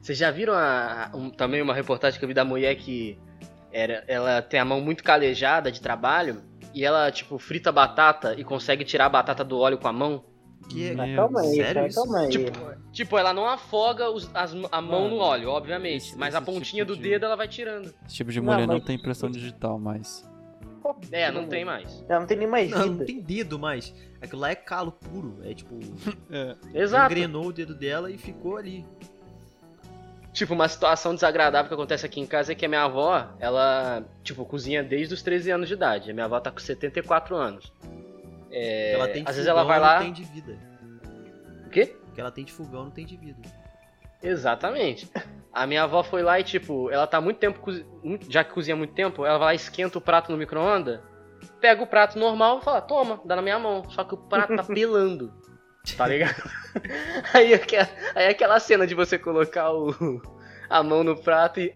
Vocês 0.01 0.17
já 0.17 0.31
viram 0.31 0.53
a- 0.53 1.11
um- 1.13 1.29
também 1.29 1.61
uma 1.61 1.73
reportagem 1.73 2.17
que 2.19 2.23
eu 2.23 2.27
vi 2.27 2.33
da 2.33 2.45
mulher 2.45 2.75
que 2.75 3.17
era, 3.71 4.03
ela 4.07 4.41
tem 4.41 4.59
a 4.59 4.65
mão 4.65 4.79
muito 4.81 5.03
calejada 5.03 5.71
de 5.71 5.81
trabalho 5.81 6.41
e 6.73 6.85
ela, 6.85 7.11
tipo, 7.11 7.37
frita 7.37 7.71
batata 7.71 8.33
e 8.37 8.43
consegue 8.43 8.83
tirar 8.85 9.05
a 9.07 9.09
batata 9.09 9.43
do 9.43 9.57
óleo 9.57 9.77
com 9.77 9.87
a 9.87 9.93
mão? 9.93 10.23
Que 10.67 10.93
Mas 10.93 11.07
Meu 11.09 11.15
calma 11.17 11.41
aí, 11.41 11.55
sério 11.55 11.73
cara, 11.73 11.87
isso? 11.87 12.01
calma 12.03 12.19
aí. 12.19 12.29
Tipo, 12.29 12.51
tipo, 12.91 13.17
ela 13.17 13.33
não 13.33 13.47
afoga 13.47 14.09
os- 14.09 14.29
as- 14.35 14.53
a 14.71 14.81
mão 14.81 15.03
Mano, 15.03 15.15
no 15.15 15.17
óleo, 15.17 15.49
obviamente, 15.49 16.09
esse- 16.09 16.17
mas 16.17 16.35
a 16.35 16.39
esse 16.39 16.45
pontinha 16.45 16.83
tipo 16.85 16.95
do 16.97 17.01
de- 17.01 17.09
dedo 17.09 17.25
ela 17.25 17.35
vai 17.35 17.47
tirando. 17.47 17.93
Esse 18.05 18.15
tipo 18.15 18.31
de 18.31 18.39
Não, 18.39 18.51
mulher 18.53 18.67
não, 18.67 18.75
mas- 18.75 18.83
tem 18.83 18.95
impressão 18.95 19.31
digital 19.31 19.79
mais. 19.79 20.27
É, 21.11 21.29
não 21.31 21.47
tem 21.47 21.63
mais. 21.65 22.03
Ela 22.09 22.19
não 22.21 22.27
tem 22.27 22.37
nem 22.37 22.47
mais 22.47 22.71
Não, 22.71 22.85
não 22.87 23.05
tem 23.05 23.19
dedo 23.21 23.59
mais. 23.59 23.93
Aquilo 24.21 24.41
lá 24.41 24.49
é 24.51 24.55
calo 24.55 24.91
puro. 24.91 25.37
É 25.43 25.53
tipo, 25.53 25.77
É. 26.31 26.55
Exato. 26.73 27.11
engrenou 27.13 27.45
o 27.47 27.53
dedo 27.53 27.73
dela 27.75 28.09
e 28.11 28.17
ficou 28.17 28.57
ali. 28.57 28.85
Tipo, 30.31 30.53
uma 30.53 30.67
situação 30.67 31.13
desagradável 31.15 31.67
que 31.67 31.73
acontece 31.73 32.05
aqui 32.05 32.19
em 32.19 32.25
casa 32.25 32.51
é 32.51 32.55
que 32.55 32.65
a 32.65 32.69
minha 32.69 32.83
avó, 32.83 33.27
ela, 33.39 34.03
tipo, 34.23 34.45
cozinha 34.45 34.83
desde 34.83 35.13
os 35.13 35.21
13 35.21 35.49
anos 35.51 35.67
de 35.67 35.73
idade. 35.73 36.11
A 36.11 36.13
minha 36.13 36.25
avó 36.25 36.39
tá 36.39 36.51
com 36.51 36.59
74 36.59 37.35
anos. 37.35 37.73
É, 38.51 38.93
ela 38.93 39.07
tem 39.07 39.23
de 39.23 39.29
às 39.29 39.35
vezes 39.35 39.47
ela 39.49 39.63
vai 39.63 39.79
não 39.79 39.85
lá. 39.85 39.99
tem 39.99 40.11
de 40.13 40.23
vida. 40.23 40.57
O 41.65 41.69
quê? 41.69 41.95
Que 42.15 42.19
ela 42.21 42.31
tem 42.31 42.43
de 42.43 42.51
fogão 42.51 42.85
não 42.85 42.91
tem 42.91 43.05
de 43.05 43.15
vida. 43.17 43.37
Exatamente. 44.21 45.09
A 45.53 45.65
minha 45.65 45.83
avó 45.83 46.03
foi 46.03 46.21
lá 46.21 46.39
e, 46.39 46.43
tipo, 46.43 46.89
ela 46.91 47.07
tá 47.07 47.21
muito 47.21 47.37
tempo, 47.37 47.59
cozi- 47.59 47.85
já 48.29 48.43
que 48.43 48.51
cozinha 48.53 48.75
muito 48.75 48.93
tempo, 48.93 49.25
ela 49.25 49.37
vai 49.37 49.47
lá, 49.47 49.53
esquenta 49.55 49.97
o 49.97 50.01
prato 50.01 50.31
no 50.31 50.37
micro-ondas, 50.37 50.99
pega 51.61 51.81
o 51.81 51.87
prato 51.87 52.19
normal 52.19 52.59
e 52.59 52.63
fala, 52.63 52.81
toma, 52.81 53.21
dá 53.23 53.35
na 53.35 53.41
minha 53.41 53.57
mão. 53.57 53.89
Só 53.89 54.03
que 54.03 54.13
o 54.13 54.17
prato 54.17 54.55
tá 54.55 54.63
pelando. 54.73 55.33
Tá 55.97 56.05
ligado? 56.07 56.35
aí, 57.33 57.53
aquela, 57.53 57.89
aí 58.13 58.27
aquela 58.27 58.59
cena 58.59 58.85
de 58.85 58.93
você 58.93 59.17
colocar 59.17 59.71
o, 59.71 60.21
a 60.69 60.83
mão 60.83 61.03
no 61.03 61.15
prato 61.15 61.59
e. 61.61 61.73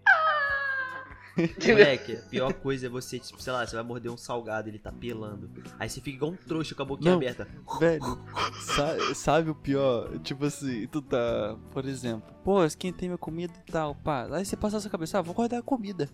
Moleque, 1.66 2.12
a 2.16 2.28
pior 2.28 2.52
coisa 2.54 2.86
é 2.86 2.88
você, 2.88 3.18
tipo, 3.18 3.42
sei 3.42 3.52
lá, 3.52 3.66
você 3.66 3.74
vai 3.74 3.84
morder 3.84 4.10
um 4.12 4.16
salgado, 4.16 4.68
ele 4.68 4.78
tá 4.78 4.92
pelando. 4.92 5.50
Aí 5.78 5.88
você 5.88 6.00
fica 6.00 6.16
igual 6.16 6.32
um 6.32 6.36
trouxa 6.36 6.74
com 6.74 6.82
a 6.82 6.86
boquinha 6.86 7.10
Não. 7.10 7.18
aberta. 7.18 7.48
Velho, 7.80 8.18
sa- 8.60 9.14
sabe 9.14 9.50
o 9.50 9.54
pior? 9.54 10.18
Tipo 10.20 10.44
assim, 10.46 10.86
tu 10.86 11.02
tá, 11.02 11.56
por 11.72 11.84
exemplo, 11.86 12.32
pô, 12.44 12.64
esquentei 12.64 13.08
minha 13.08 13.18
comida 13.18 13.52
e 13.66 13.72
tal, 13.72 13.94
pá. 13.96 14.28
Aí 14.32 14.44
você 14.44 14.56
passa 14.56 14.76
a 14.76 14.80
sua 14.80 14.90
cabeça, 14.90 15.18
ah, 15.18 15.22
vou 15.22 15.34
guardar 15.34 15.58
a 15.60 15.62
comida. 15.62 16.08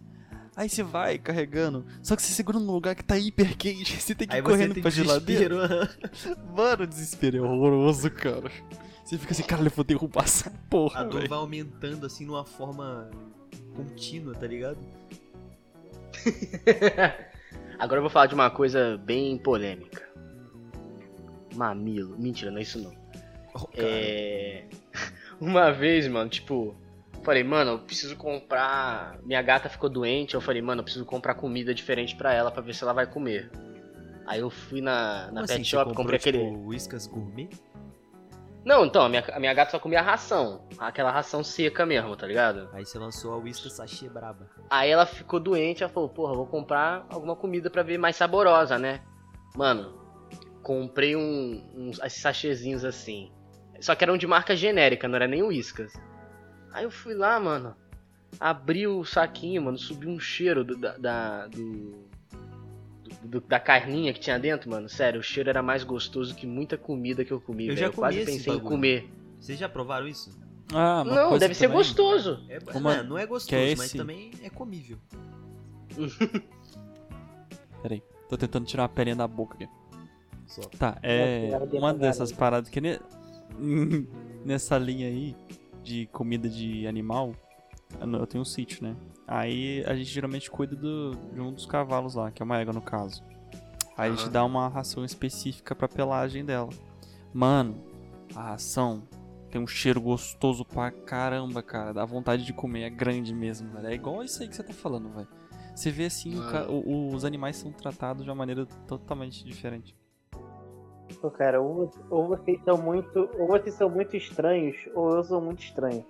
Aí 0.57 0.69
você 0.69 0.83
vai 0.83 1.17
carregando, 1.17 1.87
só 2.03 2.17
que 2.17 2.23
você 2.23 2.33
segura 2.33 2.59
num 2.59 2.73
lugar 2.73 2.95
que 2.95 3.05
tá 3.05 3.17
hiper 3.17 3.57
quente, 3.57 3.97
você 4.03 4.15
tem 4.15 4.27
que 4.27 4.37
ir 4.37 4.43
correndo 4.43 4.75
tem 4.75 4.83
pra 4.83 4.91
geladeira. 4.91 5.57
Mano, 6.57 6.85
o 6.85 6.87
desespero 6.87 7.37
é 7.37 7.41
horroroso, 7.41 8.11
cara. 8.11 8.51
Você 9.05 9.17
fica 9.19 9.33
assim, 9.33 9.43
cara, 9.43 9.63
eu 9.63 9.71
vou 9.71 9.85
derrubar 9.85 10.25
essa 10.25 10.49
A 10.49 10.53
porra, 10.69 11.05
dor 11.05 11.15
velho. 11.19 11.29
vai 11.29 11.39
aumentando 11.39 12.05
assim 12.07 12.25
numa 12.27 12.45
forma 12.45 13.11
contínua, 13.75 14.35
tá 14.35 14.47
ligado? 14.47 14.79
Agora 17.79 17.99
eu 17.99 18.03
vou 18.03 18.11
falar 18.11 18.27
de 18.27 18.35
uma 18.35 18.51
coisa 18.51 18.99
bem 18.99 19.39
polêmica. 19.39 20.09
Mamilo. 21.55 22.19
Mentira, 22.19 22.51
não 22.51 22.59
é 22.59 22.63
isso 22.63 22.79
não. 22.79 22.93
Oh. 23.55 23.69
É... 23.75 24.65
uma 25.41 25.73
vez, 25.73 26.07
mano, 26.07 26.29
tipo, 26.29 26.77
falei, 27.23 27.43
mano, 27.43 27.73
eu 27.73 27.79
preciso 27.79 28.17
comprar. 28.17 29.19
Minha 29.23 29.43
gata 29.43 29.69
ficou 29.69 29.89
doente, 29.89 30.35
eu 30.35 30.41
falei, 30.41 30.63
mano, 30.63 30.81
eu 30.81 30.85
preciso 30.85 31.05
comprar 31.05 31.35
comida 31.35 31.75
diferente 31.75 32.15
pra 32.15 32.33
ela 32.33 32.51
pra 32.51 32.63
ver 32.63 32.75
se 32.75 32.83
ela 32.83 32.93
vai 32.93 33.07
comer. 33.07 33.51
Aí 34.27 34.41
eu 34.41 34.51
fui 34.51 34.81
na, 34.81 35.27
na 35.27 35.27
Como 35.27 35.41
pet 35.47 35.53
assim, 35.53 35.65
shop, 35.65 35.85
comprou, 35.89 35.97
comprei 35.97 36.19
aquele. 36.19 36.39
tipo, 36.39 36.69
Whiskas 36.69 37.07
Gourmet? 37.07 37.49
Não, 38.65 38.85
então, 38.85 39.03
a 39.03 39.09
minha, 39.09 39.25
a 39.33 39.41
minha 39.41 39.55
gata 39.55 39.71
só 39.71 39.79
comia 39.79 40.03
ração. 40.03 40.67
Aquela 40.79 41.11
ração 41.11 41.43
seca 41.43 41.87
mesmo, 41.87 42.15
tá 42.15 42.27
ligado? 42.27 42.69
Aí 42.73 42.85
você 42.85 42.99
lançou 42.99 43.33
a 43.33 43.37
Whiskas 43.39 43.73
Sachê 43.73 44.09
Braba. 44.09 44.49
Aí 44.69 44.91
ela 44.91 45.07
ficou 45.07 45.41
doente, 45.41 45.83
ela 45.83 45.93
falou, 45.93 46.09
porra, 46.11 46.35
vou 46.35 46.47
comprar 46.47 47.07
alguma 47.09 47.35
comida 47.35 47.71
pra 47.71 47.83
ver 47.83 47.97
mais 47.99 48.17
saborosa, 48.17 48.79
né? 48.79 49.01
Mano, 49.57 49.99
comprei 50.63 51.17
um, 51.17 51.65
uns 51.75 51.99
esses 52.01 52.21
sachezinhos 52.21 52.85
assim. 52.85 53.33
Só 53.81 53.95
que 53.95 54.05
eram 54.05 54.19
de 54.19 54.27
marca 54.27 54.55
genérica, 54.55 55.09
não 55.09 55.17
era 55.17 55.27
nem 55.27 55.43
Whiskas. 55.43 55.93
Aí 56.73 56.85
eu 56.85 56.91
fui 56.91 57.15
lá, 57.15 57.41
mano. 57.41 57.75
Abri 58.39 58.87
o 58.87 59.05
saquinho, 59.05 59.63
mano, 59.63 59.79
subiu 59.79 60.11
um 60.11 60.21
cheiro 60.21 60.63
do, 60.63 60.77
da, 60.77 60.97
da- 60.99 61.47
do, 61.47 62.10
do- 63.23 63.41
da 63.41 63.59
carninha 63.61 64.13
que 64.13 64.21
tinha 64.21 64.39
dentro, 64.39 64.71
mano. 64.71 64.89
Sério, 64.89 65.21
o 65.21 65.23
cheiro 65.23 65.49
era 65.51 65.63
mais 65.63 65.85
gostoso 65.85 66.35
que 66.35 66.47
muita 66.47 66.77
comida 66.79 67.25
que 67.25 67.33
eu 67.33 67.41
comi, 67.41 67.69
Eu 67.69 67.77
já 67.77 67.87
Eu 67.87 67.93
quase 67.93 68.19
comi 68.19 68.23
esse 68.29 68.39
pensei 68.39 68.53
em 68.53 68.57
bagulho. 68.57 68.75
comer. 68.75 69.11
Vocês 69.39 69.59
já 69.59 69.69
provaram 69.69 70.07
isso? 70.09 70.39
Ah, 70.73 71.03
Não, 71.05 71.29
coisa 71.31 71.39
deve 71.41 71.55
ser 71.55 71.65
também- 71.65 71.79
gostoso. 71.79 72.45
É, 72.49 72.59
Uma- 72.77 72.97
não, 72.99 73.05
não 73.11 73.19
é 73.19 73.27
gostoso, 73.27 73.55
é 73.61 73.75
mas 73.75 73.93
também 73.93 74.31
é 74.43 74.49
comível. 74.51 74.99
Peraí, 77.83 78.03
tô 78.29 78.37
tentando 78.37 78.67
tirar 78.67 78.83
uma 78.85 78.89
pelinha 78.89 79.17
da 79.17 79.27
boca 79.27 79.55
aqui. 79.55 79.69
Só. 80.47 80.63
Tá, 80.63 80.99
é. 81.03 81.51
Uma 81.73 81.95
dessas 81.95 82.31
né? 82.31 82.37
paradas 82.37 82.69
que 82.71 82.81
ne- 82.81 83.01
nessa 84.45 84.77
linha 84.79 85.09
aí 85.09 85.35
de 85.83 86.07
comida 86.13 86.49
de 86.49 86.87
animal, 86.87 87.35
eu 88.01 88.27
tenho 88.27 88.43
um 88.43 88.45
sítio, 88.45 88.83
né? 88.83 88.95
Aí 89.33 89.85
a 89.87 89.95
gente 89.95 90.11
geralmente 90.11 90.51
cuida 90.51 90.75
do, 90.75 91.13
de 91.33 91.41
um 91.41 91.53
dos 91.53 91.65
cavalos 91.65 92.17
lá, 92.17 92.33
que 92.33 92.43
é 92.43 92.45
uma 92.45 92.59
égua 92.59 92.73
no 92.73 92.83
caso. 92.83 93.23
Aí 93.97 94.09
a 94.09 94.11
gente 94.11 94.25
Aham. 94.25 94.33
dá 94.33 94.45
uma 94.45 94.67
ração 94.67 95.05
específica 95.05 95.73
pra 95.73 95.87
pelagem 95.87 96.45
dela. 96.45 96.71
Mano, 97.33 97.77
a 98.35 98.43
ração 98.51 99.05
tem 99.49 99.61
um 99.61 99.69
cheiro 99.69 100.01
gostoso 100.01 100.65
pra 100.65 100.91
caramba, 100.91 101.63
cara. 101.63 101.93
Dá 101.95 102.05
vontade 102.05 102.45
de 102.45 102.53
comer, 102.53 102.83
é 102.83 102.91
grande 102.91 103.33
mesmo, 103.33 103.71
velho. 103.71 103.87
É 103.87 103.95
igual 103.95 104.25
isso 104.25 104.43
aí 104.43 104.49
que 104.49 104.57
você 104.57 104.65
tá 104.65 104.73
falando, 104.73 105.09
velho. 105.11 105.29
Você 105.77 105.93
vê 105.93 106.07
assim, 106.07 106.35
o 106.35 106.39
Mano. 106.43 106.73
o- 106.85 107.15
os 107.15 107.25
animais 107.25 107.57
são 107.57 107.71
tratados 107.71 108.25
de 108.25 108.31
uma 108.31 108.35
maneira 108.37 108.67
totalmente 108.89 109.45
diferente. 109.45 109.97
Pô, 111.21 111.31
cara, 111.31 111.61
ou, 111.61 111.89
ou 112.11 112.27
vocês 112.29 112.61
são 112.65 112.79
muito. 112.79 113.29
Ou 113.39 113.47
vocês 113.47 113.75
são 113.77 113.89
muito 113.89 114.17
estranhos, 114.17 114.77
ou 114.95 115.15
eu 115.17 115.23
sou 115.23 115.41
muito 115.41 115.63
estranho. 115.63 116.05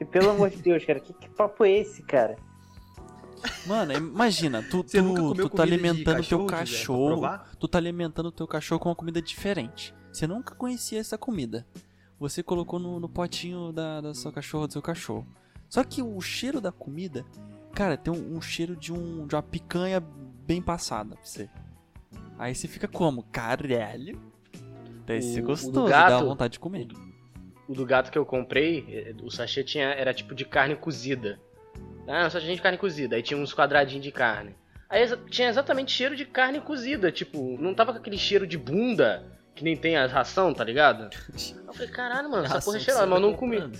E 0.00 0.04
pelo 0.04 0.30
amor 0.30 0.50
de 0.50 0.56
Deus, 0.56 0.84
cara, 0.84 1.00
que, 1.00 1.12
que 1.12 1.28
papo 1.30 1.64
é 1.64 1.70
esse, 1.70 2.02
cara? 2.02 2.36
Mano, 3.66 3.92
imagina, 3.92 4.62
tu, 4.62 4.82
Você 4.82 5.02
tu, 5.02 5.34
tu 5.34 5.48
tá 5.48 5.62
alimentando 5.62 6.24
teu 6.24 6.46
cachorro, 6.46 7.20
pra 7.20 7.28
cachorro, 7.38 7.58
tu 7.58 7.68
tá 7.68 7.78
alimentando 7.78 8.32
teu 8.32 8.46
cachorro 8.46 8.80
com 8.80 8.88
uma 8.88 8.94
comida 8.94 9.20
diferente. 9.20 9.94
Você 10.12 10.26
nunca 10.26 10.54
conhecia 10.54 10.98
essa 10.98 11.18
comida. 11.18 11.66
Você 12.18 12.42
colocou 12.42 12.78
no, 12.78 13.00
no 13.00 13.08
potinho 13.08 13.72
da, 13.72 14.00
da 14.00 14.14
sua 14.14 14.32
cachorra, 14.32 14.66
do 14.66 14.72
seu 14.72 14.82
cachorro. 14.82 15.26
Só 15.68 15.82
que 15.82 16.02
o 16.02 16.20
cheiro 16.20 16.60
da 16.60 16.72
comida, 16.72 17.24
cara, 17.74 17.96
tem 17.96 18.12
um, 18.12 18.36
um 18.36 18.40
cheiro 18.40 18.76
de, 18.76 18.92
um, 18.92 19.26
de 19.26 19.34
uma 19.34 19.42
picanha 19.42 20.00
bem 20.46 20.62
passada 20.62 21.16
pra 21.16 21.24
você. 21.24 21.50
Aí 22.38 22.54
você 22.54 22.68
fica 22.68 22.88
como? 22.88 23.24
Caralho. 23.24 24.20
Deve 25.04 25.22
ser 25.22 25.42
gostoso, 25.42 25.88
dá 25.88 26.18
vontade 26.22 26.54
de 26.54 26.60
comer. 26.60 26.88
O 27.68 27.74
do 27.74 27.86
gato 27.86 28.10
que 28.10 28.18
eu 28.18 28.26
comprei, 28.26 28.84
eh, 28.88 29.14
o 29.22 29.30
sachê 29.30 29.64
tinha, 29.64 29.88
era 29.88 30.12
tipo 30.12 30.34
de 30.34 30.44
carne 30.44 30.76
cozida. 30.76 31.40
Ah, 32.06 32.26
um 32.26 32.30
sachê 32.30 32.54
de 32.54 32.60
carne 32.60 32.76
cozida. 32.76 33.16
Aí 33.16 33.22
tinha 33.22 33.38
uns 33.38 33.54
quadradinhos 33.54 34.04
de 34.04 34.12
carne. 34.12 34.54
Aí 34.88 35.04
tinha 35.30 35.48
exatamente 35.48 35.90
cheiro 35.90 36.14
de 36.14 36.24
carne 36.24 36.60
cozida. 36.60 37.10
Tipo, 37.10 37.56
não 37.58 37.74
tava 37.74 37.92
com 37.92 37.98
aquele 37.98 38.18
cheiro 38.18 38.46
de 38.46 38.58
bunda, 38.58 39.24
que 39.54 39.64
nem 39.64 39.76
tem 39.76 39.96
a 39.96 40.06
ração, 40.06 40.52
tá 40.52 40.62
ligado? 40.62 41.08
Eu 41.66 41.72
falei, 41.72 41.88
caralho, 41.88 42.30
mano, 42.30 42.44
essa 42.44 42.60
porra 42.60 42.76
é 42.76 42.80
cheirosa, 42.80 43.06
mas 43.06 43.20
eu 43.20 43.24
tá 43.24 43.30
não 43.30 43.36
comi. 43.36 43.72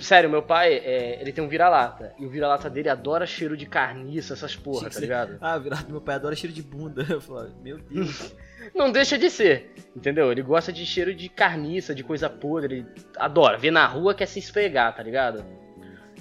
Sério, 0.00 0.30
meu 0.30 0.42
pai, 0.42 0.74
é, 0.74 1.20
ele 1.20 1.32
tem 1.32 1.42
um 1.42 1.48
vira-lata. 1.48 2.14
E 2.18 2.24
o 2.24 2.30
vira-lata 2.30 2.70
dele 2.70 2.88
adora 2.88 3.26
cheiro 3.26 3.56
de 3.56 3.66
carniça, 3.66 4.34
essas 4.34 4.54
porra, 4.54 4.88
tá 4.88 5.00
ligado? 5.00 5.36
Ah, 5.40 5.58
virado 5.58 5.90
meu 5.90 6.00
pai 6.00 6.14
adora 6.14 6.36
cheiro 6.36 6.54
de 6.54 6.62
bunda. 6.62 7.04
Eu 7.10 7.20
falei, 7.20 7.52
meu 7.62 7.78
Deus. 7.78 8.32
Não 8.74 8.90
deixa 8.92 9.18
de 9.18 9.30
ser, 9.30 9.72
entendeu? 9.96 10.30
Ele 10.30 10.42
gosta 10.42 10.72
de 10.72 10.84
cheiro 10.86 11.14
de 11.14 11.28
carniça, 11.28 11.94
de 11.94 12.02
coisa 12.04 12.28
podre, 12.30 12.76
ele 12.78 12.86
adora. 13.16 13.58
Vê 13.58 13.70
na 13.70 13.86
rua 13.86 14.14
quer 14.14 14.26
se 14.26 14.38
esfregar, 14.38 14.94
tá 14.94 15.02
ligado? 15.02 15.44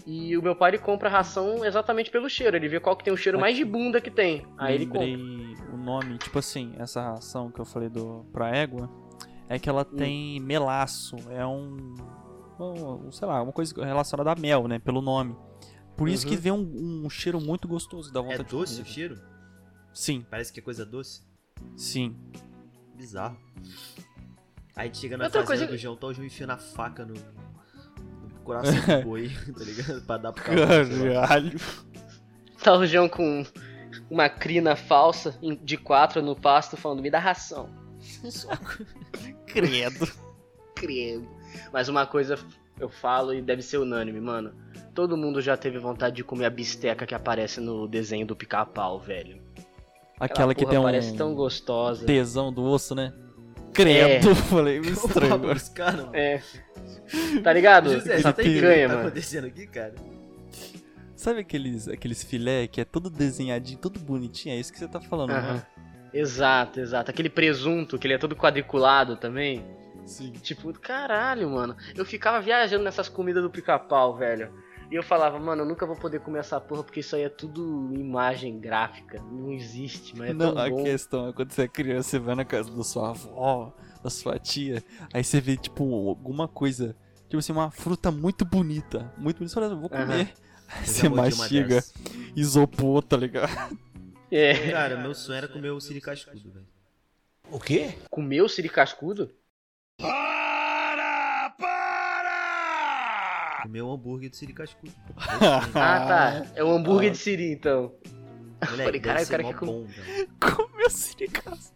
E 0.06 0.38
o 0.38 0.42
meu 0.42 0.56
pai 0.56 0.72
ele 0.72 0.78
compra 0.78 1.10
ração 1.10 1.66
exatamente 1.66 2.10
pelo 2.10 2.30
cheiro, 2.30 2.56
ele 2.56 2.70
vê 2.70 2.80
qual 2.80 2.96
que 2.96 3.04
tem 3.04 3.14
o 3.14 3.18
cheiro 3.18 3.40
mais 3.40 3.58
de 3.58 3.66
bunda 3.66 4.00
que 4.00 4.10
tem. 4.10 4.46
Aí 4.58 4.76
ele 4.76 4.86
compra. 4.86 5.02
Lembrei 5.06 5.56
o 5.74 5.78
nome, 5.78 6.18
tipo 6.18 6.40
assim, 6.40 6.74
essa 6.78 7.02
ração 7.02 7.52
que 7.52 7.60
eu 7.60 7.66
falei 7.66 7.90
do 7.90 8.26
pra 8.32 8.50
égua, 8.56 8.90
é 9.50 9.60
que 9.60 9.68
ela 9.70 9.86
Hum. 9.92 9.96
tem 9.98 10.40
melaço, 10.40 11.18
é 11.30 11.46
um, 11.46 11.96
um, 12.60 13.12
sei 13.12 13.28
lá, 13.28 13.42
uma 13.42 13.52
coisa 13.52 13.74
relacionada 13.84 14.32
a 14.32 14.36
mel, 14.36 14.68
né, 14.68 14.80
pelo 14.80 15.02
nome. 15.02 15.36
Por 15.98 16.08
isso 16.08 16.26
que 16.28 16.36
Uhum. 16.36 16.42
vem 16.42 16.52
um, 16.54 17.06
um 17.06 17.10
cheiro 17.10 17.42
muito 17.42 17.68
gostoso, 17.68 18.12
dá 18.14 18.20
É 18.20 18.24
vontade 18.24 18.44
de 18.44 18.50
doce 18.50 18.82
o 18.82 18.86
cheiro? 18.86 19.20
Sim, 19.94 20.26
Parece 20.30 20.54
que 20.54 20.60
é 20.60 20.64
coisa 20.64 20.86
doce. 20.86 21.22
Sim. 21.76 22.16
Bizarro. 22.96 23.38
Aí 24.76 24.84
a 24.84 24.86
gente 24.86 24.98
chega 25.00 25.18
na 25.18 25.26
Outra 25.26 25.42
fazenda 25.42 25.68
coisa- 25.68 25.74
do 25.74 25.78
João, 25.78 25.96
tá 25.96 26.08
o 26.08 26.14
João 26.14 26.26
enfiando 26.28 26.52
a 26.52 26.58
faca 26.58 27.06
no, 27.06 27.14
no 27.14 28.40
coração 28.44 28.74
do 28.74 29.04
boi, 29.06 29.30
tá 29.58 29.64
ligado? 29.64 30.02
Pra 30.04 30.18
dar 30.18 30.34
pro. 30.34 30.44
Caralho. 30.44 31.60
Tá 32.64 32.74
o 32.78 32.86
João 32.86 33.08
com 33.10 33.46
uma 34.10 34.30
crina 34.30 34.76
falsa 34.76 35.38
de 35.64 35.78
quatro 35.78 36.22
no 36.22 36.36
pasto 36.36 36.76
falando, 36.78 37.02
me 37.02 37.10
dá 37.10 37.20
ração. 37.20 37.70
Credo. 39.48 40.08
Credo. 40.76 41.28
Mas 41.72 41.90
uma 41.90 42.06
coisa 42.06 42.38
eu 42.80 42.90
falo 42.90 43.34
e 43.34 43.42
deve 43.42 43.62
ser 43.62 43.78
unânime, 43.78 44.20
mano. 44.22 44.54
Todo 44.94 45.18
mundo 45.18 45.42
já 45.42 45.56
teve 45.58 45.78
vontade 45.80 46.16
de 46.18 46.24
comer 46.24 46.46
a 46.46 46.50
bisteca 46.50 47.06
que 47.06 47.16
aparece 47.16 47.60
no 47.60 47.88
desenho 47.88 48.26
do 48.26 48.36
pica-pau, 48.36 49.00
velho. 49.00 49.42
Aquela 50.20 50.54
que 50.56 50.66
tem 50.66 50.78
um 50.80 50.84
parece 50.84 51.16
tão 51.16 51.34
gostosa. 51.36 52.06
tesão 52.06 52.52
do 52.52 52.64
osso, 52.64 52.96
né? 52.96 53.14
Credo, 53.74 54.34
falei 54.50 54.80
meio 54.80 54.94
estranho 54.94 55.34
agora. 55.34 55.54
buscar, 55.54 55.96
não. 55.96 56.14
É. 56.14 56.42
Tá 57.44 57.54
ligado? 57.54 57.94
José, 57.94 58.16
Essa 58.16 58.34
picanha, 58.34 58.88
tá 58.88 58.96
mano. 58.96 59.08
acontecendo 59.08 59.46
aqui, 59.46 59.68
cara? 59.68 59.94
Sabe 61.16 61.42
aqueles, 61.42 61.88
aqueles 61.88 62.24
filé 62.24 62.68
que 62.68 62.82
é 62.82 62.86
todo 62.86 63.10
desenhadinho, 63.10 63.78
todo 63.80 64.00
bonitinho? 64.00 64.56
É 64.56 64.60
isso 64.60 64.72
que 64.72 64.80
você 64.80 64.88
tá 64.88 65.00
falando, 65.00 65.32
Aham. 65.32 65.54
né? 65.56 65.66
Exato, 66.14 66.80
exato. 66.80 67.12
Aquele 67.12 67.30
presunto, 67.30 67.98
que 68.00 68.08
ele 68.08 68.14
é 68.14 68.18
todo 68.18 68.36
quadriculado 68.36 69.16
também. 69.18 69.64
Sim. 70.06 70.32
Tipo, 70.32 70.72
caralho, 70.74 71.50
mano. 71.50 71.76
Eu 71.96 72.06
ficava 72.06 72.40
viajando 72.42 72.84
nessas 72.84 73.10
comidas 73.10 73.44
do 73.44 73.50
pica-pau, 73.50 74.16
velho. 74.16 74.52
E 74.90 74.96
eu 74.96 75.04
falava, 75.04 75.40
mano, 75.40 75.64
eu 75.64 75.66
nunca 75.66 75.86
vou 75.86 75.96
poder 75.98 76.20
comer 76.22 76.40
essa 76.40 76.60
porra 76.62 76.84
porque 76.84 77.02
isso 77.02 77.16
aí 77.16 77.24
é 77.24 77.30
tudo 77.30 77.94
imagem 77.94 78.60
gráfica. 78.60 79.22
Não 79.22 79.52
existe, 79.52 80.16
mas 80.16 80.30
é 80.30 80.34
Não, 80.34 80.34
tão 80.34 80.58
a 80.58 80.70
bom. 80.70 80.84
questão 80.84 81.28
é 81.30 81.34
quando 81.34 81.52
você 81.52 81.64
é 81.64 81.68
criança, 81.68 82.10
você 82.10 82.20
vai 82.20 82.36
na 82.36 82.46
casa 82.46 82.72
da 82.72 82.84
sua 82.84 83.10
avó, 83.10 83.74
da 84.04 84.10
sua 84.10 84.38
tia, 84.40 84.84
aí 85.14 85.24
você 85.24 85.40
vê, 85.42 85.58
tipo, 85.58 85.84
alguma 86.10 86.48
coisa, 86.48 86.96
tipo 87.28 87.38
assim, 87.38 87.52
uma 87.52 87.72
fruta 87.72 88.12
muito 88.12 88.46
bonita, 88.46 89.14
muito 89.18 89.38
bonita, 89.38 89.50
você 89.54 89.56
fala, 89.56 89.68
eu 89.74 89.80
vou 89.80 89.90
comer. 89.90 90.34
Aí 90.70 90.86
Eu 90.86 90.94
você 90.94 91.10
mastiga, 91.10 91.84
isopor, 92.36 93.02
tá 93.04 93.16
ligado? 93.18 93.78
É. 94.32 94.54
Cara, 94.72 94.98
meu 94.98 95.14
sonho 95.14 95.38
era 95.38 95.48
comer 95.48 95.72
o 95.72 95.80
siri 95.80 96.02
cascudo, 96.02 96.52
velho. 96.52 96.68
O 97.52 97.60
quê? 97.60 97.96
Comeu 98.10 98.50
siri 98.50 98.70
cascudo? 98.70 99.34
Para! 99.98 100.27
Comer 103.64 103.82
o 103.82 103.92
hambúrguer 103.94 104.30
do 104.30 104.36
siri 104.36 104.54
cascudo. 104.54 104.92
Ah, 105.76 106.00
tá. 106.08 106.46
É 106.56 106.64
o 106.64 106.70
hambúrguer 106.72 107.12
de 107.12 107.18
siri, 107.18 107.52
então. 107.52 107.94
Moleque, 108.70 108.84
Falei, 108.86 109.00
caralho, 109.00 109.26
o 109.26 109.30
cara 109.30 109.44
quer 109.44 109.54
com- 109.56 109.66
bom, 109.66 109.86
velho. 109.86 110.30
Comeu 110.40 110.90
siricaço. 110.90 111.74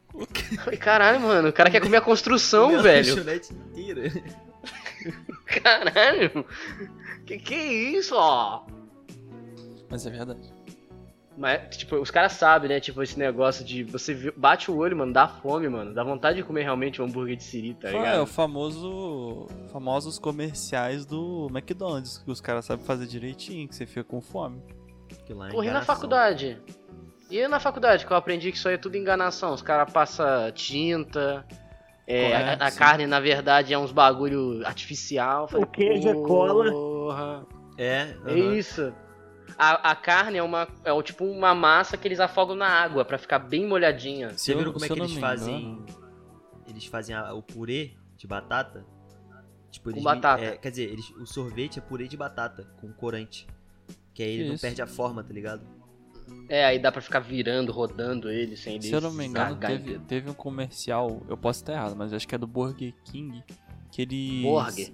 Falei, 0.64 0.78
caralho, 0.80 1.20
mano, 1.22 1.50
o 1.50 1.54
cara 1.54 1.70
quer 1.70 1.80
comer 1.82 1.98
a 1.98 2.02
construção, 2.02 2.66
Comer 2.66 2.80
a 2.80 2.82
velho. 2.82 3.10
lanchonete 3.16 3.54
inteira. 3.54 4.12
Caralho. 5.46 6.46
Que 7.26 7.38
que 7.40 7.54
é 7.54 7.74
isso, 7.98 8.16
ó? 8.16 8.66
Mas 9.90 10.06
é 10.06 10.10
verdade. 10.10 10.51
Mas, 11.38 11.78
tipo, 11.78 11.96
os 11.96 12.12
caras 12.12 12.34
sabem, 12.34 12.68
né? 12.70 12.80
Tipo, 12.80 13.02
esse 13.02 13.18
negócio 13.18 13.64
de 13.64 13.84
você 13.84 14.32
bate 14.36 14.70
o 14.70 14.76
olho, 14.78 14.98
mano, 14.98 15.14
dá 15.14 15.28
fome, 15.28 15.70
mano. 15.70 15.94
Dá 15.94 16.04
vontade 16.04 16.38
de 16.38 16.44
comer 16.44 16.64
realmente 16.64 17.02
um 17.02 17.06
hambúrguer 17.06 17.38
de 17.38 17.44
siri, 17.44 17.74
tá 17.74 17.88
Ah, 17.88 17.92
é 17.92 17.96
o 17.96 17.98
ligado? 18.02 18.26
famoso, 18.28 19.48
famosos 19.72 20.20
comerciais 20.20 21.06
do 21.06 21.48
McDonald's, 21.50 22.18
que 22.18 22.30
os 22.30 22.42
caras 22.42 22.66
sabem 22.66 22.86
fazer 22.86 23.06
direitinho, 23.08 23.68
que 23.68 23.76
você 23.76 23.86
fica 23.86 24.04
com 24.04 24.20
fome. 24.22 24.62
Que 25.26 25.34
lá 25.34 25.48
é 25.48 25.52
Corri 25.52 25.70
na 25.72 25.82
faculdade. 25.82 26.62
E 27.30 27.48
na 27.48 27.62
faculdade, 27.62 28.06
que 28.06 28.12
eu 28.12 28.18
aprendi 28.18 28.52
que 28.52 28.58
isso 28.58 28.68
aí 28.68 28.76
é 28.76 28.78
tudo 28.78 28.98
enganação. 28.98 29.54
Os 29.54 29.62
caras 29.62 29.92
passam 29.92 30.52
tinta, 30.52 31.46
É, 32.06 32.36
a, 32.36 32.40
Correto, 32.42 32.64
a 32.66 32.72
carne, 32.72 33.08
na 33.08 33.22
verdade, 33.22 33.74
é 33.74 33.80
uns 33.80 33.92
bagulho 33.94 34.66
artificial. 34.68 35.48
Falei, 35.48 35.64
O 35.66 35.68
queijo 35.70 36.10
é 36.10 36.14
cola. 36.14 36.70
Porra. 36.70 37.46
É, 37.78 38.14
É 38.26 38.32
aham. 38.34 38.54
isso. 38.54 38.94
A, 39.58 39.91
a 39.91 39.95
carne 39.95 40.38
é 40.38 40.43
uma 40.43 40.68
é 40.84 40.91
o, 40.93 41.02
tipo 41.04 41.26
uma 41.26 41.54
massa 41.54 41.97
que 41.97 42.08
eles 42.08 42.20
afogam 42.20 42.56
na 42.56 42.68
água 42.68 43.04
pra 43.06 43.18
ficar 43.18 43.39
bem 43.39 43.68
molhadinha. 43.68 44.32
Você 44.38 44.54
viram 44.56 44.72
como 44.74 44.86
é 44.86 44.88
que 44.88 44.93
eles 44.99 45.14
fazem. 45.16 45.84
Eles 46.68 46.86
fazem 46.86 47.16
a- 47.16 47.34
o 47.34 47.41
purê 47.41 47.91
de 48.18 48.26
batata? 48.28 48.86
Tipo, 49.70 49.89
eles 49.89 49.99
mi- 49.99 50.04
batata. 50.04 50.43
é, 50.43 50.58
quer 50.58 50.70
dizer, 50.70 50.89
eles, 50.89 51.10
o 51.12 51.26
sorvete 51.26 51.80
é 51.80 51.82
purê 51.82 52.08
de 52.08 52.18
batata 52.18 52.64
com 52.80 52.91
corante. 52.91 53.47
Que 54.14 54.24
aí 54.24 54.30
ele 54.32 54.41
Que 54.43 54.47
não 54.49 54.56
isso? 54.56 54.62
perde 54.62 54.82
a 54.82 54.88
forma, 54.88 55.24
tá 55.24 55.34
ligado? 55.34 55.62
É, 56.49 56.66
aí 56.66 56.80
dá 56.80 56.91
pra 56.91 57.02
ficar 57.02 57.20
virando, 57.20 57.72
rodando 57.72 58.30
ele 58.30 58.56
sem 58.58 58.76
ele 58.76 58.84
Se 58.84 58.91
eu 58.93 59.02
não 59.02 59.12
me 59.12 59.26
engano, 59.26 59.56
teve, 59.58 59.99
teve 59.99 60.30
um 60.30 60.34
comercial, 60.34 61.22
eu 61.28 61.36
posso 61.38 61.62
estar 61.62 61.74
errado, 61.74 61.95
mas 61.95 62.14
acho 62.14 62.28
que 62.28 62.36
é 62.36 62.38
do 62.38 62.47
Burger 62.47 62.93
King, 63.06 63.43
que 63.91 64.02
eles. 64.02 64.41
Burger. 64.43 64.91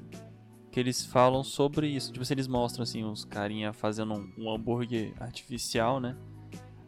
Que 0.77 0.81
eles 0.81 1.03
falam 1.03 1.43
sobre 1.43 1.87
isso. 1.87 2.13
Tipo, 2.13 2.23
eles 2.31 2.47
mostram 2.47 2.83
assim, 2.83 3.03
uns 3.03 3.25
carinha 3.25 3.73
fazendo 3.73 4.13
um, 4.13 4.31
um 4.37 4.53
hambúrguer 4.53 5.11
artificial, 5.19 5.99
né? 5.99 6.15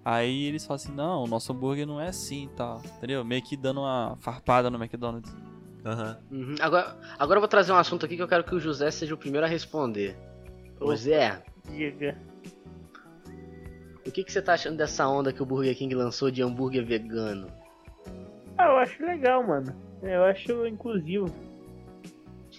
Aí 0.05 0.43
eles 0.43 0.63
falam 0.63 0.75
assim, 0.75 0.91
não, 0.93 1.23
o 1.23 1.27
nosso 1.27 1.51
hambúrguer 1.51 1.87
não 1.87 1.99
é 1.99 2.09
assim 2.09 2.43
e 2.43 2.49
tal. 2.49 2.83
Entendeu? 2.97 3.25
Meio 3.25 3.41
que 3.41 3.57
dando 3.57 3.79
uma 3.79 4.15
farpada 4.19 4.69
no 4.69 4.77
McDonald's. 4.77 5.35
Aham. 5.83 6.19
Uhum. 6.29 6.55
Agora, 6.61 6.99
agora 7.17 7.37
eu 7.37 7.41
vou 7.41 7.47
trazer 7.47 7.71
um 7.71 7.77
assunto 7.77 8.05
aqui 8.05 8.15
que 8.15 8.21
eu 8.21 8.27
quero 8.27 8.43
que 8.43 8.53
o 8.53 8.59
José 8.59 8.91
seja 8.91 9.15
o 9.15 9.17
primeiro 9.17 9.47
a 9.47 9.49
responder. 9.49 10.15
Ô. 10.79 10.95
Zé, 10.95 11.41
Diga. 11.71 12.15
o 14.05 14.11
que, 14.11 14.23
que 14.23 14.31
você 14.31 14.39
tá 14.39 14.53
achando 14.53 14.77
dessa 14.77 15.07
onda 15.07 15.33
que 15.33 15.41
o 15.41 15.47
Burger 15.47 15.75
King 15.75 15.95
lançou 15.95 16.29
de 16.29 16.43
hambúrguer 16.43 16.85
vegano? 16.85 17.47
Ah, 18.55 18.67
eu 18.67 18.77
acho 18.77 19.03
legal, 19.03 19.41
mano. 19.47 19.75
Eu 20.03 20.25
acho 20.25 20.67
inclusivo. 20.67 21.49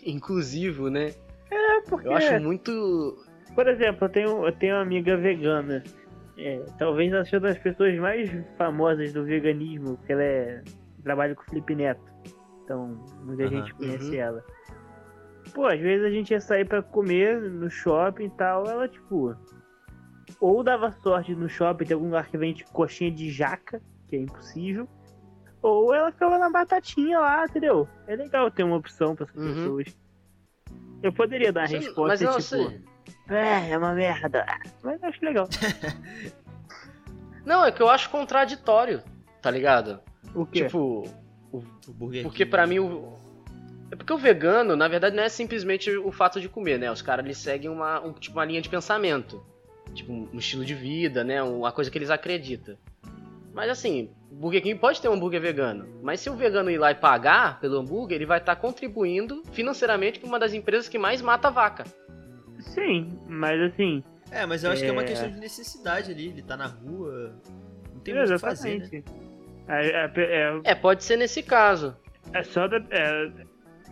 Inclusivo, 0.04 0.88
né? 0.88 1.10
É, 1.50 1.80
porque, 1.82 2.06
Eu 2.08 2.14
acho 2.14 2.40
muito. 2.40 3.24
por 3.54 3.66
exemplo, 3.68 4.04
eu 4.06 4.08
tenho, 4.08 4.46
eu 4.46 4.52
tenho 4.52 4.74
uma 4.76 4.82
amiga 4.82 5.16
vegana. 5.16 5.82
É, 6.38 6.64
talvez 6.78 7.12
ela 7.12 7.24
seja 7.24 7.36
uma 7.38 7.48
das 7.48 7.58
pessoas 7.58 7.94
mais 7.98 8.30
famosas 8.56 9.12
do 9.12 9.24
veganismo, 9.24 9.96
porque 9.98 10.12
ela 10.12 10.22
é, 10.22 10.62
trabalha 11.02 11.34
com 11.34 11.42
o 11.42 11.44
Felipe 11.46 11.74
Neto. 11.74 12.00
Então, 12.64 12.96
muita 13.24 13.42
Aham. 13.42 13.50
gente 13.50 13.74
conhece 13.74 14.10
Uhum. 14.14 14.20
ela. 14.20 14.44
Pô, 15.52 15.66
às 15.66 15.80
vezes 15.80 16.06
a 16.06 16.10
gente 16.10 16.30
ia 16.30 16.40
sair 16.40 16.64
pra 16.66 16.82
comer 16.82 17.40
no 17.40 17.68
shopping 17.68 18.24
e 18.26 18.30
tal, 18.30 18.66
ela, 18.66 18.88
tipo... 18.88 19.34
Ou 20.38 20.62
dava 20.62 20.92
sorte 20.92 21.34
no 21.34 21.48
shopping, 21.48 21.84
tem 21.84 21.94
algum 21.94 22.06
lugar 22.06 22.28
que 22.28 22.38
vende 22.38 22.64
coxinha 22.72 23.10
de 23.10 23.30
jaca, 23.30 23.82
que 24.08 24.14
é 24.16 24.20
impossível. 24.20 24.88
Ou 25.62 25.92
ela 25.94 26.10
ficava 26.10 26.38
na 26.38 26.48
batatinha 26.50 27.18
lá, 27.18 27.44
entendeu? 27.44 27.88
É 28.06 28.16
legal 28.16 28.50
ter 28.50 28.62
uma 28.62 28.76
opção 28.76 29.14
para 29.14 29.26
essas 29.26 29.36
Uhum. 29.36 29.54
pessoas. 29.54 29.96
Eu 31.02 31.12
poderia 31.12 31.52
dar 31.52 31.68
Sim, 31.68 31.76
resposta 31.78 32.06
mas 32.08 32.20
não, 32.20 32.32
tipo, 32.32 32.42
sei. 32.42 32.80
é, 33.28 33.70
é 33.70 33.78
uma 33.78 33.92
merda. 33.94 34.44
Mas 34.82 35.02
eu 35.02 35.08
acho 35.08 35.24
legal. 35.24 35.48
Não, 37.44 37.64
é 37.64 37.72
que 37.72 37.80
eu 37.82 37.88
acho 37.88 38.10
contraditório, 38.10 39.02
tá 39.40 39.50
ligado? 39.50 40.00
O 40.34 40.44
quê? 40.44 40.64
Tipo, 40.66 41.04
O 41.52 41.62
Burger 41.88 42.22
porque 42.22 42.44
pra 42.46 42.66
mim 42.66 42.78
o. 42.80 43.18
É 43.90 43.96
porque 43.96 44.12
o 44.12 44.18
vegano, 44.18 44.76
na 44.76 44.86
verdade, 44.86 45.16
não 45.16 45.22
é 45.24 45.28
simplesmente 45.28 45.90
o 45.96 46.12
fato 46.12 46.40
de 46.40 46.48
comer, 46.48 46.78
né? 46.78 46.92
Os 46.92 47.02
caras 47.02 47.24
eles 47.24 47.38
seguem 47.38 47.68
uma, 47.68 47.98
um- 48.00 48.12
tipo, 48.12 48.36
uma 48.36 48.44
linha 48.44 48.62
de 48.62 48.68
pensamento. 48.68 49.42
Tipo, 49.94 50.12
um 50.12 50.38
estilo 50.38 50.64
de 50.64 50.74
vida, 50.74 51.24
né? 51.24 51.42
Uma 51.42 51.72
coisa 51.72 51.90
que 51.90 51.98
eles 51.98 52.10
acreditam. 52.10 52.76
Mas 53.52 53.68
assim, 53.70 54.10
o 54.30 54.34
Burger 54.36 54.62
King 54.62 54.78
pode 54.78 55.00
ter 55.00 55.08
um 55.08 55.14
hambúrguer 55.14 55.40
vegano. 55.40 55.86
Mas 56.02 56.20
se 56.20 56.30
o 56.30 56.34
vegano 56.34 56.70
ir 56.70 56.78
lá 56.78 56.90
e 56.92 56.94
pagar 56.94 57.58
pelo 57.60 57.78
hambúrguer, 57.78 58.16
ele 58.16 58.26
vai 58.26 58.38
estar 58.38 58.54
contribuindo 58.56 59.42
financeiramente 59.52 60.18
para 60.20 60.28
uma 60.28 60.38
das 60.38 60.54
empresas 60.54 60.88
que 60.88 60.98
mais 60.98 61.20
mata 61.20 61.50
vaca. 61.50 61.84
Sim, 62.60 63.18
mas 63.28 63.60
assim, 63.60 64.02
É, 64.30 64.46
mas 64.46 64.62
eu 64.62 64.70
acho 64.70 64.82
que 64.82 64.88
é 64.88 64.92
uma 64.92 65.02
É. 65.02 65.06
questão 65.06 65.28
de 65.30 65.38
necessidade 65.40 66.12
ali. 66.12 66.28
Ele 66.28 66.42
tá 66.42 66.56
na 66.56 66.66
rua. 66.66 67.34
Não 67.92 68.00
tem 68.00 68.14
muito 68.14 68.30
o 68.30 68.34
que 68.34 68.38
fazer, 68.38 68.68
né? 68.68 68.74
exatamente. 68.84 69.04
É, 69.68 69.86
é- 69.88 70.12
é- 70.16 70.60
É, 70.64 70.74
pode 70.74 71.02
ser 71.02 71.16
nesse 71.16 71.42
caso. 71.42 71.96
é 72.32 72.42
só 72.44 72.68
da- 72.68 72.82
é- 72.90 73.30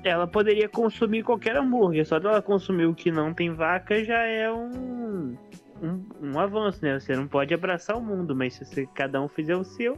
ela 0.04 0.26
poderia 0.28 0.68
consumir 0.68 1.24
qualquer 1.24 1.56
hambúrguer, 1.56 2.06
só 2.06 2.20
dela 2.20 2.40
consumir 2.40 2.86
o 2.86 2.94
que 2.94 3.10
não 3.10 3.34
tem 3.34 3.52
vaca 3.52 4.04
já 4.04 4.18
é 4.22 4.48
um, 4.52 5.36
um, 5.82 6.04
um 6.20 6.38
avanço, 6.38 6.78
né? 6.84 6.98
Você 6.98 7.14
não 7.16 7.26
pode 7.26 7.52
abraçar 7.54 7.96
o 7.96 8.00
mundo, 8.00 8.34
mas 8.34 8.54
se 8.54 8.64
você- 8.64 8.86
cada 8.86 9.20
um 9.20 9.28
fizer 9.28 9.56
o 9.56 9.64
seu, 9.64 9.96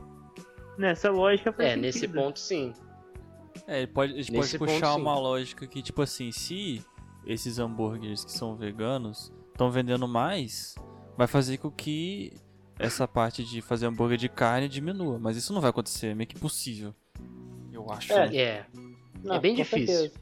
nessa 0.78 1.11
lógica 1.11 1.53
faz 1.53 1.70
É, 1.70 1.76
nesse 1.76 2.01
sentido. 2.01 2.20
ponto 2.20 2.39
sim. 2.39 2.72
É, 3.66 3.78
ele 3.78 3.87
pode, 3.89 4.12
a 4.14 4.16
gente 4.16 4.26
pode 4.28 4.39
Nesse 4.39 4.59
ponto, 4.59 4.72
puxar 4.72 4.95
sim. 4.95 5.01
uma 5.01 5.18
lógica 5.18 5.66
que, 5.66 5.83
tipo 5.83 6.03
assim, 6.03 6.31
se 6.33 6.83
esses 7.26 7.59
hambúrgueres 7.59 8.24
que 8.24 8.33
são 8.33 8.57
veganos 8.57 9.33
estão 9.53 9.70
vendendo 9.70 10.07
mais, 10.09 10.74
vai 11.16 11.26
fazer 11.26 11.59
com 11.59 11.70
que 11.70 12.33
essa 12.78 13.07
parte 13.07 13.45
de 13.45 13.61
fazer 13.61 13.87
hambúrguer 13.87 14.16
de 14.16 14.28
carne 14.28 14.68
diminua. 14.68 15.18
Mas 15.18 15.37
isso 15.37 15.53
não 15.53 15.61
vai 15.61 15.70
acontecer, 15.70 16.09
é 16.09 16.14
meio 16.14 16.26
que 16.28 16.37
impossível. 16.37 16.95
Eu 17.72 17.91
acho. 17.91 18.12
É. 18.12 18.28
né? 18.28 18.37
É. 18.37 18.66
Não, 19.22 19.35
É 19.35 19.41
bem 19.41 19.55
difícil. 19.55 19.87
certeza. 19.87 20.20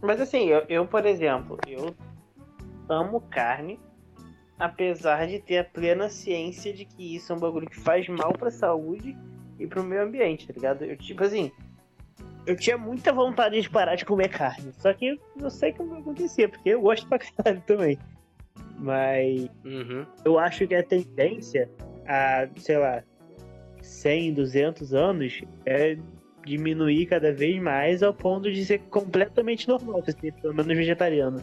Mas 0.00 0.20
assim, 0.20 0.44
eu, 0.46 0.64
eu, 0.68 0.86
por 0.86 1.04
exemplo, 1.04 1.58
eu 1.66 1.94
amo 2.88 3.20
carne, 3.20 3.78
apesar 4.58 5.26
de 5.26 5.38
ter 5.38 5.58
a 5.58 5.64
plena 5.64 6.08
ciência 6.08 6.72
de 6.72 6.84
que 6.84 7.16
isso 7.16 7.32
é 7.32 7.36
um 7.36 7.38
bagulho 7.38 7.68
que 7.68 7.78
faz 7.78 8.08
mal 8.08 8.32
pra 8.32 8.50
saúde 8.50 9.16
e 9.58 9.66
pro 9.66 9.82
meio 9.82 10.02
ambiente, 10.02 10.46
tá 10.46 10.52
ligado? 10.52 10.84
Eu, 10.84 10.96
tipo 10.96 11.22
assim, 11.24 11.50
eu 12.46 12.56
tinha 12.56 12.76
muita 12.76 13.12
vontade 13.12 13.60
de 13.60 13.68
parar 13.70 13.94
de 13.94 14.04
comer 14.04 14.28
carne, 14.28 14.72
só 14.78 14.92
que 14.92 15.06
eu 15.08 15.18
não 15.36 15.50
sei 15.50 15.72
como 15.72 15.90
vai 15.90 16.00
acontecer, 16.00 16.48
porque 16.48 16.70
eu 16.70 16.80
gosto 16.80 17.06
pra 17.08 17.18
caralho 17.18 17.62
também. 17.66 17.98
Mas 18.78 19.48
Uhum. 19.64 20.04
eu 20.24 20.38
acho 20.38 20.66
que 20.66 20.74
a 20.74 20.82
tendência 20.82 21.70
a, 22.06 22.46
sei 22.56 22.76
lá, 22.78 23.02
100, 23.82 24.34
200 24.34 24.92
anos 24.94 25.42
é 25.64 25.96
diminuir 26.44 27.06
cada 27.06 27.32
vez 27.32 27.60
mais 27.62 28.02
ao 28.02 28.12
ponto 28.12 28.52
de 28.52 28.64
ser 28.64 28.78
completamente 28.90 29.66
normal 29.66 30.02
você 30.02 30.12
ser 30.12 30.32
pelo 30.34 30.54
menos 30.54 30.76
vegetariano. 30.76 31.40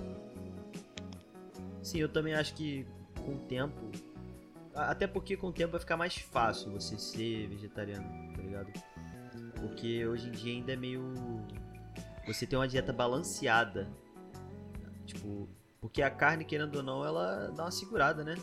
Sim, 1.82 1.99
eu 1.99 2.09
também 2.09 2.36
acho 2.36 2.53
que 2.53 2.86
com 3.22 3.36
o 3.36 3.39
tempo. 3.39 3.91
Até 4.74 5.05
porque 5.07 5.36
com 5.36 5.47
o 5.47 5.51
tempo 5.53 5.72
vai 5.72 5.80
ficar 5.80 5.97
mais 5.97 6.15
fácil 6.15 6.72
você 6.72 6.97
ser 6.97 7.47
vegetariano, 7.47 8.34
tá 8.36 8.41
ligado? 8.41 8.72
Porque 9.59 10.05
hoje 10.05 10.30
em 10.30 10.32
dia 10.32 10.53
ainda 10.53 10.74
é 10.74 10.76
meio. 10.76 11.01
Você 12.26 12.45
tem 12.47 12.57
uma 12.57 12.67
dieta 12.67 12.91
balanceada. 12.93 13.88
Tipo. 15.05 15.49
Porque 15.80 16.01
a 16.01 16.09
carne, 16.11 16.45
querendo 16.45 16.76
ou 16.76 16.84
não, 16.84 17.03
ela 17.03 17.47
dá 17.55 17.63
uma 17.63 17.72
segurada, 17.72 18.24
né? 18.24 18.36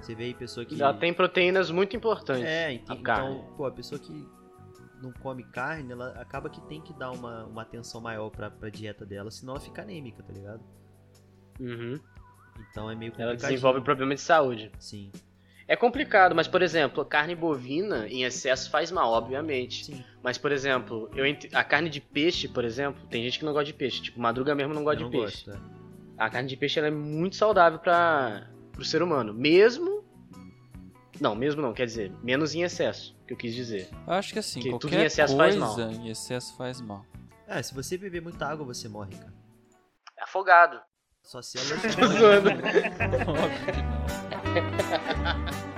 Você 0.00 0.14
vê 0.14 0.24
aí 0.24 0.34
pessoa 0.34 0.64
que. 0.64 0.80
Ela 0.80 0.94
tem 0.94 1.12
proteínas 1.12 1.70
muito 1.70 1.96
importantes. 1.96 2.44
É, 2.44 2.72
ent- 2.74 2.82
então, 2.82 3.02
carne. 3.02 3.44
pô, 3.56 3.66
a 3.66 3.72
pessoa 3.72 3.98
que 3.98 4.26
não 5.02 5.12
come 5.12 5.42
carne, 5.44 5.92
ela 5.92 6.10
acaba 6.20 6.48
que 6.50 6.60
tem 6.62 6.80
que 6.80 6.92
dar 6.92 7.10
uma, 7.10 7.44
uma 7.46 7.62
atenção 7.62 8.00
maior 8.00 8.30
pra, 8.30 8.50
pra 8.50 8.68
dieta 8.68 9.04
dela, 9.06 9.30
senão 9.30 9.54
ela 9.54 9.60
fica 9.60 9.82
anêmica, 9.82 10.22
tá 10.22 10.32
ligado? 10.32 10.62
Uhum. 11.58 11.98
Então 12.70 12.90
é 12.90 12.94
meio 12.94 13.12
Ela 13.12 13.32
complicado. 13.32 13.50
desenvolve 13.50 13.80
problema 13.80 14.14
de 14.14 14.20
saúde. 14.20 14.70
Sim, 14.78 15.10
É 15.68 15.76
complicado, 15.76 16.34
mas 16.34 16.48
por 16.48 16.62
exemplo, 16.62 17.00
a 17.00 17.06
carne 17.06 17.34
bovina 17.36 18.08
em 18.08 18.24
excesso 18.24 18.68
faz 18.70 18.90
mal, 18.90 19.10
obviamente. 19.12 19.84
sim. 19.84 20.04
Mas 20.22 20.36
por 20.36 20.50
exemplo, 20.52 21.08
eu 21.14 21.24
ent- 21.24 21.48
a 21.54 21.62
carne 21.64 21.88
de 21.88 22.00
peixe, 22.00 22.48
por 22.48 22.64
exemplo, 22.64 23.06
tem 23.08 23.22
gente 23.22 23.38
que 23.38 23.44
não 23.44 23.52
gosta 23.52 23.66
de 23.66 23.74
peixe, 23.74 24.02
tipo 24.02 24.20
Madruga 24.20 24.54
mesmo 24.54 24.74
não 24.74 24.82
gosta 24.84 24.96
eu 25.02 25.08
de 25.08 25.16
não 25.16 25.20
peixe. 25.22 25.44
gosto, 25.46 25.50
é. 25.52 25.80
A 26.18 26.28
carne 26.28 26.48
de 26.48 26.56
peixe 26.56 26.78
ela 26.78 26.88
é 26.88 26.90
muito 26.90 27.36
saudável 27.36 27.78
para 27.78 28.50
o 28.78 28.84
ser 28.84 29.00
humano, 29.02 29.32
mesmo 29.32 30.04
não, 31.20 31.34
mesmo 31.34 31.60
não, 31.62 31.72
quer 31.72 31.86
dizer, 31.86 32.10
menos 32.22 32.54
em 32.54 32.62
excesso, 32.62 33.14
que 33.26 33.32
eu 33.34 33.36
quis 33.36 33.54
dizer. 33.54 33.88
Eu 34.06 34.12
acho 34.14 34.32
que 34.32 34.38
assim, 34.38 34.60
Que 34.60 34.70
tudo 34.70 34.80
qualquer 34.82 35.02
em 35.02 35.04
excesso 35.06 35.36
faz 35.36 35.56
mal. 35.56 35.74
coisa 35.76 35.92
em 35.92 36.08
excesso 36.08 36.56
faz 36.56 36.80
mal. 36.80 37.04
É, 37.46 37.62
se 37.62 37.74
você 37.74 37.96
beber 37.98 38.22
muita 38.22 38.46
água, 38.46 38.64
você 38.66 38.88
morre, 38.88 39.14
cara. 39.16 39.32
É 40.18 40.22
afogado. 40.24 40.80
Só 41.30 41.40
células. 41.42 41.80
Zoando. 42.18 42.50
Óbvio 43.28 43.72
que 43.72 43.82
não. 43.82 45.69